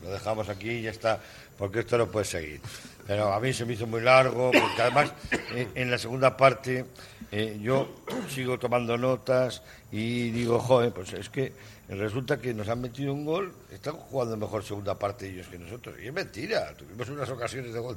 Lo 0.04 0.10
dejamos 0.10 0.48
aquí 0.48 0.70
y 0.70 0.82
ya 0.82 0.90
está, 0.90 1.18
porque 1.58 1.80
esto 1.80 1.98
no 1.98 2.06
puede 2.06 2.26
seguir. 2.26 2.60
Pero 3.08 3.32
a 3.32 3.40
mí 3.40 3.52
se 3.52 3.64
me 3.64 3.72
hizo 3.72 3.88
muy 3.88 4.02
largo, 4.02 4.52
porque 4.52 4.82
además 4.82 5.12
eh, 5.56 5.66
en 5.74 5.90
la 5.90 5.98
segunda 5.98 6.36
parte 6.36 6.84
eh, 7.32 7.58
yo 7.60 7.88
sigo 8.32 8.56
tomando 8.56 8.96
notas 8.96 9.62
y 9.90 10.30
digo, 10.30 10.60
joder, 10.60 10.92
pues 10.92 11.12
es 11.12 11.28
que 11.28 11.52
resulta 11.96 12.38
que 12.38 12.52
nos 12.52 12.68
han 12.68 12.80
metido 12.80 13.14
un 13.14 13.24
gol, 13.24 13.52
están 13.72 13.94
jugando 13.94 14.36
mejor 14.36 14.62
segunda 14.62 14.98
parte 14.98 15.28
ellos 15.28 15.46
que 15.48 15.58
nosotros. 15.58 15.96
Y 16.02 16.08
es 16.08 16.12
mentira, 16.12 16.74
tuvimos 16.74 17.08
unas 17.08 17.30
ocasiones 17.30 17.72
de 17.72 17.80
gol, 17.80 17.96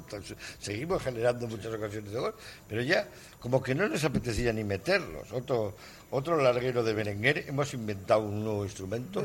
seguimos 0.60 1.04
generando 1.04 1.48
muchas 1.48 1.74
ocasiones 1.74 2.12
de 2.12 2.20
gol, 2.20 2.34
pero 2.70 2.82
ya 2.82 3.08
como 3.40 3.62
que 3.62 3.76
no 3.76 3.88
nos 3.90 4.04
apetecía 4.04 4.54
ni 4.54 4.64
meterlos. 4.64 5.32
Otro, 5.34 5.76
otro 6.10 6.42
larguero 6.42 6.84
de 6.84 6.94
Berenguer, 6.94 7.46
hemos 7.48 7.74
inventado 7.74 8.22
un 8.22 8.44
nuevo 8.44 8.64
instrumento. 8.64 9.24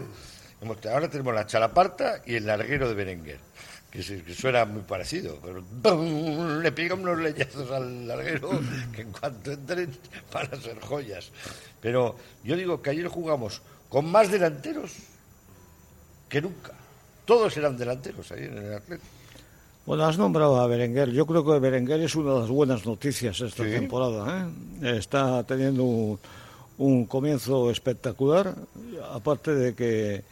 ahora 0.91 1.09
tenemos 1.09 1.35
la 1.35 1.47
chalaparta 1.47 2.23
y 2.27 2.35
el 2.35 2.47
larguero 2.47 2.89
de 2.89 2.95
Berenguer 2.95 3.41
que, 3.91 4.35
suena 4.35 4.65
muy 4.65 4.83
parecido, 4.83 5.39
pero 5.43 6.61
le 6.61 6.73
pegan 6.73 7.01
unos 7.01 7.19
leñazos 7.19 7.71
al 7.71 8.07
larguero 8.07 8.51
que 8.95 9.03
en 9.03 9.13
cuanto 9.13 9.53
entren 9.53 9.97
van 10.33 10.53
a 10.53 10.61
ser 10.61 10.79
joyas. 10.81 11.31
Pero 11.81 12.17
yo 12.45 12.57
digo 12.57 12.83
que 12.83 12.91
ayer 12.91 13.09
jugamos 13.09 13.63
con 13.89 14.11
más 14.11 14.31
delanteros 14.31 14.93
que 16.29 16.41
nunca. 16.41 16.73
Todos 17.25 17.57
eran 17.57 17.77
delanteros 17.77 18.31
ayer 18.33 18.53
en 18.53 18.59
el 18.59 18.75
Atlético. 18.75 19.11
Bueno, 19.85 20.05
has 20.05 20.19
nombrado 20.19 20.61
a 20.61 20.67
Berenguer. 20.67 21.11
Yo 21.11 21.27
creo 21.27 21.45
que 21.45 21.59
Berenguer 21.59 22.01
es 22.01 22.15
una 22.17 22.35
de 22.35 22.41
las 22.41 22.49
buenas 22.49 22.85
noticias 22.85 23.41
esta 23.41 23.63
temporada. 23.63 24.49
¿eh? 24.83 24.97
Está 24.99 25.45
teniendo 25.45 25.85
un, 25.85 26.19
un 26.79 27.07
comienzo 27.07 27.71
espectacular, 27.71 28.55
aparte 29.13 29.55
de 29.55 29.75
que 29.75 30.25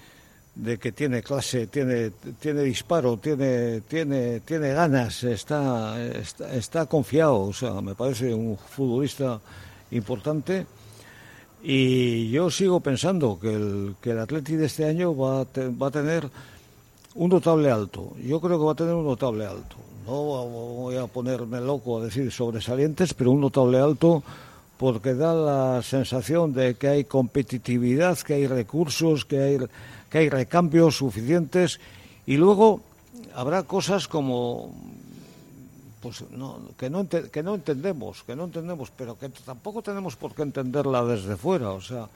de 0.55 0.79
que 0.79 0.93
tiene 0.93 1.23
clase, 1.23 1.67
tiene, 1.67 2.11
tiene 2.41 2.63
disparo, 2.63 3.17
tiene, 3.17 3.81
tiene, 3.83 4.41
tiene 4.41 4.73
ganas, 4.73 5.25
está, 5.25 5.97
está, 6.53 6.87
confiado, 6.87 7.41
o 7.41 7.53
sea, 7.53 7.81
me 7.81 7.95
parece 7.95 8.33
un 8.33 8.57
futbolista 8.57 9.41
importante. 9.91 10.67
Y 11.67 12.29
yo 12.29 12.51
sigo 12.51 12.81
pensando 12.81 13.39
que 13.41 13.55
el, 13.55 13.95
que 14.01 14.11
el 14.11 14.19
Atleti 14.19 14.55
de 14.55 14.67
este 14.67 14.85
año 14.85 15.17
va 15.17 15.41
a, 15.41 15.47
va 15.81 15.87
a 15.87 15.91
tener 15.91 16.29
un 17.15 17.31
notable 17.31 17.71
alto. 17.71 18.13
Yo 18.23 18.39
creo 18.39 18.59
que 18.59 18.65
va 18.67 18.73
a 18.73 18.77
tener 18.77 18.93
un 18.93 19.07
notable 19.07 19.47
alto. 19.47 19.77
No 20.07 20.13
voy 20.13 20.97
a 20.97 21.07
ponerme 21.07 21.63
loco 21.63 21.99
a 21.99 22.05
decir 22.05 22.31
sobresalientes, 22.31 23.15
pero 23.15 23.31
un 23.31 23.41
notable 23.41 23.79
alto 23.79 24.23
porque 24.77 25.15
da 25.15 25.33
la 25.33 25.83
sensación 25.83 26.53
de 26.53 26.75
que 26.75 26.89
hay 26.89 27.05
competitividad, 27.05 28.19
que 28.19 28.35
hay 28.35 28.47
recursos, 28.47 29.25
que 29.25 29.39
hay 29.39 29.59
que 30.11 30.19
hay 30.19 30.29
recambios 30.29 30.99
suficientes 30.99 31.81
y 32.27 32.37
luego 32.37 32.83
habrá 33.35 33.63
cosas 33.63 34.07
como 34.07 34.73
pues 36.05 36.23
que 36.77 36.91
no 36.91 37.01
que 37.33 37.43
no 37.43 37.55
entendemos 37.55 38.23
que 38.25 38.37
no 38.37 38.45
entendemos 38.45 38.93
pero 38.95 39.19
que 39.19 39.31
tampoco 39.31 39.81
tenemos 39.81 40.17
por 40.17 40.35
qué 40.35 40.43
entenderla 40.43 41.03
desde 41.03 41.35
fuera. 41.35 41.71
O 41.71 41.81
sea 41.81 42.07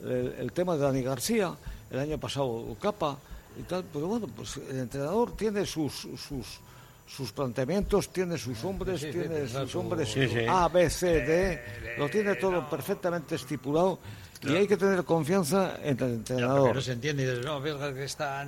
el, 0.00 0.50
tema 0.52 0.74
de 0.74 0.80
Dani 0.80 1.02
García 1.02 1.54
el 1.90 1.98
año 1.98 2.16
pasado 2.16 2.64
Capa 2.80 3.18
y 3.60 3.62
tal 3.64 3.84
pero 3.92 4.06
bueno 4.06 4.26
pues 4.34 4.56
el 4.56 4.78
entrenador 4.78 5.36
tiene 5.36 5.66
sus 5.66 6.08
sus 6.16 6.60
sus 7.06 7.30
planteamientos, 7.30 8.08
tiene 8.08 8.36
sus 8.36 8.64
hombres, 8.64 9.00
tiene 9.00 9.46
sus 9.46 9.76
hombres 9.76 10.16
A, 10.48 10.66
B, 10.68 10.90
C, 10.90 11.06
D, 11.06 11.60
lo 11.98 12.08
tiene 12.08 12.34
todo 12.34 12.68
perfectamente 12.68 13.36
estipulado 13.36 14.00
y 14.42 14.54
hay 14.54 14.66
que 14.66 14.76
tener 14.76 15.04
confianza 15.04 15.76
en 15.82 15.98
el 15.98 16.10
entrenador. 16.14 16.68
pero 16.68 16.80
se 16.80 16.92
entiende, 16.92 17.22
y 17.22 17.26
dices, 17.26 17.44
no, 17.44 17.60
ves 17.60 17.76
que 17.94 18.04
está, 18.04 18.42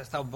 está 0.00 0.20
un, 0.20 0.30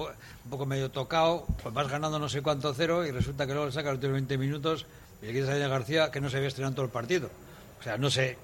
poco 0.50 0.66
medio 0.66 0.90
tocado, 0.90 1.46
pues 1.62 1.74
vas 1.74 1.88
ganando 1.88 2.18
no 2.18 2.28
sé 2.28 2.42
cuánto 2.42 2.72
cero 2.74 3.04
y 3.06 3.10
resulta 3.10 3.46
que 3.46 3.52
luego 3.52 3.66
le 3.66 3.72
saca 3.72 3.88
los 3.88 3.96
últimos 3.96 4.14
20 4.14 4.38
minutos 4.38 4.86
y 5.22 5.26
le 5.26 5.32
quieres 5.32 5.50
a 5.50 5.68
García 5.68 6.10
que 6.10 6.20
no 6.20 6.30
se 6.30 6.36
había 6.36 6.48
estrenado 6.48 6.74
todo 6.74 6.86
el 6.86 6.92
partido. 6.92 7.28
O 7.80 7.82
sea, 7.82 7.96
no 7.96 8.10
sé, 8.10 8.38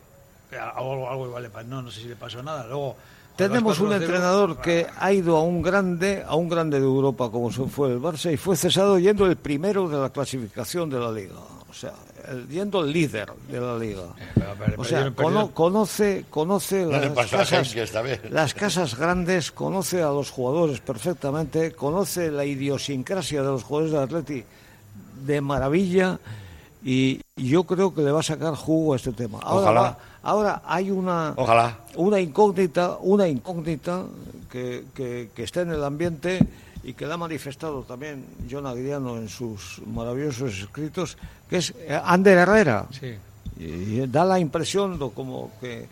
algo, 0.52 1.08
algo 1.08 1.26
igual 1.26 1.68
no, 1.68 1.82
no 1.82 1.90
sé 1.90 2.00
si 2.00 2.08
le 2.08 2.16
pasó 2.16 2.42
nada. 2.42 2.66
Luego 2.66 2.96
tenemos 3.38 3.78
un 3.78 3.92
entrenador 3.92 4.60
que 4.60 4.86
ha 4.98 5.12
ido 5.12 5.36
a 5.36 5.42
un 5.42 5.62
grande, 5.62 6.24
a 6.26 6.34
un 6.34 6.48
grande 6.48 6.80
de 6.80 6.84
Europa 6.84 7.30
como 7.30 7.50
fue 7.50 7.92
el 7.92 8.00
Barça 8.00 8.32
y 8.32 8.36
fue 8.36 8.56
cesado 8.56 8.98
yendo 8.98 9.26
el 9.26 9.36
primero 9.36 9.88
de 9.88 9.96
la 9.96 10.10
clasificación 10.10 10.90
de 10.90 10.98
la 10.98 11.12
liga. 11.12 11.36
O 11.70 11.72
sea, 11.72 11.92
yendo 12.49 12.85
el 12.85 12.93
líder 12.93 13.33
de 13.51 13.61
la 13.61 13.79
liga. 13.79 14.03
Eh, 14.37 14.74
o 14.76 14.85
sea, 14.85 15.11
conoce, 15.12 16.24
conoce 16.31 16.87
las, 16.87 17.31
casas, 17.31 17.74
las 18.31 18.55
casas 18.55 18.97
grandes, 18.97 19.51
conoce 19.53 20.03
a 20.03 20.09
los 20.09 20.31
jugadores 20.31 20.81
perfectamente, 20.81 21.72
conoce 21.72 22.31
la 22.31 22.45
idiosincrasia 22.45 23.43
de 23.43 23.49
los 23.49 23.64
jugadores 23.64 23.93
de 23.93 23.99
Atleti 23.99 24.45
de 25.24 25.41
maravilla 25.41 26.18
y 26.85 27.20
yo 27.37 27.64
creo 27.64 27.93
que 27.95 28.03
le 28.03 28.12
va 28.12 28.20
a 28.20 28.22
sacar 28.22 28.55
jugo 28.55 28.93
a 28.93 28.97
este 28.97 29.12
tema. 29.12 29.41
Ahora, 29.43 29.99
ahora 30.22 30.62
hay 30.64 30.91
una, 30.91 31.35
una 31.97 32.20
incógnita, 32.20 32.99
una 33.01 33.29
incógnita 33.29 34.05
que, 34.51 34.85
que, 34.95 35.31
que 35.35 35.43
está 35.43 35.62
en 35.62 35.70
el 35.70 35.85
ambiente 35.85 36.41
y 36.83 36.95
que 36.95 37.07
la 37.07 37.14
ha 37.14 37.18
manifestado 37.18 37.83
también 37.83 38.24
John 38.51 38.66
Aguiriano 38.66 39.16
en 39.16 39.29
sus 39.29 39.83
maravillosos 39.87 40.59
escritos, 40.59 41.18
que 41.49 41.57
es 41.59 41.74
eh, 41.76 42.01
Ander 42.05 42.38
Herrera. 42.38 42.86
Y, 43.59 44.07
da 44.07 44.24
la 44.24 44.38
impresión 44.38 44.99
de 44.99 45.11
como 45.11 45.51
que 45.61 45.88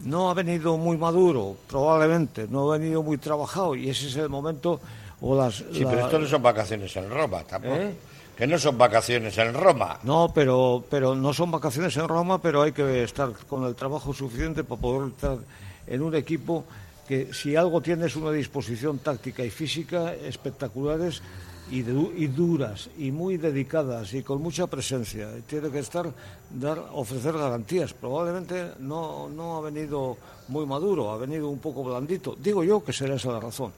no 0.00 0.28
ha 0.28 0.34
venido 0.34 0.76
muy 0.76 0.98
maduro, 0.98 1.56
probablemente, 1.68 2.46
no 2.48 2.70
ha 2.70 2.78
venido 2.78 3.02
muy 3.02 3.16
trabajado, 3.16 3.74
y 3.74 3.88
ese 3.88 4.08
es 4.08 4.16
el 4.16 4.28
momento. 4.28 4.80
O 5.22 5.34
las, 5.34 5.54
sí, 5.54 5.82
pero 5.88 6.04
esto 6.04 6.18
no 6.18 6.26
son 6.26 6.42
vacaciones 6.42 6.94
en 6.96 7.08
Roma 7.08 7.42
tampoco. 7.44 7.74
¿Eh? 7.74 7.94
Que 8.36 8.46
no 8.46 8.58
son 8.58 8.76
vacaciones 8.76 9.38
en 9.38 9.54
Roma. 9.54 9.98
No, 10.02 10.30
pero, 10.34 10.84
pero 10.90 11.14
no 11.14 11.32
son 11.32 11.50
vacaciones 11.50 11.96
en 11.96 12.06
Roma, 12.06 12.38
pero 12.38 12.60
hay 12.60 12.72
que 12.72 13.02
estar 13.02 13.32
con 13.48 13.64
el 13.64 13.74
trabajo 13.74 14.12
suficiente 14.12 14.62
para 14.62 14.78
poder 14.78 15.08
estar 15.08 15.38
en 15.86 16.02
un 16.02 16.14
equipo 16.14 16.66
que 17.08 17.32
si 17.32 17.56
algo 17.56 17.80
tiene 17.80 18.06
es 18.06 18.16
una 18.16 18.32
disposición 18.32 18.98
táctica 18.98 19.42
y 19.42 19.48
física 19.48 20.12
espectaculares 20.12 21.22
y, 21.70 21.78
y, 21.78 22.26
duras 22.28 22.90
y 22.98 23.10
muy 23.10 23.36
dedicadas 23.36 24.14
y 24.14 24.22
con 24.22 24.40
mucha 24.40 24.66
presencia. 24.66 25.28
Tiene 25.46 25.70
que 25.70 25.80
estar 25.80 26.10
dar 26.50 26.78
ofrecer 26.92 27.36
garantías. 27.36 27.92
Probablemente 27.92 28.72
no, 28.80 29.28
no 29.28 29.56
ha 29.56 29.60
venido 29.60 30.16
muy 30.48 30.66
maduro, 30.66 31.10
ha 31.10 31.16
venido 31.16 31.48
un 31.48 31.58
poco 31.58 31.82
blandito. 31.82 32.36
Digo 32.38 32.62
yo 32.62 32.84
que 32.84 32.92
será 32.92 33.16
esa 33.16 33.32
la 33.32 33.40
razón. 33.40 33.72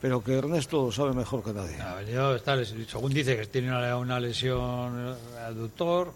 Pero 0.00 0.24
que 0.24 0.32
Ernesto 0.32 0.86
lo 0.86 0.92
sabe 0.92 1.12
mejor 1.12 1.42
que 1.42 1.52
nadie. 1.52 1.76
según 2.88 3.12
dice 3.12 3.36
que 3.36 3.46
tiene 3.46 3.68
una, 3.68 3.96
una 3.98 4.18
lesión 4.18 5.14
aductor, 5.44 6.12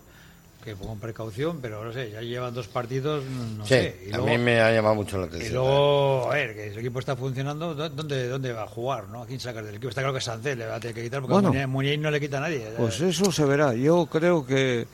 que 0.64 0.74
con 0.74 0.98
precaución, 0.98 1.58
pero 1.60 1.84
no 1.84 1.92
sé, 1.92 2.10
ya 2.10 2.22
llevan 2.22 2.54
dos 2.54 2.68
partidos, 2.68 3.22
no 3.58 3.66
sé. 3.66 4.10
a 4.12 4.18
mí 4.18 4.38
me 4.38 4.60
ha 4.60 4.72
llamado 4.72 4.94
mucho 4.94 5.18
la 5.18 5.26
atención. 5.26 5.50
Y 5.50 5.54
luego, 5.54 6.32
a 6.32 6.34
ver, 6.34 6.54
que 6.54 6.68
el 6.68 6.78
equipo 6.78 7.00
está 7.00 7.14
funcionando, 7.14 7.74
¿dónde, 7.74 8.28
dónde 8.28 8.52
va 8.52 8.62
a 8.62 8.66
jugar? 8.66 9.08
¿no? 9.08 9.22
¿A 9.22 9.26
quién 9.26 9.38
sacar 9.38 9.62
del 9.62 9.74
equipo? 9.74 9.90
Está 9.90 10.00
claro 10.00 10.14
que 10.14 10.22
Sancet 10.22 10.56
le 10.56 10.66
va 10.66 10.76
a 10.76 10.80
tener 10.80 10.94
que 10.94 11.02
quitar, 11.02 11.20
porque 11.20 11.34
bueno, 11.34 11.48
a 11.50 11.96
no 11.98 12.10
le 12.10 12.20
quita 12.20 12.38
a 12.38 12.40
nadie. 12.40 12.66
Pues 12.78 12.98
eso 13.02 13.30
se 13.30 13.44
verá. 13.44 13.74
Yo 13.74 14.06
creo 14.06 14.46
que, 14.46 14.86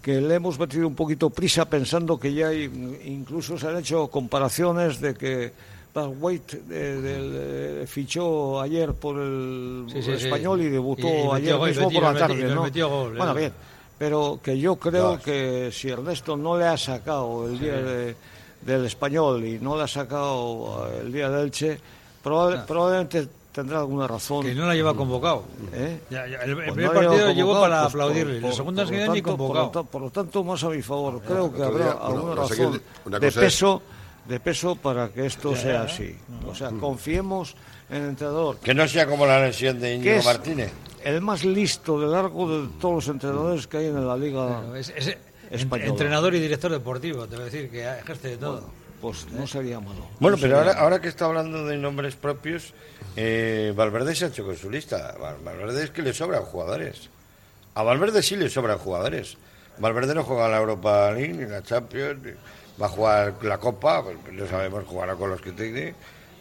que 0.00 0.20
le 0.20 0.36
hemos 0.36 0.60
metido 0.60 0.86
un 0.86 0.94
poquito 0.94 1.28
prisa 1.28 1.64
pensando 1.64 2.20
que 2.20 2.32
ya 2.32 2.48
hay, 2.48 3.00
incluso 3.04 3.58
se 3.58 3.66
han 3.66 3.78
hecho 3.78 4.06
comparaciones 4.06 5.00
de 5.00 5.14
que 5.14 5.52
White 5.96 6.56
eh, 6.56 6.60
eh, 6.70 7.84
fichó 7.88 8.60
ayer 8.60 8.92
por 8.92 9.18
el, 9.18 9.86
español 9.92 10.60
y 10.60 10.68
debutó 10.68 11.34
ayer 11.34 11.58
mismo 11.58 11.90
por 11.90 12.02
la 12.02 12.14
tarde. 12.14 12.44
¿no? 12.44 12.70
bueno, 13.16 13.34
bien 13.34 13.52
pero 13.98 14.40
que 14.42 14.58
yo 14.58 14.76
creo 14.76 15.20
que 15.20 15.70
si 15.72 15.88
Ernesto 15.88 16.36
no 16.36 16.58
le 16.58 16.66
ha 16.66 16.76
sacado 16.76 17.46
el 17.46 17.58
día 17.58 17.76
del 18.60 18.84
español 18.84 19.44
y 19.44 19.58
no 19.58 19.76
le 19.76 19.84
ha 19.84 19.88
sacado 19.88 20.88
el 21.00 21.12
día 21.12 21.30
del 21.30 21.46
Elche, 21.46 21.78
probablemente 22.22 23.28
tendrá 23.52 23.78
alguna 23.78 24.06
razón. 24.06 24.44
Que 24.44 24.54
no 24.54 24.66
la 24.66 24.74
lleva 24.74 24.94
convocado. 24.94 25.44
¿Eh? 25.72 25.98
el, 26.10 26.54
pues 26.54 26.72
primer 26.72 26.92
partido 26.92 27.32
llegó 27.32 27.58
para 27.58 27.82
pues 27.82 27.94
aplaudirle, 27.94 28.46
el 28.46 28.52
segundo 28.52 28.82
es 28.82 28.90
que 28.90 29.08
ni 29.08 29.22
convocado. 29.22 29.84
Por 29.84 30.02
lo, 30.02 30.10
tanto, 30.10 30.44
más 30.44 30.62
a 30.62 30.68
mi 30.68 30.82
favor, 30.82 31.22
creo 31.22 31.52
que 31.52 31.62
habrá 31.62 31.92
alguna 31.92 32.34
razón 32.34 32.82
de 33.06 33.32
peso, 33.32 33.82
de 34.26 34.40
peso 34.40 34.76
para 34.76 35.08
que 35.08 35.24
esto 35.24 35.56
sea 35.56 35.82
así. 35.82 36.14
O 36.46 36.54
sea, 36.54 36.70
confiemos 36.70 37.56
en 37.88 38.02
el 38.02 38.08
entrenador. 38.10 38.58
Que 38.58 38.74
no 38.74 38.86
sea 38.86 39.06
como 39.06 39.24
la 39.24 39.40
lesión 39.40 39.80
de 39.80 39.94
Íñigo 39.94 40.22
Martínez 40.22 40.72
el 41.06 41.20
más 41.20 41.44
listo 41.44 42.00
de 42.00 42.08
largo 42.08 42.62
de 42.62 42.68
todos 42.80 42.94
los 42.96 43.08
entrenadores 43.08 43.68
que 43.68 43.76
hay 43.76 43.86
en 43.86 44.06
la 44.06 44.16
liga 44.16 44.64
es, 44.76 44.92
española. 45.50 45.90
Entrenador 45.90 46.34
y 46.34 46.40
director 46.40 46.72
deportivo, 46.72 47.28
te 47.28 47.36
voy 47.36 47.42
a 47.42 47.44
decir 47.44 47.70
que 47.70 47.88
ejerce 47.88 48.30
de 48.30 48.36
todo. 48.38 48.68
pues 49.00 49.30
no 49.30 49.46
sería 49.46 49.78
malo. 49.78 50.08
Bueno, 50.18 50.36
pero 50.40 50.58
ahora, 50.58 50.72
ahora 50.72 51.00
que 51.00 51.06
está 51.06 51.26
hablando 51.26 51.64
de 51.64 51.76
nombres 51.76 52.16
propios, 52.16 52.74
eh, 53.14 53.72
Valverde 53.76 54.16
se 54.16 54.24
ha 54.24 54.28
hecho 54.28 54.44
con 54.44 54.56
su 54.56 54.68
lista. 54.68 55.14
Valverde 55.44 55.84
es 55.84 55.90
que 55.90 56.02
le 56.02 56.12
sobran 56.12 56.42
jugadores. 56.42 57.08
A 57.76 57.84
Valverde 57.84 58.20
sí 58.20 58.34
le 58.34 58.50
sobran 58.50 58.78
jugadores. 58.78 59.36
Valverde 59.78 60.12
no 60.12 60.24
juega 60.24 60.48
la 60.48 60.58
Europa 60.58 61.12
League 61.12 61.34
ni 61.34 61.44
la 61.44 61.62
Champions, 61.62 62.18
va 62.82 62.86
a 62.86 62.88
jugar 62.88 63.34
la 63.42 63.58
Copa, 63.58 64.02
pues 64.02 64.16
no 64.32 64.46
sabemos 64.48 64.84
jugar 64.84 65.14
con 65.16 65.30
los 65.30 65.40
que 65.40 65.52
tiene, 65.52 65.94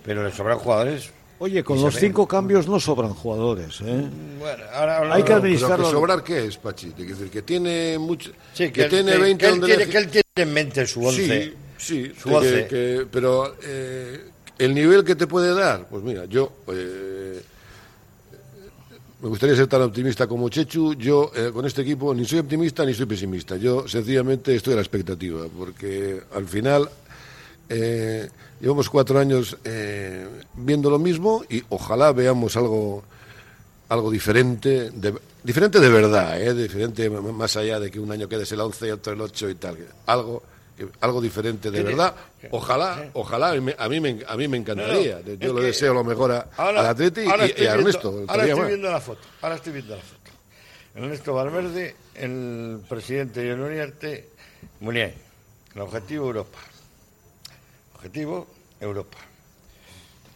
pero 0.04 0.24
le 0.24 0.32
sobran 0.32 0.58
jugadores 0.58 1.12
Oye, 1.38 1.64
con 1.64 1.82
los 1.82 1.96
cinco 1.96 2.26
cambios 2.28 2.68
no 2.68 2.80
sobran 2.80 3.14
jugadores, 3.14 3.82
¿eh? 3.82 4.08
Bueno, 4.40 4.64
ahora, 4.74 4.98
ahora- 5.00 5.16
Hay 5.16 5.24
que 5.24 5.34
administrarlo. 5.34 5.86
que 5.86 5.92
sobrar 5.92 6.24
qué 6.24 6.46
es, 6.46 6.58
Pachi? 6.58 6.92
Quiero 6.92 7.12
decir, 7.12 7.30
que 7.30 7.42
tiene 7.42 7.98
mucho... 8.00 8.32
Sí, 8.54 8.72
que, 8.72 8.86
tiene 8.86 9.12
que- 9.12 9.18
20 9.18 9.46
que 9.46 9.52
él 9.52 9.62
tiene, 9.62 9.88
que 9.88 9.98
él 9.98 10.08
tiene 10.08 10.24
en 10.38 10.54
mente 10.54 10.88
su 10.88 11.04
once. 11.06 11.54
Sí, 11.78 12.06
sí, 12.08 12.14
Su 12.18 12.30
que- 12.30 12.36
once. 12.36 12.68
que- 12.68 13.08
pero 13.12 13.56
eh, 13.64 14.22
el 14.60 14.74
nivel 14.74 15.04
que 15.04 15.16
te 15.16 15.28
puede 15.28 15.54
dar, 15.54 15.86
pues 15.90 16.04
mira, 16.04 16.24
yo 16.24 16.54
eh, 16.70 17.42
me 19.22 19.28
gustaría 19.28 19.56
ser 19.58 19.68
tan 19.68 19.82
optimista 19.82 20.28
como 20.28 20.48
Chechu. 20.48 20.94
Yo 20.94 21.32
eh, 21.36 21.52
con 21.54 21.66
este 21.66 21.82
equipo 21.82 22.14
ni 22.16 22.24
soy 22.26 22.40
optimista 22.40 22.86
ni 22.86 22.94
soy 22.94 23.08
pesimista. 23.08 23.58
Yo 23.58 23.88
sencillamente 23.90 24.56
estoy 24.56 24.74
a 24.74 24.76
la 24.78 24.82
expectativa, 24.84 25.48
porque 25.58 26.22
al 26.34 26.48
final 26.48 26.90
eh, 27.68 28.30
llevamos 28.66 28.90
cuatro 28.90 29.20
años 29.20 29.56
eh, 29.64 30.28
viendo 30.56 30.90
lo 30.90 30.98
mismo 30.98 31.46
y 31.48 31.62
ojalá 31.70 32.12
veamos 32.12 32.58
algo 32.58 33.04
algo 33.90 34.10
diferente, 34.10 34.90
de, 34.90 35.14
diferente 35.44 35.80
de 35.80 35.88
verdad, 35.90 36.42
¿eh? 36.42 36.52
diferente 36.56 37.08
más 37.12 37.56
allá 37.58 37.80
de 37.80 37.92
que 37.92 38.00
un 38.00 38.12
año 38.12 38.28
quedes 38.28 38.52
el 38.54 38.60
11 38.60 38.88
y 38.88 38.90
otro 38.90 39.14
el 39.14 39.22
8 39.22 39.50
y 39.52 39.56
tal. 39.56 39.78
Algo, 40.08 40.42
algo 41.02 41.22
diferente 41.22 41.70
de 41.70 41.84
verdad. 41.84 42.16
Ojalá, 42.50 43.12
ojalá, 43.14 43.50
a 43.52 43.54
mí, 43.88 44.00
me, 44.02 44.18
a 44.28 44.36
mí 44.36 44.48
me 44.48 44.58
encantaría. 44.58 45.20
No, 45.24 45.34
no, 45.34 45.36
Yo 45.36 45.54
le 45.54 45.66
deseo 45.68 45.94
lo 45.94 46.04
mejor 46.04 46.32
a, 46.32 46.48
Ahora- 46.58 46.80
al 46.80 46.86
Atleti 46.88 47.22
y, 47.22 47.28
ahora 47.30 47.46
y 47.46 47.50
estoy 47.52 47.68
a 47.68 47.74
viendo- 47.76 47.90
Ernesto. 47.90 48.24
Ahora 48.28 48.46
estoy 48.48 48.68
viendo 48.68 48.90
la 48.92 49.00
foto. 49.02 49.22
Ahora 49.44 49.56
estoy 49.56 49.74
viendo 49.74 49.96
la 49.96 50.02
foto. 50.02 50.32
Ernesto 50.96 51.34
Valverde, 51.36 51.96
el 52.16 52.80
presidente 52.90 53.46
y 53.46 53.50
el 53.50 53.60
Uriarte, 53.60 54.30
Munier. 54.80 55.14
El 55.76 55.82
objetivo 55.82 56.26
Europa. 56.26 56.58
Objetivo 57.96 58.48
Europa. 58.80 59.18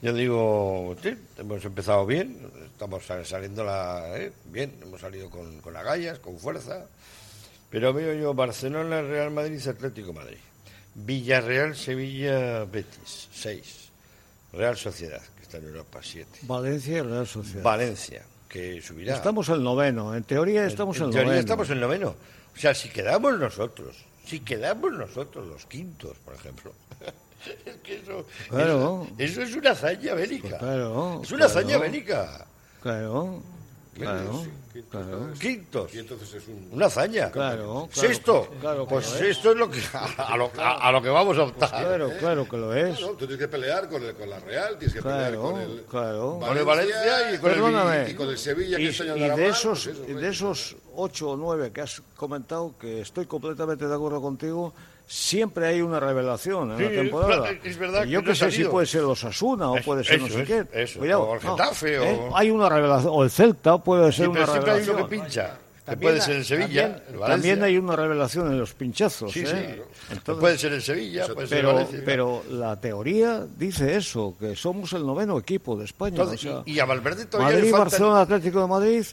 Yo 0.02 0.14
digo, 0.14 0.96
sí, 1.04 1.14
hemos 1.38 1.64
empezado 1.66 2.06
bien, 2.06 2.50
estamos 2.72 3.06
sal- 3.06 3.26
saliendo 3.26 3.64
la, 3.66 4.18
¿eh? 4.18 4.32
bien, 4.46 4.74
hemos 4.82 5.02
salido 5.02 5.30
con, 5.30 5.60
con 5.60 5.76
agallas, 5.76 6.20
con 6.20 6.40
fuerza, 6.40 6.86
pero 7.70 7.92
veo 7.94 8.14
yo 8.14 8.34
Barcelona, 8.34 9.02
Real 9.02 9.30
Madrid, 9.32 9.66
Atlético 9.68 10.14
Madrid. 10.14 10.38
Villarreal, 10.96 11.76
Sevilla, 11.76 12.64
Betis, 12.66 13.28
6. 13.34 13.90
Real 14.54 14.76
Sociedad, 14.78 15.22
que 15.36 15.44
está 15.44 15.58
en 15.58 15.66
Europa, 15.66 16.00
7. 16.02 16.40
Valencia 16.44 16.98
y 16.98 17.02
Real 17.02 17.28
Sociedad. 17.28 17.64
Valencia, 17.64 18.24
que 18.48 18.82
subirá. 18.82 19.16
Estamos 19.16 19.48
en 19.50 19.64
noveno. 19.64 20.16
En 20.16 20.24
teoría 20.24 20.66
estamos 20.66 20.98
en, 20.98 21.04
en 21.04 21.10
teoría 21.12 21.26
noveno. 21.28 21.40
estamos 21.42 21.70
en 21.70 21.80
noveno. 21.80 22.16
O 22.56 22.60
sea, 22.60 22.74
si 22.74 22.90
quedamos 22.90 23.38
nosotros, 23.38 23.96
si 24.26 24.40
quedamos 24.40 24.94
nosotros 24.94 25.46
los 25.46 25.66
quintos, 25.68 26.18
por 26.26 26.34
ejemplo. 26.36 26.74
Es 27.66 27.76
que 27.84 27.96
eso, 28.00 28.26
Claro. 28.50 29.08
eso, 29.18 29.42
eso 29.42 29.42
es 29.44 29.56
una 29.56 29.72
hazaña 29.72 30.14
bélica. 30.14 30.58
Claro, 30.58 31.22
es 31.24 31.32
una 31.32 31.46
claro. 31.46 31.60
hazaña 31.60 31.78
bélica. 31.78 32.46
Claro, 32.82 33.42
claro, 33.94 34.46
claro. 34.90 35.34
Quintos. 35.40 35.94
Y 35.94 36.00
entonces 36.00 36.34
es 36.36 36.48
un... 36.48 36.70
Una 36.72 36.86
hazaña. 36.86 37.30
Claro, 37.32 37.90
claro, 37.92 38.08
Sexto. 38.08 38.50
claro 38.62 38.88
pues 38.88 39.10
lo 39.10 39.16
es. 39.18 39.22
esto 39.38 39.52
es 39.52 39.58
lo 39.58 39.70
que 39.70 39.82
a, 40.18 40.38
lo, 40.38 40.52
a- 40.58 40.88
a 40.88 40.92
lo 40.92 41.02
que 41.02 41.10
vamos 41.10 41.38
a 41.38 41.44
optar. 41.44 41.70
Claro, 41.70 42.10
claro 42.20 42.48
que 42.48 42.58
lo 42.58 42.74
es. 42.74 43.00
No, 43.02 43.08
tú 43.10 43.18
tienes 43.28 43.38
que 43.40 43.48
pelear 43.50 43.90
con, 43.90 44.04
el, 44.04 44.14
con 44.16 44.30
la 44.30 44.40
Real, 44.40 44.78
tienes 44.78 44.96
que 44.96 45.02
pelear 45.02 45.32
Claro, 45.32 45.42
con 45.42 45.62
el, 45.62 45.84
claro. 45.90 46.40
Con 46.40 46.58
el 46.58 46.64
Valencia 46.64 47.34
y 47.34 47.38
con 47.40 47.52
el 47.52 48.10
y 48.12 48.14
con 48.16 48.30
el 48.30 48.38
Sevilla, 48.38 48.78
que 48.78 48.84
Y, 48.84 48.88
este 48.88 49.04
año 49.04 49.18
y 49.18 49.20
de 49.22 49.28
mal, 49.30 49.40
esos, 49.42 49.84
pues 49.86 49.88
eso, 49.98 50.04
pues. 50.06 50.22
de 50.22 50.30
esos 50.30 50.76
ocho 50.96 51.30
o 51.32 51.38
nueve 51.38 51.72
que 51.74 51.82
has 51.82 52.02
comentado, 52.16 52.74
que 52.80 53.02
estoy 53.02 53.26
completamente 53.26 53.86
de 53.88 53.94
acuerdo 53.96 54.22
contigo, 54.22 54.74
siempre 55.12 55.66
hay 55.66 55.82
una 55.82 56.00
revelación 56.00 56.72
en 56.74 56.78
Sí, 56.78 56.84
la 56.84 56.90
temporada. 57.02 57.50
es 57.64 57.78
verdad 57.80 58.04
yo 58.06 58.22
que 58.22 58.30
no 58.30 58.36
sé 58.36 58.52
si 58.52 58.64
puede 58.66 58.86
ser 58.86 59.02
los 59.02 59.24
Asuna 59.24 59.72
o 59.72 59.78
puede 59.82 60.04
ser 60.04 60.22
no 60.22 60.28
sé 60.28 60.42
es, 60.44 60.48
qué. 60.48 60.66
eso. 60.72 61.00
Cuidado, 61.00 61.24
O 61.24 61.36
el 61.36 61.44
no. 61.44 61.52
Getafe, 61.58 61.98
o- 62.00 62.04
¿Eh? 62.04 62.20
Hay 62.36 62.52
una 62.52 62.70
revelación, 62.70 63.12
o 63.16 63.24
el 63.24 63.32
Celta 63.32 63.78
puede 63.80 64.12
ser 64.12 64.26
Sí, 64.26 64.30
una 64.30 64.40
pero 64.42 64.52
siempre 64.52 64.72
hay 64.72 64.80
revelación. 64.80 64.96
uno 64.98 65.10
que 65.10 65.16
pincha. 65.18 65.58
Que 65.80 65.96
También 65.96 66.12
puede 66.12 66.22
ser 66.22 66.36
en 66.36 66.46
Sevilla, 66.46 67.04
también- 67.26 67.64
hay 67.64 67.78
una 67.80 67.96
revelación 67.96 68.52
en 68.52 68.60
los 68.60 68.76
pinchazos. 68.76 69.32
Sí, 69.32 69.40
¿eh? 69.40 69.48
sí. 69.48 69.82
Entonces- 70.12 70.40
puede 70.40 70.58
ser 70.60 70.74
en 70.74 70.82
Sevilla, 70.82 71.26
puede 71.34 71.48
ser 71.48 71.58
en 71.58 71.64
pero, 71.66 71.74
Valencia. 71.74 72.02
pero 72.06 72.44
la 72.52 72.80
teoría 72.80 73.44
dice 73.58 73.96
eso, 73.98 74.36
que 74.40 74.56
somos 74.56 74.94
el 74.94 75.04
noveno 75.04 75.40
equipo 75.40 75.76
de 75.76 75.86
España. 75.86 76.18
Entonces, 76.18 76.46
o 76.46 76.54
sea, 76.54 76.64
y, 76.68 76.74
y 76.74 76.80
a 76.80 76.86
Valverde 76.86 77.26
todavía 77.26 77.56
Madrid, 77.56 77.64
le 77.66 77.72
falta... 77.72 77.84
Barcelona, 77.86 78.22
Atlético 78.22 78.62
de 78.62 78.68
Madrid, 78.68 79.04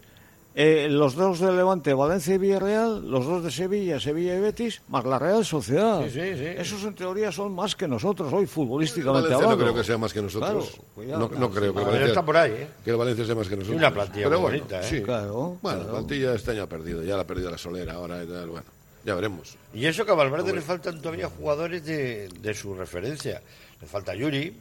eh, 0.59 0.89
los 0.91 1.15
dos 1.15 1.39
de 1.39 1.53
Levante, 1.53 1.93
Valencia 1.93 2.35
y 2.35 2.39
Villarreal, 2.39 3.09
los 3.11 3.27
dos 3.27 3.45
de 3.45 3.51
Sevilla, 3.51 4.01
Sevilla 4.01 4.35
y 4.37 4.41
Betis, 4.41 4.81
más 4.89 5.05
la 5.05 5.19
Real 5.19 5.45
Sociedad. 5.45 6.03
Sí, 6.05 6.11
sí, 6.11 6.35
sí. 6.35 6.45
Esos 6.57 6.83
en 6.85 6.95
teoría 6.95 7.31
son 7.31 7.55
más 7.55 7.77
que 7.77 7.87
nosotros 7.87 8.33
hoy, 8.33 8.47
futbolísticamente 8.47 9.29
Valencia 9.29 9.37
no 9.47 9.53
hablando. 9.53 9.65
creo 9.65 9.75
que 9.83 9.85
sea 9.87 9.99
más 9.99 10.13
que 10.15 10.23
nosotros. 10.23 10.71
Claro, 10.71 10.85
cuidado, 10.95 11.21
no, 11.21 11.29
claro. 11.29 11.51
creo 11.51 11.73
que 11.75 11.79
el 11.81 11.85
Valencia, 11.85 12.07
está 12.09 12.25
por 12.25 12.37
ahí, 12.39 12.53
¿eh? 12.53 12.69
que 12.83 12.91
el 12.91 12.97
Valencia 12.97 13.25
sea 13.27 13.35
más 13.35 13.49
que 13.49 13.57
nosotros. 13.57 13.79
una 13.79 13.93
plantilla 13.93 14.25
Pero 14.29 14.41
muy 14.41 14.51
bueno, 14.51 14.59
bonita, 14.65 14.81
¿eh? 14.81 14.89
sí. 14.89 15.03
Claro, 15.03 15.35
Bueno, 15.35 15.59
claro. 15.61 15.85
la 15.85 15.91
plantilla 15.91 16.35
este 16.35 16.51
año 16.53 16.63
ha 16.63 16.69
perdido, 16.69 17.03
ya 17.03 17.17
la 17.17 17.23
ha 17.23 17.27
perdido 17.27 17.51
la 17.51 17.59
Solera 17.59 17.93
ahora 17.93 18.25
y 18.25 18.27
tal, 18.27 18.49
bueno, 18.49 18.67
ya 19.05 19.15
veremos. 19.15 19.57
Y 19.75 19.85
eso 19.85 20.07
que 20.07 20.13
a 20.13 20.15
Valverde 20.15 20.55
le 20.55 20.63
faltan 20.63 21.03
todavía 21.03 21.29
jugadores 21.29 21.85
de, 21.85 22.29
de 22.41 22.55
su 22.55 22.75
referencia. 22.75 23.43
Le 23.79 23.87
falta 23.87 24.15
Yuri, 24.15 24.57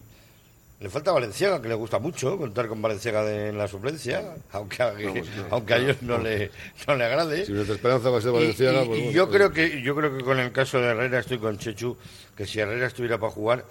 le 0.79 0.89
falta 0.89 1.11
Valenciaga, 1.11 1.61
que 1.61 1.69
le 1.69 1.75
gusta 1.75 1.99
mucho 1.99 2.37
contar 2.37 2.67
con 2.67 2.81
Valenciaga 2.81 3.23
de- 3.23 3.49
en 3.49 3.57
la 3.57 3.67
suplencia, 3.67 4.35
aunque 4.51 4.83
a, 4.83 4.93
aunque 5.51 5.73
a 5.73 5.77
ellos 5.77 5.97
no 6.01 6.17
le, 6.17 6.51
no 6.87 6.95
le 6.95 7.05
agrade. 7.05 7.45
Si 7.45 7.51
nuestra 7.53 7.75
esperanza 7.75 8.09
va 8.09 8.17
a 8.17 8.21
ser 8.21 8.31
Y- 8.31 8.33
Valenciaga, 8.33 8.83
y- 8.83 8.87
pues 8.87 8.99
bueno, 8.99 9.11
yo 9.13 9.25
pues- 9.27 9.35
creo 9.37 9.51
que 9.53 9.81
yo 9.81 9.95
creo 9.95 10.17
que 10.17 10.23
con 10.23 10.39
el 10.39 10.51
caso 10.51 10.79
de 10.79 10.87
Herrera 10.87 11.19
estoy 11.19 11.39
con 11.39 11.57
Chechu, 11.57 11.95
que 12.35 12.45
si 12.45 12.59
Herrera 12.59 12.87
estuviera 12.87 13.17
para 13.17 13.31
jugar, 13.31 13.65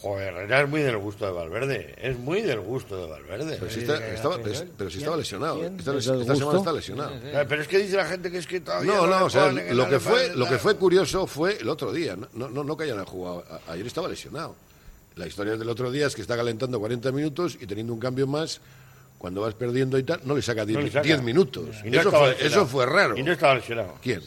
joder, 0.00 0.28
Herrera 0.32 0.62
es 0.62 0.68
muy 0.68 0.80
del 0.80 0.96
gusto 0.96 1.26
de 1.26 1.32
Valverde, 1.32 1.94
es 2.00 2.18
muy 2.18 2.40
del 2.40 2.60
gusto 2.60 2.96
de 2.96 3.10
Valverde. 3.10 3.56
Pero 3.60 3.70
si, 3.70 3.80
está- 3.80 4.06
estaba, 4.08 4.38
pero 4.76 4.90
si 4.90 4.98
estaba 4.98 5.16
lesionado, 5.18 5.62
esta, 5.62 5.94
¿Es 5.96 6.06
del 6.06 6.20
esta 6.22 6.34
semana 6.36 6.58
está 6.58 6.72
lesionado. 6.72 7.12
Eh, 7.14 7.44
Pero 7.48 7.60
es 7.62 7.68
que 7.68 7.78
dice 7.78 7.96
la 7.96 8.06
gente 8.06 8.30
que 8.30 8.38
es 8.38 8.46
que 8.46 8.60
todavía 8.60 8.94
No, 8.94 9.06
no, 9.06 9.18
le 9.18 9.24
o 9.24 9.30
sea, 9.30 9.52
lo 9.52 9.88
que 9.88 10.00
fue, 10.00 10.34
lo 10.34 10.48
que 10.48 10.56
fue 10.58 10.76
curioso 10.76 11.26
fue 11.26 11.58
el 11.60 11.68
otro 11.68 11.92
día, 11.92 12.16
no, 12.32 12.48
no, 12.48 12.64
no 12.64 12.76
que 12.76 12.84
hayan 12.84 13.04
jugado, 13.04 13.44
ayer 13.68 13.86
estaba 13.86 14.08
lesionado. 14.08 14.56
La 15.18 15.26
historia 15.26 15.56
del 15.56 15.68
otro 15.68 15.90
día 15.90 16.06
es 16.06 16.14
que 16.14 16.22
está 16.22 16.36
calentando 16.36 16.78
40 16.78 17.10
minutos 17.12 17.58
y 17.60 17.66
teniendo 17.66 17.92
un 17.92 18.00
cambio 18.00 18.26
más, 18.26 18.60
cuando 19.18 19.40
vas 19.42 19.54
perdiendo 19.54 19.98
y 19.98 20.04
tal, 20.04 20.20
no 20.24 20.34
le 20.36 20.42
saca 20.42 20.64
10 20.64 20.78
No 20.78 20.84
le 20.86 20.90
saca. 20.92 21.02
10 21.02 21.22
minutos. 21.22 21.66
Y 21.84 21.90
no 21.90 22.00
eso, 22.00 22.10
fue, 22.10 22.28
lesionado. 22.30 22.46
eso 22.62 22.66
fue 22.66 22.86
raro. 22.86 23.16
Y 23.18 23.22
no 23.22 23.32
estaba 23.32 23.54
lesionado. 23.56 23.94
¿Quién? 24.02 24.22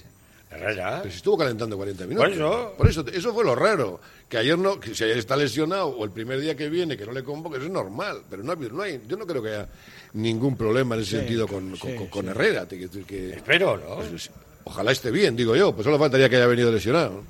Herrera. 0.50 1.00
Pero 1.02 1.12
si 1.12 1.18
estuvo 1.18 1.38
calentando 1.38 1.78
40 1.78 2.06
minutos. 2.08 2.28
Por 2.30 2.36
eso. 2.36 2.74
Por 2.78 2.88
eso, 2.90 3.06
eso 3.14 3.34
fue 3.34 3.46
lo 3.46 3.56
raro. 3.56 4.02
Que 4.28 4.38
ayer 4.38 4.58
no, 4.58 4.82
que 4.82 4.94
si 4.94 5.04
ayer 5.06 5.18
está 5.18 5.38
lesionado 5.38 5.88
o 5.88 6.04
el 6.04 6.12
primer 6.12 6.42
día 6.42 6.56
que 6.58 6.68
viene 6.70 6.98
que 6.98 7.06
no 7.06 7.14
le 7.14 7.24
convoque, 7.24 7.56
eso 7.58 7.68
es 7.68 7.72
normal. 7.72 8.24
Pero 8.30 8.44
no, 8.44 8.54
no 8.56 8.82
hay, 8.84 9.02
yo 9.08 9.16
no 9.16 9.26
creo 9.26 9.42
que 9.42 9.50
haya 9.50 9.70
ningún 10.14 10.58
problema 10.58 10.96
en 10.96 11.02
ese 11.04 11.20
sentido 11.20 11.48
con, 11.48 11.78
con- 11.78 11.96
con- 11.96 12.08
con 12.08 12.28
Herrera. 12.28 12.66
Te 12.68 12.76
quiero 12.76 12.92
decir 12.92 13.06
que, 13.06 13.32
Espero, 13.36 13.78
¿no? 13.78 13.96
pues, 13.96 14.30
ojalá 14.66 14.92
esté 14.92 15.10
bien, 15.10 15.38
digo 15.38 15.56
yo. 15.56 15.72
Pues 15.74 15.86
solo 15.86 15.98
faltaría 15.98 16.28
que 16.28 16.36
haya 16.36 16.48
venido 16.48 16.70
lesionado. 16.70 17.24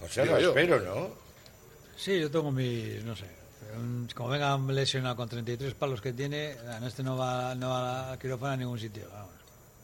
José, 0.00 0.24
lo 0.24 0.40
yo. 0.40 0.48
espero, 0.48 0.80
¿no? 0.80 1.25
Sí, 1.96 2.20
yo 2.20 2.30
tengo 2.30 2.50
mis, 2.52 3.02
no 3.04 3.16
sé, 3.16 3.24
un- 3.76 4.08
como 4.14 4.28
venga 4.30 4.56
lesionado 4.58 5.16
con 5.16 5.28
33 5.28 5.74
palos 5.74 6.00
que 6.00 6.12
tiene, 6.12 6.52
en 6.52 6.84
este 6.84 7.02
no 7.02 7.16
va, 7.16 7.54
no 7.54 7.70
va 7.70 8.12
a 8.12 8.18
quirófano 8.18 8.52
a 8.52 8.56
ningún 8.56 8.78
sitio. 8.78 9.08
vamos. 9.12 9.30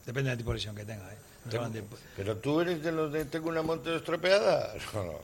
Depende 0.05 0.29
del 0.31 0.37
tipo 0.37 0.51
de 0.51 0.55
lesión 0.57 0.75
que 0.75 0.85
tenga. 0.85 1.11
¿eh? 1.11 1.17
No 1.51 1.69
de- 1.69 1.83
Pero 2.15 2.37
tú 2.37 2.61
eres 2.61 2.81
de 2.83 2.91
los 2.91 3.11
de 3.11 3.25
tengo 3.25 3.49
una 3.49 3.61
moto 3.61 3.95
estropeada. 3.95 4.73
No, 4.93 5.03
no. 5.03 5.19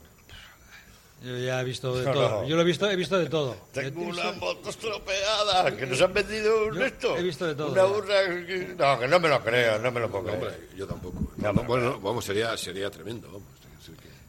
yo 1.23 1.37
ya 1.37 1.61
he 1.61 1.63
visto 1.65 1.95
de 1.95 2.05
No, 2.05 2.13
todo. 2.13 2.29
no. 2.41 2.47
Yo 2.47 2.55
lo 2.55 2.61
he 2.61 2.65
visto, 2.65 2.89
he 2.89 2.95
visto 2.95 3.17
de 3.17 3.27
todo. 3.27 3.55
Tengo 3.73 4.01
una 4.03 4.31
moto 4.33 4.69
estropeada. 4.69 5.75
Que 5.75 5.85
nos 5.85 6.01
han 6.01 6.13
vendido 6.13 6.67
un 6.67 6.75
Yo 6.75 6.85
esto. 6.85 7.17
he 7.17 7.23
visto 7.23 7.45
de 7.45 7.55
todo, 7.55 7.71
Una 7.71 7.83
burra. 7.83 8.25
que- 8.45 8.75
No, 8.77 8.99
que 8.99 9.07
no 9.07 9.19
me 9.19 9.27
lo 9.29 9.43
creo, 9.43 9.79
no 9.79 9.91
me 9.91 9.99
lo 9.99 10.09
puedo 10.09 10.23
No, 10.23 10.29
creer. 10.39 10.53
hombre, 10.53 10.67
yo 10.77 10.87
tampoco. 10.87 11.19
No, 11.37 11.47
No, 11.47 11.53
pero- 11.55 11.67
bueno, 11.67 11.99
vamos, 11.99 12.23
sería, 12.25 12.55
sería 12.57 12.89
tremendo. 12.89 13.27
Vamos. 13.27 13.43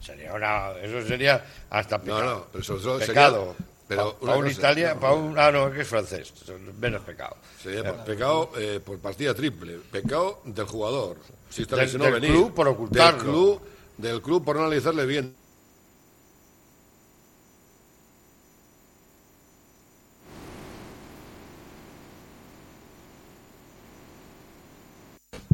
Que- 0.01 0.05
Sería 0.05 0.33
una. 0.33 0.71
Eso 0.81 1.07
sería 1.07 1.45
hasta 1.69 1.97
No, 1.99 2.03
pecado. 2.03 2.23
no, 2.39 2.45
pero 2.51 2.63
sobre 2.63 2.81
todo 2.81 2.99
sería- 2.99 3.07
pecado. 3.13 3.55
pero 3.87 4.17
para 4.17 4.37
un 4.37 4.47
Italia, 4.49 4.93
no, 4.95 4.99
para 4.99 5.13
no. 5.15 5.19
un. 5.21 5.39
Ah, 5.39 5.51
no, 5.51 5.71
que 5.71 5.81
es 5.81 5.87
francés. 5.87 6.33
Menos 6.79 7.01
pecado. 7.03 7.37
Sería 7.61 7.83
por- 7.83 8.03
pecado 8.05 8.51
eh, 8.57 8.79
por 8.83 8.97
partida 8.99 9.33
triple. 9.35 9.77
Pecado 9.91 10.41
del 10.45 10.65
jugador. 10.65 11.17
Si 11.49 11.63
está 11.63 11.75
Del- 11.75 11.91
del 11.97 12.11
venir. 12.13 12.31
club 12.31 12.53
por 12.53 12.67
ocultarlo. 12.67 13.17
Del 13.17 13.23
club, 13.31 13.61
del 13.97 14.21
club 14.21 14.43
por 14.45 14.55
no 14.55 14.61
analizarle 14.63 15.05
bien. 15.05 15.35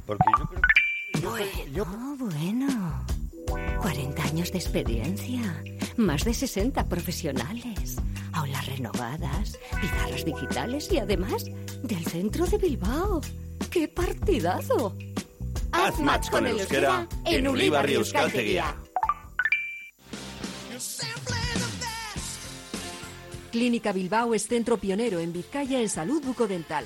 Porque 0.05 0.23
yo 1.73 1.83
creo 1.85 2.15
Bueno, 2.17 3.05
bueno. 3.47 3.81
40 3.81 4.16
años 4.37 4.51
de 4.51 4.59
experiencia, 4.59 5.63
más 5.95 6.23
de 6.23 6.31
60 6.31 6.87
profesionales, 6.87 7.95
aulas 8.33 8.67
renovadas, 8.67 9.57
pizarras 9.81 10.25
digitales 10.25 10.91
y 10.91 10.99
además 10.99 11.45
del 11.81 12.05
centro 12.05 12.45
de 12.45 12.59
Bilbao. 12.59 13.19
¡Qué 13.71 13.87
partidazo! 13.87 14.95
Haz 15.71 15.99
match 15.99 16.29
con 16.29 16.45
el 16.45 16.59
euskera 16.59 17.07
en 17.25 17.47
Ulibarri 17.47 17.95
Euskaltegia. 17.95 18.75
Clínica 23.51 23.91
Bilbao 23.91 24.35
es 24.35 24.47
centro 24.47 24.77
pionero 24.77 25.19
en 25.19 25.33
Vizcaya 25.33 25.81
en 25.81 25.89
salud 25.89 26.23
bucodental. 26.23 26.85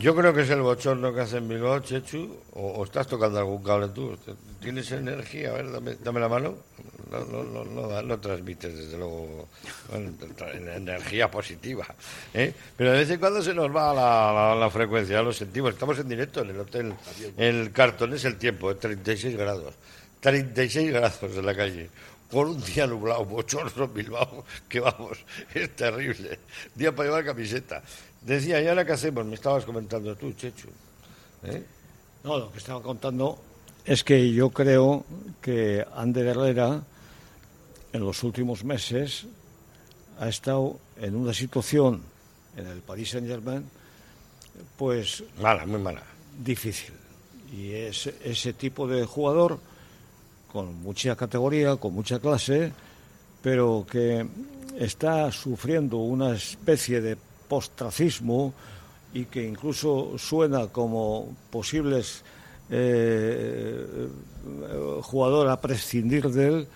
Yo 0.00 0.14
creo 0.16 0.32
que 0.32 0.42
es 0.42 0.50
el 0.50 0.62
bochorno 0.62 1.12
que 1.14 1.20
hace 1.20 1.36
en 1.36 1.48
Bilbao, 1.48 1.80
Chechu, 1.80 2.36
o, 2.54 2.60
o 2.72 2.84
estás 2.84 3.06
tocando 3.06 3.38
algún 3.38 3.62
cable 3.62 3.88
tú. 3.88 4.16
¿Tienes 4.60 4.90
energía? 4.92 5.50
A 5.50 5.52
ver, 5.54 5.70
dame, 5.70 5.96
dame 6.02 6.20
la 6.20 6.28
mano. 6.28 6.56
No, 7.10 7.24
no, 7.24 7.42
no, 7.44 7.64
no, 7.64 8.02
no 8.02 8.18
transmites, 8.20 8.76
desde 8.76 8.96
luego, 8.96 9.48
bueno, 9.90 10.12
energía 10.76 11.30
positiva. 11.30 11.84
¿eh? 12.32 12.54
Pero 12.76 12.92
de 12.92 12.98
vez 12.98 13.10
en 13.10 13.18
cuando 13.20 13.42
se 13.42 13.52
nos 13.52 13.74
va 13.74 13.92
la, 13.92 14.32
la- 14.32 14.54
la 14.54 14.70
frecuencia, 14.70 15.20
lo 15.22 15.32
sentimos. 15.32 15.72
Estamos 15.74 15.98
en 15.98 16.08
directo 16.08 16.40
en 16.42 16.50
el 16.50 16.60
hotel. 16.60 16.94
El 17.36 17.72
cartón 17.72 18.14
es 18.14 18.24
el 18.24 18.36
tiempo, 18.38 18.74
36 18.76 19.36
grados. 19.36 19.74
36 20.20 20.92
grados 20.92 21.18
en 21.22 21.44
la 21.46 21.54
calle. 21.56 21.90
Con 22.30 22.46
un 22.48 22.62
día 22.64 22.86
nublado, 22.86 23.24
bochorno 23.24 23.88
Bilbao, 23.88 24.44
que 24.68 24.78
vamos, 24.78 25.18
es 25.52 25.74
terrible. 25.74 26.38
Día 26.76 26.94
para 26.94 27.08
llevar 27.08 27.24
camiseta. 27.24 27.82
Decía, 28.22 28.60
¿y 28.60 28.68
ahora 28.68 28.84
qué 28.84 28.92
hacemos? 28.92 29.24
Me 29.24 29.34
estabas 29.34 29.64
comentando 29.64 30.14
tú, 30.16 30.32
Chechu. 30.32 30.68
¿Eh? 31.44 31.64
No, 32.24 32.38
lo 32.38 32.52
que 32.52 32.58
estaba 32.58 32.82
contando 32.82 33.38
es 33.84 34.04
que 34.04 34.32
yo 34.32 34.50
creo 34.50 35.04
que 35.40 35.84
Ander 35.94 36.26
Herrera 36.26 36.82
en 37.92 38.00
los 38.00 38.22
últimos 38.22 38.62
meses 38.62 39.26
ha 40.18 40.28
estado 40.28 40.78
en 40.98 41.16
una 41.16 41.32
situación 41.32 42.02
en 42.56 42.66
el 42.66 42.80
Paris 42.82 43.10
Saint 43.10 43.26
Germain 43.26 43.64
pues 44.76 45.24
mala, 45.40 45.64
muy 45.66 45.80
mala. 45.80 46.02
Difícil. 46.38 46.92
Y 47.52 47.72
es 47.72 48.06
ese 48.06 48.52
tipo 48.52 48.86
de 48.86 49.04
jugador 49.06 49.58
con 50.52 50.82
mucha 50.82 51.16
categoría, 51.16 51.76
con 51.76 51.94
mucha 51.94 52.18
clase, 52.18 52.72
pero 53.42 53.86
que 53.90 54.26
está 54.78 55.30
sufriendo 55.32 55.98
una 55.98 56.34
especie 56.34 57.00
de 57.00 57.16
postracismo 57.50 58.54
y 59.12 59.24
que 59.26 59.42
incluso 59.42 60.16
suena 60.16 60.68
como 60.68 61.36
posibles 61.50 62.22
eh, 62.70 64.08
jugador 65.02 65.48
a 65.48 65.60
prescindir 65.60 66.30
de 66.30 66.46
él, 66.48 66.68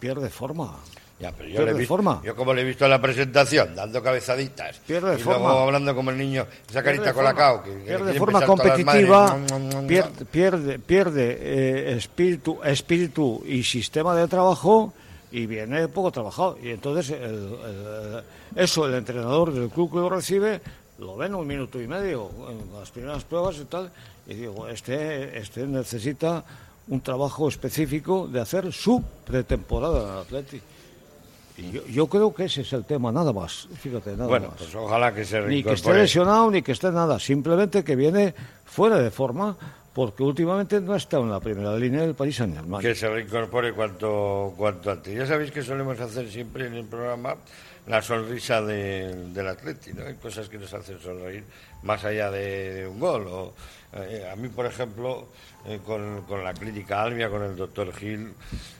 pierde 0.00 0.30
forma. 0.30 0.76
Ya, 1.20 1.30
pero 1.30 1.48
yo, 1.48 1.56
Pierde 1.58 1.66
le 1.66 1.70
he 1.70 1.78
visto- 1.78 1.94
forma. 1.94 2.20
yo 2.24 2.34
como 2.34 2.52
le 2.52 2.62
he 2.62 2.64
visto 2.64 2.84
en 2.84 2.90
la 2.90 3.00
presentación, 3.00 3.76
dando 3.76 4.02
cabezaditas, 4.02 4.78
Pierde 4.80 5.14
y 5.14 5.22
forma. 5.22 5.46
luego 5.50 5.60
hablando 5.60 5.94
como 5.94 6.10
el 6.10 6.18
niño, 6.18 6.46
esa 6.68 6.82
carita 6.82 7.14
forma. 7.14 7.62
que, 7.62 7.70
que 7.70 7.76
pierde 7.84 8.14
forma 8.14 8.44
competitiva, 8.44 9.36
madres. 9.36 9.86
pierde, 9.86 10.24
pierde, 10.24 10.78
pierde 10.80 11.38
eh, 11.40 11.96
espíritu, 11.96 12.58
espíritu 12.64 13.40
y 13.46 13.62
sistema 13.62 14.16
de 14.16 14.26
trabajo 14.26 14.94
y 15.32 15.46
viene 15.46 15.88
poco 15.88 16.12
trabajado. 16.12 16.56
Y 16.62 16.70
entonces 16.70 17.10
el- 17.10 17.24
el- 17.64 18.22
eso 18.54 18.86
el 18.86 18.94
entrenador 18.94 19.52
del 19.52 19.68
club 19.70 19.90
que 19.90 19.96
lo 19.98 20.08
recibe 20.10 20.60
lo 20.98 21.16
ve 21.16 21.26
en 21.26 21.34
un 21.34 21.46
minuto 21.46 21.80
y 21.80 21.88
medio 21.88 22.30
en 22.48 22.78
las 22.78 22.90
primeras 22.90 23.24
pruebas 23.24 23.56
y 23.56 23.64
tal. 23.64 23.90
Y 24.26 24.34
digo, 24.34 24.68
este, 24.68 25.36
este 25.38 25.66
necesita 25.66 26.44
un 26.88 27.00
trabajo 27.00 27.48
específico 27.48 28.28
de 28.28 28.40
hacer 28.40 28.72
su 28.72 29.02
pretemporada 29.24 30.02
en 30.04 30.08
el 30.12 30.18
Atleti. 30.18 30.60
Y 31.58 31.70
yo, 31.70 31.86
yo 31.86 32.06
creo 32.06 32.32
que 32.34 32.44
ese 32.44 32.62
es 32.62 32.72
el 32.72 32.84
tema, 32.84 33.12
nada 33.12 33.32
más. 33.32 33.68
Fíjate, 33.80 34.12
nada 34.12 34.26
Bueno, 34.26 34.48
más. 34.48 34.58
pues 34.58 34.74
ojalá 34.74 35.14
que 35.14 35.24
se 35.24 35.40
Ni 35.42 35.62
que 35.62 35.72
esté 35.72 35.92
lesionado, 35.92 36.50
ni 36.50 36.62
que 36.62 36.72
esté 36.72 36.90
nada. 36.90 37.18
Simplemente 37.18 37.84
que 37.84 37.94
viene 37.96 38.34
fuera 38.64 38.96
de 38.98 39.10
forma 39.10 39.56
porque 39.94 40.22
últimamente 40.22 40.80
no 40.80 40.94
está 40.96 41.18
en 41.18 41.30
la 41.30 41.40
primera 41.40 41.76
línea 41.76 42.00
del 42.02 42.14
Paris 42.14 42.36
Saint 42.36 42.54
Germain. 42.54 42.80
que 42.80 42.94
se 42.94 43.08
reincorpore 43.08 43.72
cuanto, 43.72 44.54
cuanto 44.56 44.90
antes. 44.90 45.14
Ya 45.14 45.26
sabéis 45.26 45.50
que 45.50 45.62
solemos 45.62 45.98
hacer 46.00 46.28
siempre 46.30 46.66
en 46.66 46.74
el 46.74 46.84
programa 46.86 47.36
la 47.86 48.00
sonrisa 48.00 48.62
de- 48.62 49.14
del 49.34 49.48
Atleti, 49.48 49.92
¿no? 49.92 50.04
Hay 50.06 50.14
cosas 50.14 50.48
que 50.48 50.56
nos 50.58 50.72
hacen 50.72 50.98
sonreír 51.00 51.44
más 51.82 52.04
allá 52.04 52.30
de, 52.30 52.74
de 52.74 52.86
un 52.88 52.98
gol. 53.00 53.26
O, 53.26 53.52
eh, 53.94 54.28
a 54.32 54.36
mí, 54.36 54.48
por 54.48 54.64
ejemplo, 54.66 55.26
eh, 55.66 55.80
con, 55.84 56.22
con 56.22 56.42
la 56.44 56.54
clínica 56.54 57.02
Albia, 57.02 57.28
con 57.28 57.42
el 57.42 57.56
doctor 57.56 57.92
Gil, 57.92 58.32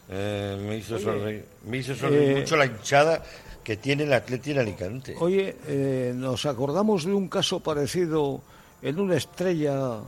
eh, 0.09 0.57
me 0.67 0.77
hizo 0.79 0.95
Oye, 0.95 1.05
sonreír, 1.05 1.45
me 1.67 1.77
hizo 1.79 1.95
sonreír 1.95 2.31
eh, 2.31 2.41
mucho 2.41 2.57
la 2.57 2.67
hinchada 2.67 3.23
que 3.63 3.77
tiene 3.77 4.05
el 4.05 4.13
Atleti 4.13 4.53
en 4.53 4.59
Alicante. 4.61 5.15
Oye, 5.19 5.57
eh, 5.67 6.13
nos 6.17 6.47
acordamos 6.47 7.05
de 7.05 7.13
un 7.13 7.29
caso 7.29 7.61
parecido 7.61 8.41
en 8.83 8.99
una 9.01 9.17
estrella 9.17 9.99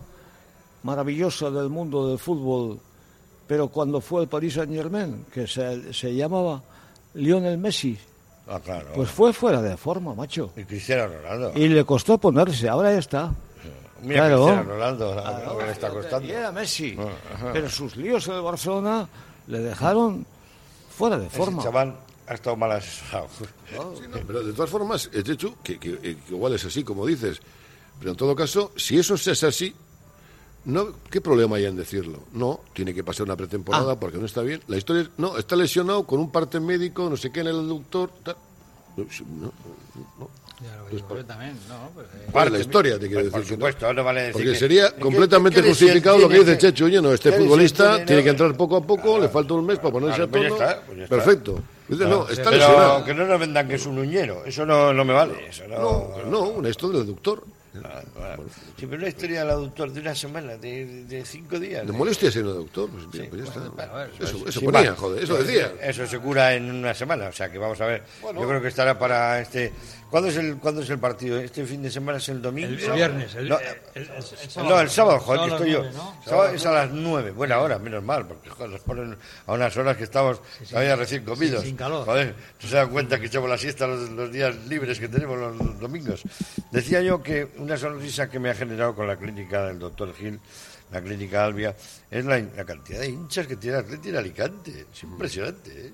maravillosa 0.85 1.51
del 1.51 1.69
mundo 1.69 2.09
del 2.09 2.19
fútbol, 2.19 2.79
pero 3.47 3.69
cuando 3.69 4.01
fue 4.01 4.23
el 4.23 4.29
Paris 4.29 4.55
Saint 4.55 4.73
Germain, 4.73 5.27
que 5.33 5.47
se, 5.47 5.93
se 5.93 6.15
llamaba 6.15 6.63
Lionel 7.15 7.59
Messi. 7.59 7.99
Ah, 8.47 8.61
claro. 8.63 8.89
Pues 8.95 9.11
fue 9.11 9.33
fuera 9.33 9.61
de 9.63 9.77
forma, 9.77 10.15
macho. 10.15 10.53
Y 10.57 10.65
Cristiano 10.65 11.09
Ronaldo. 11.09 11.53
Y 11.57 11.69
le 11.69 11.85
costó 11.85 12.19
ponerse, 12.19 12.69
ahora 12.69 12.93
ya 12.93 12.99
está. 12.99 13.33
Mira 14.03 14.27
claro. 14.27 14.45
Cristiano 14.45 14.71
Ronaldo, 14.75 15.23
Ah, 15.25 15.43
lo 15.47 15.59
que 15.59 15.65
le 15.67 15.73
está 15.73 15.89
costando. 15.91 16.29
Y 16.29 16.31
era 16.31 16.53
Messi. 16.53 16.97
Ah. 16.99 17.51
Pero 17.53 17.69
sus 17.71 17.97
líos 17.97 18.29
en 18.29 18.35
el 18.35 18.43
Barcelona 18.43 19.09
le 19.47 19.59
dejaron 19.61 20.27
fuera 20.91 21.19
de 21.19 21.27
Ese 21.27 21.37
forma. 21.39 21.63
chaval 21.63 21.97
ha 22.27 22.35
estado 22.35 22.57
mal 22.57 22.73
asesorado. 22.73 23.29
Sí, 23.99 24.05
no, 24.09 24.19
pero 24.27 24.43
de 24.45 24.53
todas 24.53 24.71
formas, 24.71 25.11
es 25.13 25.29
hecho 25.29 25.57
que, 25.63 25.79
que- 25.81 25.99
que 25.99 26.17
igual 26.29 26.53
es 26.55 26.65
así, 26.65 26.85
como 26.85 27.05
dices. 27.07 27.41
Pero 27.99 28.11
en 28.13 28.17
todo 28.17 28.37
caso, 28.37 28.71
si 28.77 28.99
eso 28.99 29.15
es 29.15 29.43
así, 29.43 29.75
no, 30.67 30.89
¿qué 31.11 31.21
problema 31.21 31.57
hay 31.57 31.67
en 31.67 31.77
decirlo? 31.77 32.21
No, 32.33 32.61
tiene 32.73 32.95
que 32.95 33.05
pasar 33.05 33.25
una 33.27 33.37
pretemporada 33.37 33.93
Ah. 33.93 34.01
porque 34.01 34.19
no 34.19 34.27
está 34.27 34.43
bien. 34.43 34.61
La 34.69 34.77
historia 34.77 35.03
es, 35.03 35.11
no, 35.19 35.37
está 35.39 35.57
lesionado 35.57 36.05
con 36.05 36.21
un 36.21 36.31
parte 36.31 36.61
médico, 36.61 37.09
no 37.11 37.17
sé 37.17 37.31
qué 37.31 37.41
en 37.41 37.49
el 37.49 37.57
aductor. 37.57 38.11
tal. 38.23 38.37
No, 38.97 39.05
no, 39.05 39.53
no. 40.19 40.31
Ya 40.63 40.77
lo 40.77 40.83
Pues 40.85 40.95
digo 40.95 41.09
por- 41.09 41.17
yo 41.19 41.25
también, 41.27 41.59
¿no? 41.69 41.91
Pues, 41.95 42.07
eh, 42.15 42.29
Parte 42.33 42.51
la 42.51 42.59
historia, 42.61 42.95
te 42.99 43.07
quiero 43.09 43.23
Pues, 43.23 43.31
por 43.33 43.41
decir. 43.41 43.49
que 43.51 43.55
supuesto, 43.57 43.93
no 43.93 44.05
vale 44.05 44.21
decir 44.21 44.33
Porque 44.35 44.53
que- 44.53 44.59
sería 44.59 44.95
¿qué- 44.95 45.01
completamente 45.01 45.63
justificado 45.63 46.17
lo 46.19 46.29
que 46.29 46.39
dice 46.39 46.57
Checho. 46.57 46.85
Oye, 46.85 47.03
no, 47.03 47.13
este 47.13 47.25
¿Qué 47.25 47.31
lesión 47.33 47.49
futbolista 47.49 47.91
tiene? 47.91 48.07
tiene 48.07 48.23
que 48.23 48.29
entrar 48.31 48.57
poco 48.57 48.77
a 48.77 48.81
poco, 48.87 49.19
le 49.19 49.29
falta 49.29 49.53
un 49.55 49.67
mes 49.67 49.79
para 49.79 49.91
ponerse 49.93 50.17
Claro, 50.17 50.29
a 50.29 50.31
pues 50.31 50.43
ya 50.45 50.49
tono. 50.49 50.63
está, 50.65 50.83
pues 50.87 50.99
ya 50.99 51.05
está. 51.05 51.17
Perfecto. 51.17 51.63
Dice, 51.89 52.05
no, 52.05 52.09
Claro, 52.09 52.29
está 52.31 52.45
pero 52.51 52.57
lesionado. 52.57 53.05
que 53.05 53.15
no 53.15 53.27
nos 53.27 53.41
vendan 53.41 53.69
que 53.69 53.75
es 53.75 53.85
un 53.87 53.99
uñero, 53.99 54.45
eso 54.47 54.65
no, 54.65 54.95
no 54.95 55.05
me 55.05 55.13
vale. 55.13 55.49
Eso 55.49 55.65
no, 55.69 55.77
No, 55.77 56.31
no, 56.31 56.43
una 56.51 56.69
historia 56.71 56.99
del 57.01 57.09
aductor. 57.09 57.45
Claro. 57.81 58.45
Sí, 58.79 58.87
pero 58.87 58.97
una 58.97 59.09
historia 59.09 59.41
del 59.41 59.51
aductor 59.51 59.91
de 59.93 60.01
una 60.01 60.15
semana, 60.15 60.57
de, 60.57 61.05
de 61.05 61.25
cinco 61.25 61.59
días. 61.59 61.85
¿De 61.87 61.93
molestias 61.93 62.37
en 62.37 62.43
el 62.47 62.51
aductor? 62.51 62.89
Pues, 62.89 63.11
bien, 63.11 63.29
pues 63.29 63.43
ya 63.45 63.49
está. 63.49 64.07
Eso, 64.21 64.49
eso 64.49 64.61
Sin 64.61 64.71
ponía, 64.71 64.95
joder, 64.95 65.25
eso 65.25 65.43
decía. 65.43 65.73
Eso 65.83 66.07
se 66.07 66.19
cura 66.19 66.55
en 66.55 66.71
una 66.71 66.95
semana, 66.95 67.29
o 67.29 67.33
sea 67.33 67.51
que 67.51 67.59
vamos 67.59 67.81
a 67.81 67.87
ver. 67.87 68.05
Yo 68.23 68.49
creo 68.49 68.63
que 68.63 68.69
estará 68.69 68.99
para 68.99 69.41
este. 69.41 69.73
¿Cuándo 70.15 70.31
es 70.31 70.37
el, 70.37 70.59
¿cuándo 70.59 70.81
es 70.81 70.89
el 70.91 71.01
partido? 71.01 71.41
¿Este 71.41 71.65
fin 71.67 71.83
de 71.83 71.91
semana 71.91 72.19
es 72.19 72.29
el 72.29 72.41
domingo? 72.41 72.69
El- 72.69 72.79
el 72.85 72.93
viernes, 72.93 73.35
el- 73.35 73.49
no, 73.49 73.59
el- 73.59 74.03
el 74.03 74.09
no, 74.15 74.23
sábado. 74.23 74.81
el 74.81 74.89
sábado, 74.91 75.19
joder, 75.19 75.41
Sábado 75.41 75.59
que 75.65 75.71
estoy 75.71 75.73
yo. 75.73 75.91
¿no? 75.93 76.23
Sábado 76.25 76.51
es 76.55 76.67
a 76.67 76.71
las 76.71 76.91
nueve. 76.93 77.31
Buena 77.33 77.59
hora, 77.59 77.81
menos 77.81 78.01
mal, 78.05 78.25
porque 78.29 78.49
joder, 78.49 78.71
nos 78.71 78.81
ponen 78.83 79.17
a 79.45 79.53
unas 79.53 79.77
horas 79.77 79.97
que 79.97 80.05
estamos 80.05 80.41
todavía 80.71 80.95
recién 80.95 81.25
comidos. 81.25 81.65
sin 81.65 81.75
calor. 81.77 82.05
Joder, 82.05 82.33
no 82.63 82.69
se 82.69 82.77
dan 82.77 82.91
cuenta 82.91 83.19
que 83.19 83.27
echamos 83.27 83.51
la 83.51 83.59
siesta 83.59 83.89
los, 83.89 84.09
los 84.11 84.31
días 84.31 84.55
libres 84.69 85.01
que 85.01 85.09
tenemos 85.09 85.37
los, 85.37 85.57
los 85.57 85.81
domingos. 85.81 86.23
Decía 86.71 87.01
yo 87.03 87.21
que 87.21 87.49
una 87.59 87.77
sonrisa 87.77 88.31
que 88.31 88.39
me 88.39 88.51
ha 88.51 88.55
generado 88.55 88.95
con 88.95 89.09
la 89.09 89.17
clínica 89.17 89.67
del 89.67 89.81
doctor 89.81 90.15
Gil, 90.15 90.39
la 90.93 91.03
clínica 91.03 91.45
Albia, 91.45 91.75
es 92.09 92.25
la, 92.25 92.39
la 92.39 92.65
cantidad 92.65 93.01
de 93.01 93.09
hinchas 93.09 93.49
que 93.49 93.57
tiene 93.57 93.79
Atleti 93.79 94.11
en 94.11 94.17
Alicante. 94.17 94.87
Es 94.93 95.03
impresionante, 95.03 95.87
¿eh? 95.89 95.93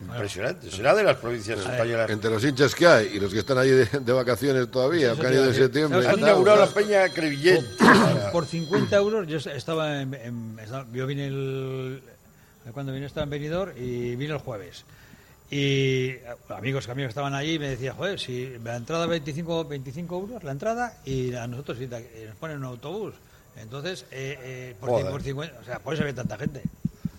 Impresionante. 0.00 0.70
Será 0.70 0.94
de 0.94 1.02
las 1.04 1.16
provincias 1.16 1.58
españolas. 1.60 2.10
Entre 2.10 2.30
los 2.30 2.44
hinchas 2.44 2.74
que 2.74 2.86
hay 2.86 3.06
y 3.14 3.20
los 3.20 3.32
que 3.32 3.38
están 3.38 3.58
allí 3.58 3.70
de, 3.70 3.86
de 3.86 4.12
vacaciones 4.12 4.70
todavía, 4.70 5.12
Eso 5.12 5.20
que 5.20 5.26
han 5.28 5.32
ido 5.34 5.46
en 5.46 5.54
septiembre. 5.54 6.02
¿Sabes 6.02 6.14
Han 6.14 6.20
inaugurado 6.20 6.60
la 6.60 6.66
Peña 6.66 7.08
Crevillent. 7.08 7.64
Por, 7.78 8.32
por 8.32 8.46
50 8.46 8.96
euros, 8.96 9.26
yo 9.26 9.38
estaba 9.50 10.00
en. 10.02 10.14
en- 10.14 10.58
estaba- 10.62 10.86
yo 10.92 11.06
vine 11.06 11.26
el. 11.28 12.02
Cuando 12.72 12.92
vine 12.92 13.06
estaba 13.06 13.24
en 13.24 13.30
Benidorm 13.30 13.72
y 13.76 14.16
vine 14.16 14.32
el 14.34 14.38
jueves. 14.38 14.84
Y 15.50 16.14
amigos 16.48 16.86
que 16.86 16.92
amigos 16.92 17.10
estaban 17.10 17.34
allí 17.34 17.58
me 17.58 17.68
decían, 17.68 17.94
joder, 17.96 18.18
si 18.18 18.54
la 18.64 18.76
entrada 18.76 19.06
25, 19.06 19.66
25 19.66 20.18
euros, 20.18 20.42
la 20.44 20.50
entrada, 20.52 20.96
y 21.04 21.34
a 21.34 21.46
nosotros 21.46 21.78
sí, 21.78 21.86
eh, 21.92 22.24
nos 22.28 22.36
ponen 22.36 22.56
un 22.58 22.64
autobús. 22.64 23.14
Entonces, 23.56 24.06
eh, 24.10 24.38
eh, 24.42 24.74
por, 24.80 24.88
por 25.10 25.22
50, 25.22 25.60
o 25.60 25.64
sea, 25.64 25.78
por 25.78 25.94
eso 25.94 26.02
había 26.02 26.14
tanta 26.14 26.36
gente. 26.38 26.62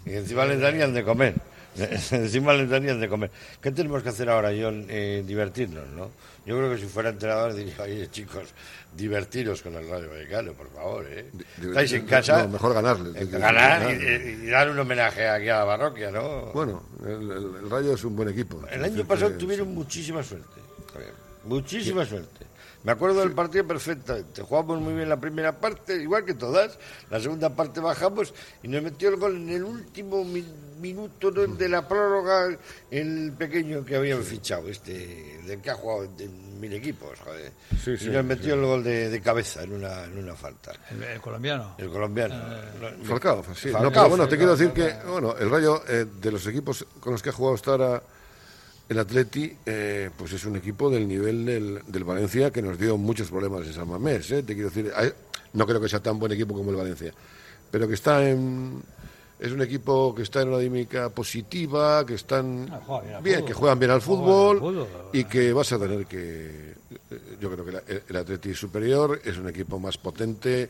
Y 0.05 0.13
encima 0.15 0.45
les 0.45 0.59
darían 0.59 0.93
de 0.93 1.03
comer. 1.03 1.35
les 2.57 2.69
darían 2.69 2.99
de 2.99 3.07
comer. 3.09 3.31
¿Qué 3.61 3.71
tenemos 3.71 4.01
que 4.03 4.09
hacer 4.09 4.29
ahora, 4.29 4.51
John? 4.59 4.85
Eh, 4.89 5.23
divertirnos, 5.25 5.87
¿no? 5.89 6.09
Yo 6.45 6.55
creo 6.57 6.69
que 6.71 6.77
si 6.79 6.85
fuera 6.85 7.09
entrenador 7.09 7.53
diría, 7.55 7.73
oye, 7.81 8.07
chicos, 8.11 8.49
divertiros 8.95 9.61
con 9.63 9.73
el 9.75 9.89
Rayo 9.89 10.09
Vallecano, 10.09 10.53
por 10.53 10.71
favor, 10.71 11.05
¿eh? 11.09 11.25
Estáis 11.61 11.91
en 11.93 12.05
casa. 12.05 12.43
No, 12.43 12.49
mejor 12.49 12.73
ganarle. 12.75 13.19
eh, 13.19 13.25
ganar 13.25 13.91
y, 13.91 14.45
y 14.45 14.47
dar 14.47 14.69
un 14.69 14.77
homenaje 14.77 15.27
aquí 15.27 15.49
a 15.49 15.59
la 15.59 15.65
parroquia, 15.65 16.11
¿no? 16.11 16.51
Bueno, 16.53 16.83
el, 17.03 17.31
el- 17.31 17.55
el 17.63 17.69
Rayo 17.69 17.93
es 17.95 18.03
un 18.03 18.15
buen 18.15 18.29
equipo. 18.29 18.61
El 18.71 18.83
año 18.83 19.05
pasado 19.05 19.31
tuvieron 19.31 19.73
muchísima 19.73 20.21
suerte. 20.23 20.61
Muchísima 21.45 22.05
suerte. 22.05 22.45
Me 22.85 22.91
acuerdo 22.91 23.21
del 23.21 23.31
partido 23.31 23.65
perfectamente. 23.65 24.43
Jugamos 24.43 24.79
muy 24.79 24.93
bien 24.93 25.09
la 25.09 25.19
primera 25.19 25.59
parte, 25.59 25.95
igual 25.95 26.23
que 26.23 26.35
todas. 26.35 26.77
La 27.09 27.19
segunda 27.19 27.49
parte 27.55 27.79
bajamos 27.79 28.31
y 28.61 28.67
nos 28.67 28.83
metió 28.83 29.09
el 29.09 29.15
gol 29.17 29.35
en 29.37 29.49
el 29.49 29.63
último 29.63 30.23
mi- 30.23 30.45
minuto 30.79 31.31
¿no? 31.31 31.47
de 31.47 31.67
la 31.67 31.87
prórroga 31.87 32.55
el 32.91 33.33
pequeño 33.37 33.83
que 33.83 33.95
habían 33.95 34.21
fichado, 34.21 34.67
este, 34.69 35.39
del 35.47 35.61
que 35.61 35.71
ha 35.71 35.73
jugado 35.75 36.03
en, 36.03 36.11
en 36.21 36.59
mil 36.59 36.73
equipos, 36.73 37.19
joder. 37.21 37.51
Sí, 37.83 37.97
sí, 37.97 38.05
y 38.05 38.09
nos 38.09 38.23
metió 38.23 38.53
sí. 38.53 38.59
el 38.59 38.65
gol 38.65 38.83
de, 38.83 39.09
de 39.09 39.21
cabeza 39.21 39.63
en 39.63 39.73
una, 39.73 40.03
en 40.03 40.17
una 40.19 40.35
falta. 40.35 40.71
El, 40.91 41.01
el 41.03 41.19
colombiano. 41.21 41.73
El 41.79 41.89
colombiano. 41.89 42.35
Falcao, 43.03 43.43
sí. 43.55 43.69
Falcao, 43.69 43.81
no, 43.83 43.91
pero 43.91 44.09
bueno, 44.09 44.27
te 44.27 44.37
quiero 44.37 44.55
decir 44.55 44.71
Falcao. 44.75 45.01
que 45.05 45.11
bueno, 45.11 45.35
el 45.39 45.49
Rayo, 45.49 45.81
eh, 45.87 46.05
de 46.21 46.31
los 46.31 46.45
equipos 46.45 46.85
con 46.99 47.13
los 47.13 47.23
que 47.23 47.29
ha 47.29 47.33
jugado 47.33 47.55
hasta 47.55 47.71
ahora 47.71 48.03
el 48.87 48.99
Atleti, 48.99 49.51
eh, 49.65 50.09
pues 50.17 50.33
es 50.33 50.45
un 50.45 50.55
equipo 50.55 50.89
del 50.89 51.07
nivel 51.07 51.45
del, 51.45 51.81
del 51.87 52.03
Valencia 52.03 52.51
que 52.51 52.61
nos 52.61 52.77
dio 52.77 52.97
muchos 52.97 53.29
problemas 53.29 53.65
en 53.67 53.73
San 53.73 53.87
Mamés. 53.87 54.29
eh. 54.31 54.43
Te 54.43 54.53
quiero 54.53 54.69
decir, 54.69 54.91
no 55.53 55.65
creo 55.65 55.81
que 55.81 55.89
sea 55.89 56.01
tan 56.01 56.19
buen 56.19 56.31
equipo 56.31 56.53
como 56.53 56.69
el 56.71 56.75
Valencia, 56.77 57.13
pero 57.71 57.87
que 57.87 57.93
está 57.95 58.27
en. 58.29 58.81
Es 59.37 59.51
un 59.51 59.61
equipo 59.61 60.15
que 60.15 60.21
está 60.23 60.41
en 60.43 60.47
una 60.47 60.59
dinámica 60.59 61.09
positiva, 61.09 62.05
que 62.05 62.13
están 62.13 62.69
juega 62.85 63.19
bien 63.19 63.45
que 63.45 63.53
juegan 63.53 63.79
bien 63.79 63.91
al 63.91 64.01
fútbol 64.01 64.59
y 65.11 65.25
que 65.25 65.51
vas 65.51 65.73
a 65.73 65.79
tener 65.79 66.05
que. 66.05 66.73
eh, 67.11 67.19
Yo 67.41 67.51
creo 67.51 67.65
que 67.65 67.71
la- 67.73 67.83
el, 67.87 68.03
el 68.07 68.15
Atleti 68.15 68.51
es 68.51 68.57
superior, 68.59 69.19
es 69.25 69.37
un 69.37 69.49
equipo 69.49 69.77
más 69.77 69.97
potente, 69.97 70.69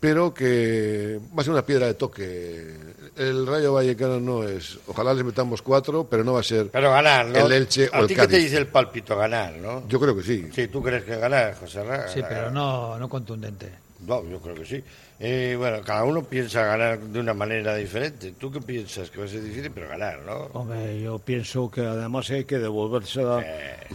pero 0.00 0.32
que 0.34 1.20
va 1.36 1.42
a 1.42 1.44
ser 1.44 1.52
una 1.52 1.64
piedra 1.64 1.86
de 1.86 1.94
toque. 1.94 2.74
El 3.16 3.46
Rayo 3.46 3.74
Vallecano 3.74 4.18
no 4.18 4.44
es. 4.44 4.78
Ojalá 4.86 5.12
les 5.12 5.24
metamos 5.24 5.60
cuatro, 5.60 6.06
pero 6.08 6.24
no 6.24 6.32
va 6.32 6.40
a 6.40 6.44
ser 6.44 6.68
Pero 6.70 6.90
ganar, 6.90 7.26
¿no? 7.26 7.38
el 7.46 7.52
Elche 7.52 7.90
¿A 7.92 7.98
o 7.98 8.02
el 8.02 8.08
ti 8.08 8.14
qué 8.14 8.20
te 8.22 8.26
Cádiz. 8.28 8.44
dice 8.44 8.56
el 8.56 8.66
palpito? 8.68 9.14
Ganar, 9.16 9.56
¿no? 9.56 9.86
Yo 9.88 10.00
creo 10.00 10.16
que 10.16 10.22
sí. 10.22 10.48
Sí, 10.54 10.68
¿tú 10.68 10.82
crees 10.82 11.04
que 11.04 11.16
ganar, 11.16 11.54
José 11.56 11.84
Ra? 11.84 12.08
Sí, 12.08 12.22
pero 12.26 12.50
no, 12.50 12.98
no 12.98 13.08
contundente. 13.08 13.70
No, 14.06 14.24
yo 14.24 14.38
creo 14.40 14.54
que 14.54 14.64
sí. 14.64 14.82
Eh, 15.22 15.54
bueno, 15.58 15.82
cada 15.84 16.04
uno 16.04 16.22
piensa 16.22 16.64
ganar 16.64 16.98
de 16.98 17.20
una 17.20 17.34
manera 17.34 17.76
diferente. 17.76 18.32
¿Tú 18.38 18.50
qué 18.50 18.58
piensas? 18.62 19.10
Que 19.10 19.18
va 19.18 19.26
a 19.26 19.28
ser 19.28 19.42
difícil, 19.42 19.70
pero 19.70 19.88
ganar, 19.90 20.20
¿no? 20.24 20.48
Hombre, 20.58 20.98
yo 21.02 21.18
pienso 21.18 21.70
que 21.70 21.82
además 21.82 22.30
hay 22.30 22.44
que 22.44 22.58
devolverse 22.58 23.20
a, 23.22 23.44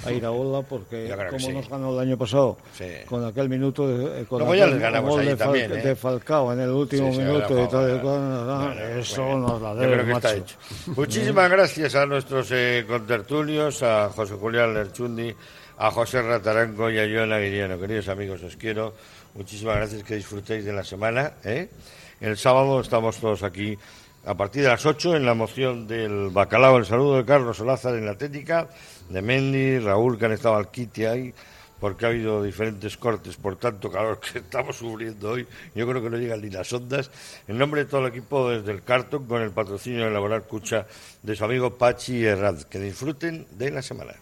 a 0.05 0.11
Iraola 0.11 0.61
porque 0.61 1.11
como 1.29 1.39
sí. 1.39 1.51
nos 1.51 1.67
ganó 1.67 1.91
el 1.93 2.07
año 2.07 2.17
pasado 2.19 2.57
Sí. 2.77 2.85
con 3.07 3.25
aquel 3.25 3.49
minuto 3.49 3.87
de, 3.87 4.21
eh, 4.21 4.25
con 4.25 4.41
ya 4.41 4.47
aquel 4.65 4.69
les 4.73 4.79
ganamos 4.79 5.09
gol 5.09 5.19
allí 5.21 5.29
de, 5.29 5.35
Fal- 5.35 5.39
también, 5.39 5.71
¿eh? 5.71 5.81
de 5.81 5.95
Falcao 5.95 6.53
en 6.53 6.59
el 6.59 6.69
último 6.69 7.11
Sí, 7.11 7.17
minuto 7.17 7.53
y 7.63 7.67
tal, 7.67 7.99
juega. 7.99 8.01
cual, 8.01 8.67
Bueno, 8.75 8.81
eso 8.99 9.23
bueno, 9.23 9.39
nos 9.47 9.61
la 9.63 9.73
yo 9.73 9.79
debe, 9.79 9.93
creo 9.93 10.05
que 10.05 10.11
está 10.11 10.27
macho. 10.29 10.41
hecho. 10.43 10.55
Muchísimas 10.95 11.49
gracias 11.49 11.95
a 11.95 12.05
nuestros 12.05 12.49
eh, 12.51 12.85
contertulios, 12.87 13.81
a 13.81 14.09
José 14.09 14.35
Julián 14.35 14.75
Lerchundi, 14.75 15.33
a 15.79 15.89
José 15.89 16.21
Rataranco 16.21 16.91
y 16.91 16.99
a 16.99 17.07
Joan 17.11 17.33
Aguiriano. 17.33 17.79
Queridos 17.79 18.07
amigos, 18.09 18.43
os 18.43 18.55
quiero. 18.55 18.93
Muchísimas 19.35 19.75
gracias, 19.75 20.01
que 20.03 20.15
disfrutéis 20.15 20.63
de 20.63 20.71
la 20.71 20.85
semana. 20.85 21.33
¿eh? 21.43 21.67
El 22.21 22.37
sábado 22.37 22.79
estamos 22.79 23.17
todos 23.17 23.43
aquí 23.43 23.77
a 24.25 24.33
partir 24.33 24.63
de 24.63 24.69
las 24.69 24.85
8 24.85 25.17
en 25.17 25.25
la 25.25 25.33
moción 25.33 25.87
del 25.87 26.29
bacalao. 26.29 26.77
El 26.77 26.85
saludo 26.85 27.17
de 27.17 27.25
Carlos 27.25 27.59
Olázar 27.59 27.95
en 27.95 28.05
la 28.05 28.17
técnica, 28.17 28.69
de 29.09 29.21
Mendy, 29.21 29.79
Raúl, 29.79 30.17
que 30.17 30.25
han 30.27 30.31
estado 30.31 30.55
al 30.55 30.69
ahí, 31.11 31.33
porque 31.81 32.05
ha 32.05 32.09
habido 32.09 32.41
diferentes 32.41 32.95
cortes 32.95 33.35
por 33.35 33.57
tanto 33.57 33.91
calor 33.91 34.21
que 34.21 34.39
estamos 34.39 34.77
sufriendo 34.77 35.31
hoy. 35.31 35.45
Yo 35.75 35.85
creo 35.85 36.01
que 36.01 36.09
no 36.09 36.15
llegan 36.15 36.39
ni 36.39 36.49
las 36.49 36.71
ondas. 36.71 37.11
En 37.45 37.57
nombre 37.57 37.83
de 37.83 37.89
todo 37.89 38.07
el 38.07 38.13
equipo 38.13 38.49
desde 38.49 38.71
el 38.71 38.83
Carton, 38.83 39.25
con 39.25 39.41
el 39.41 39.51
patrocinio 39.51 40.05
de 40.05 40.11
Laboral 40.11 40.43
Cucha 40.43 40.87
de 41.21 41.35
su 41.35 41.43
amigo 41.43 41.77
Pachi 41.77 42.23
Herrad. 42.23 42.61
Que 42.63 42.79
disfruten 42.79 43.45
de 43.51 43.69
la 43.69 43.81
semana. 43.81 44.13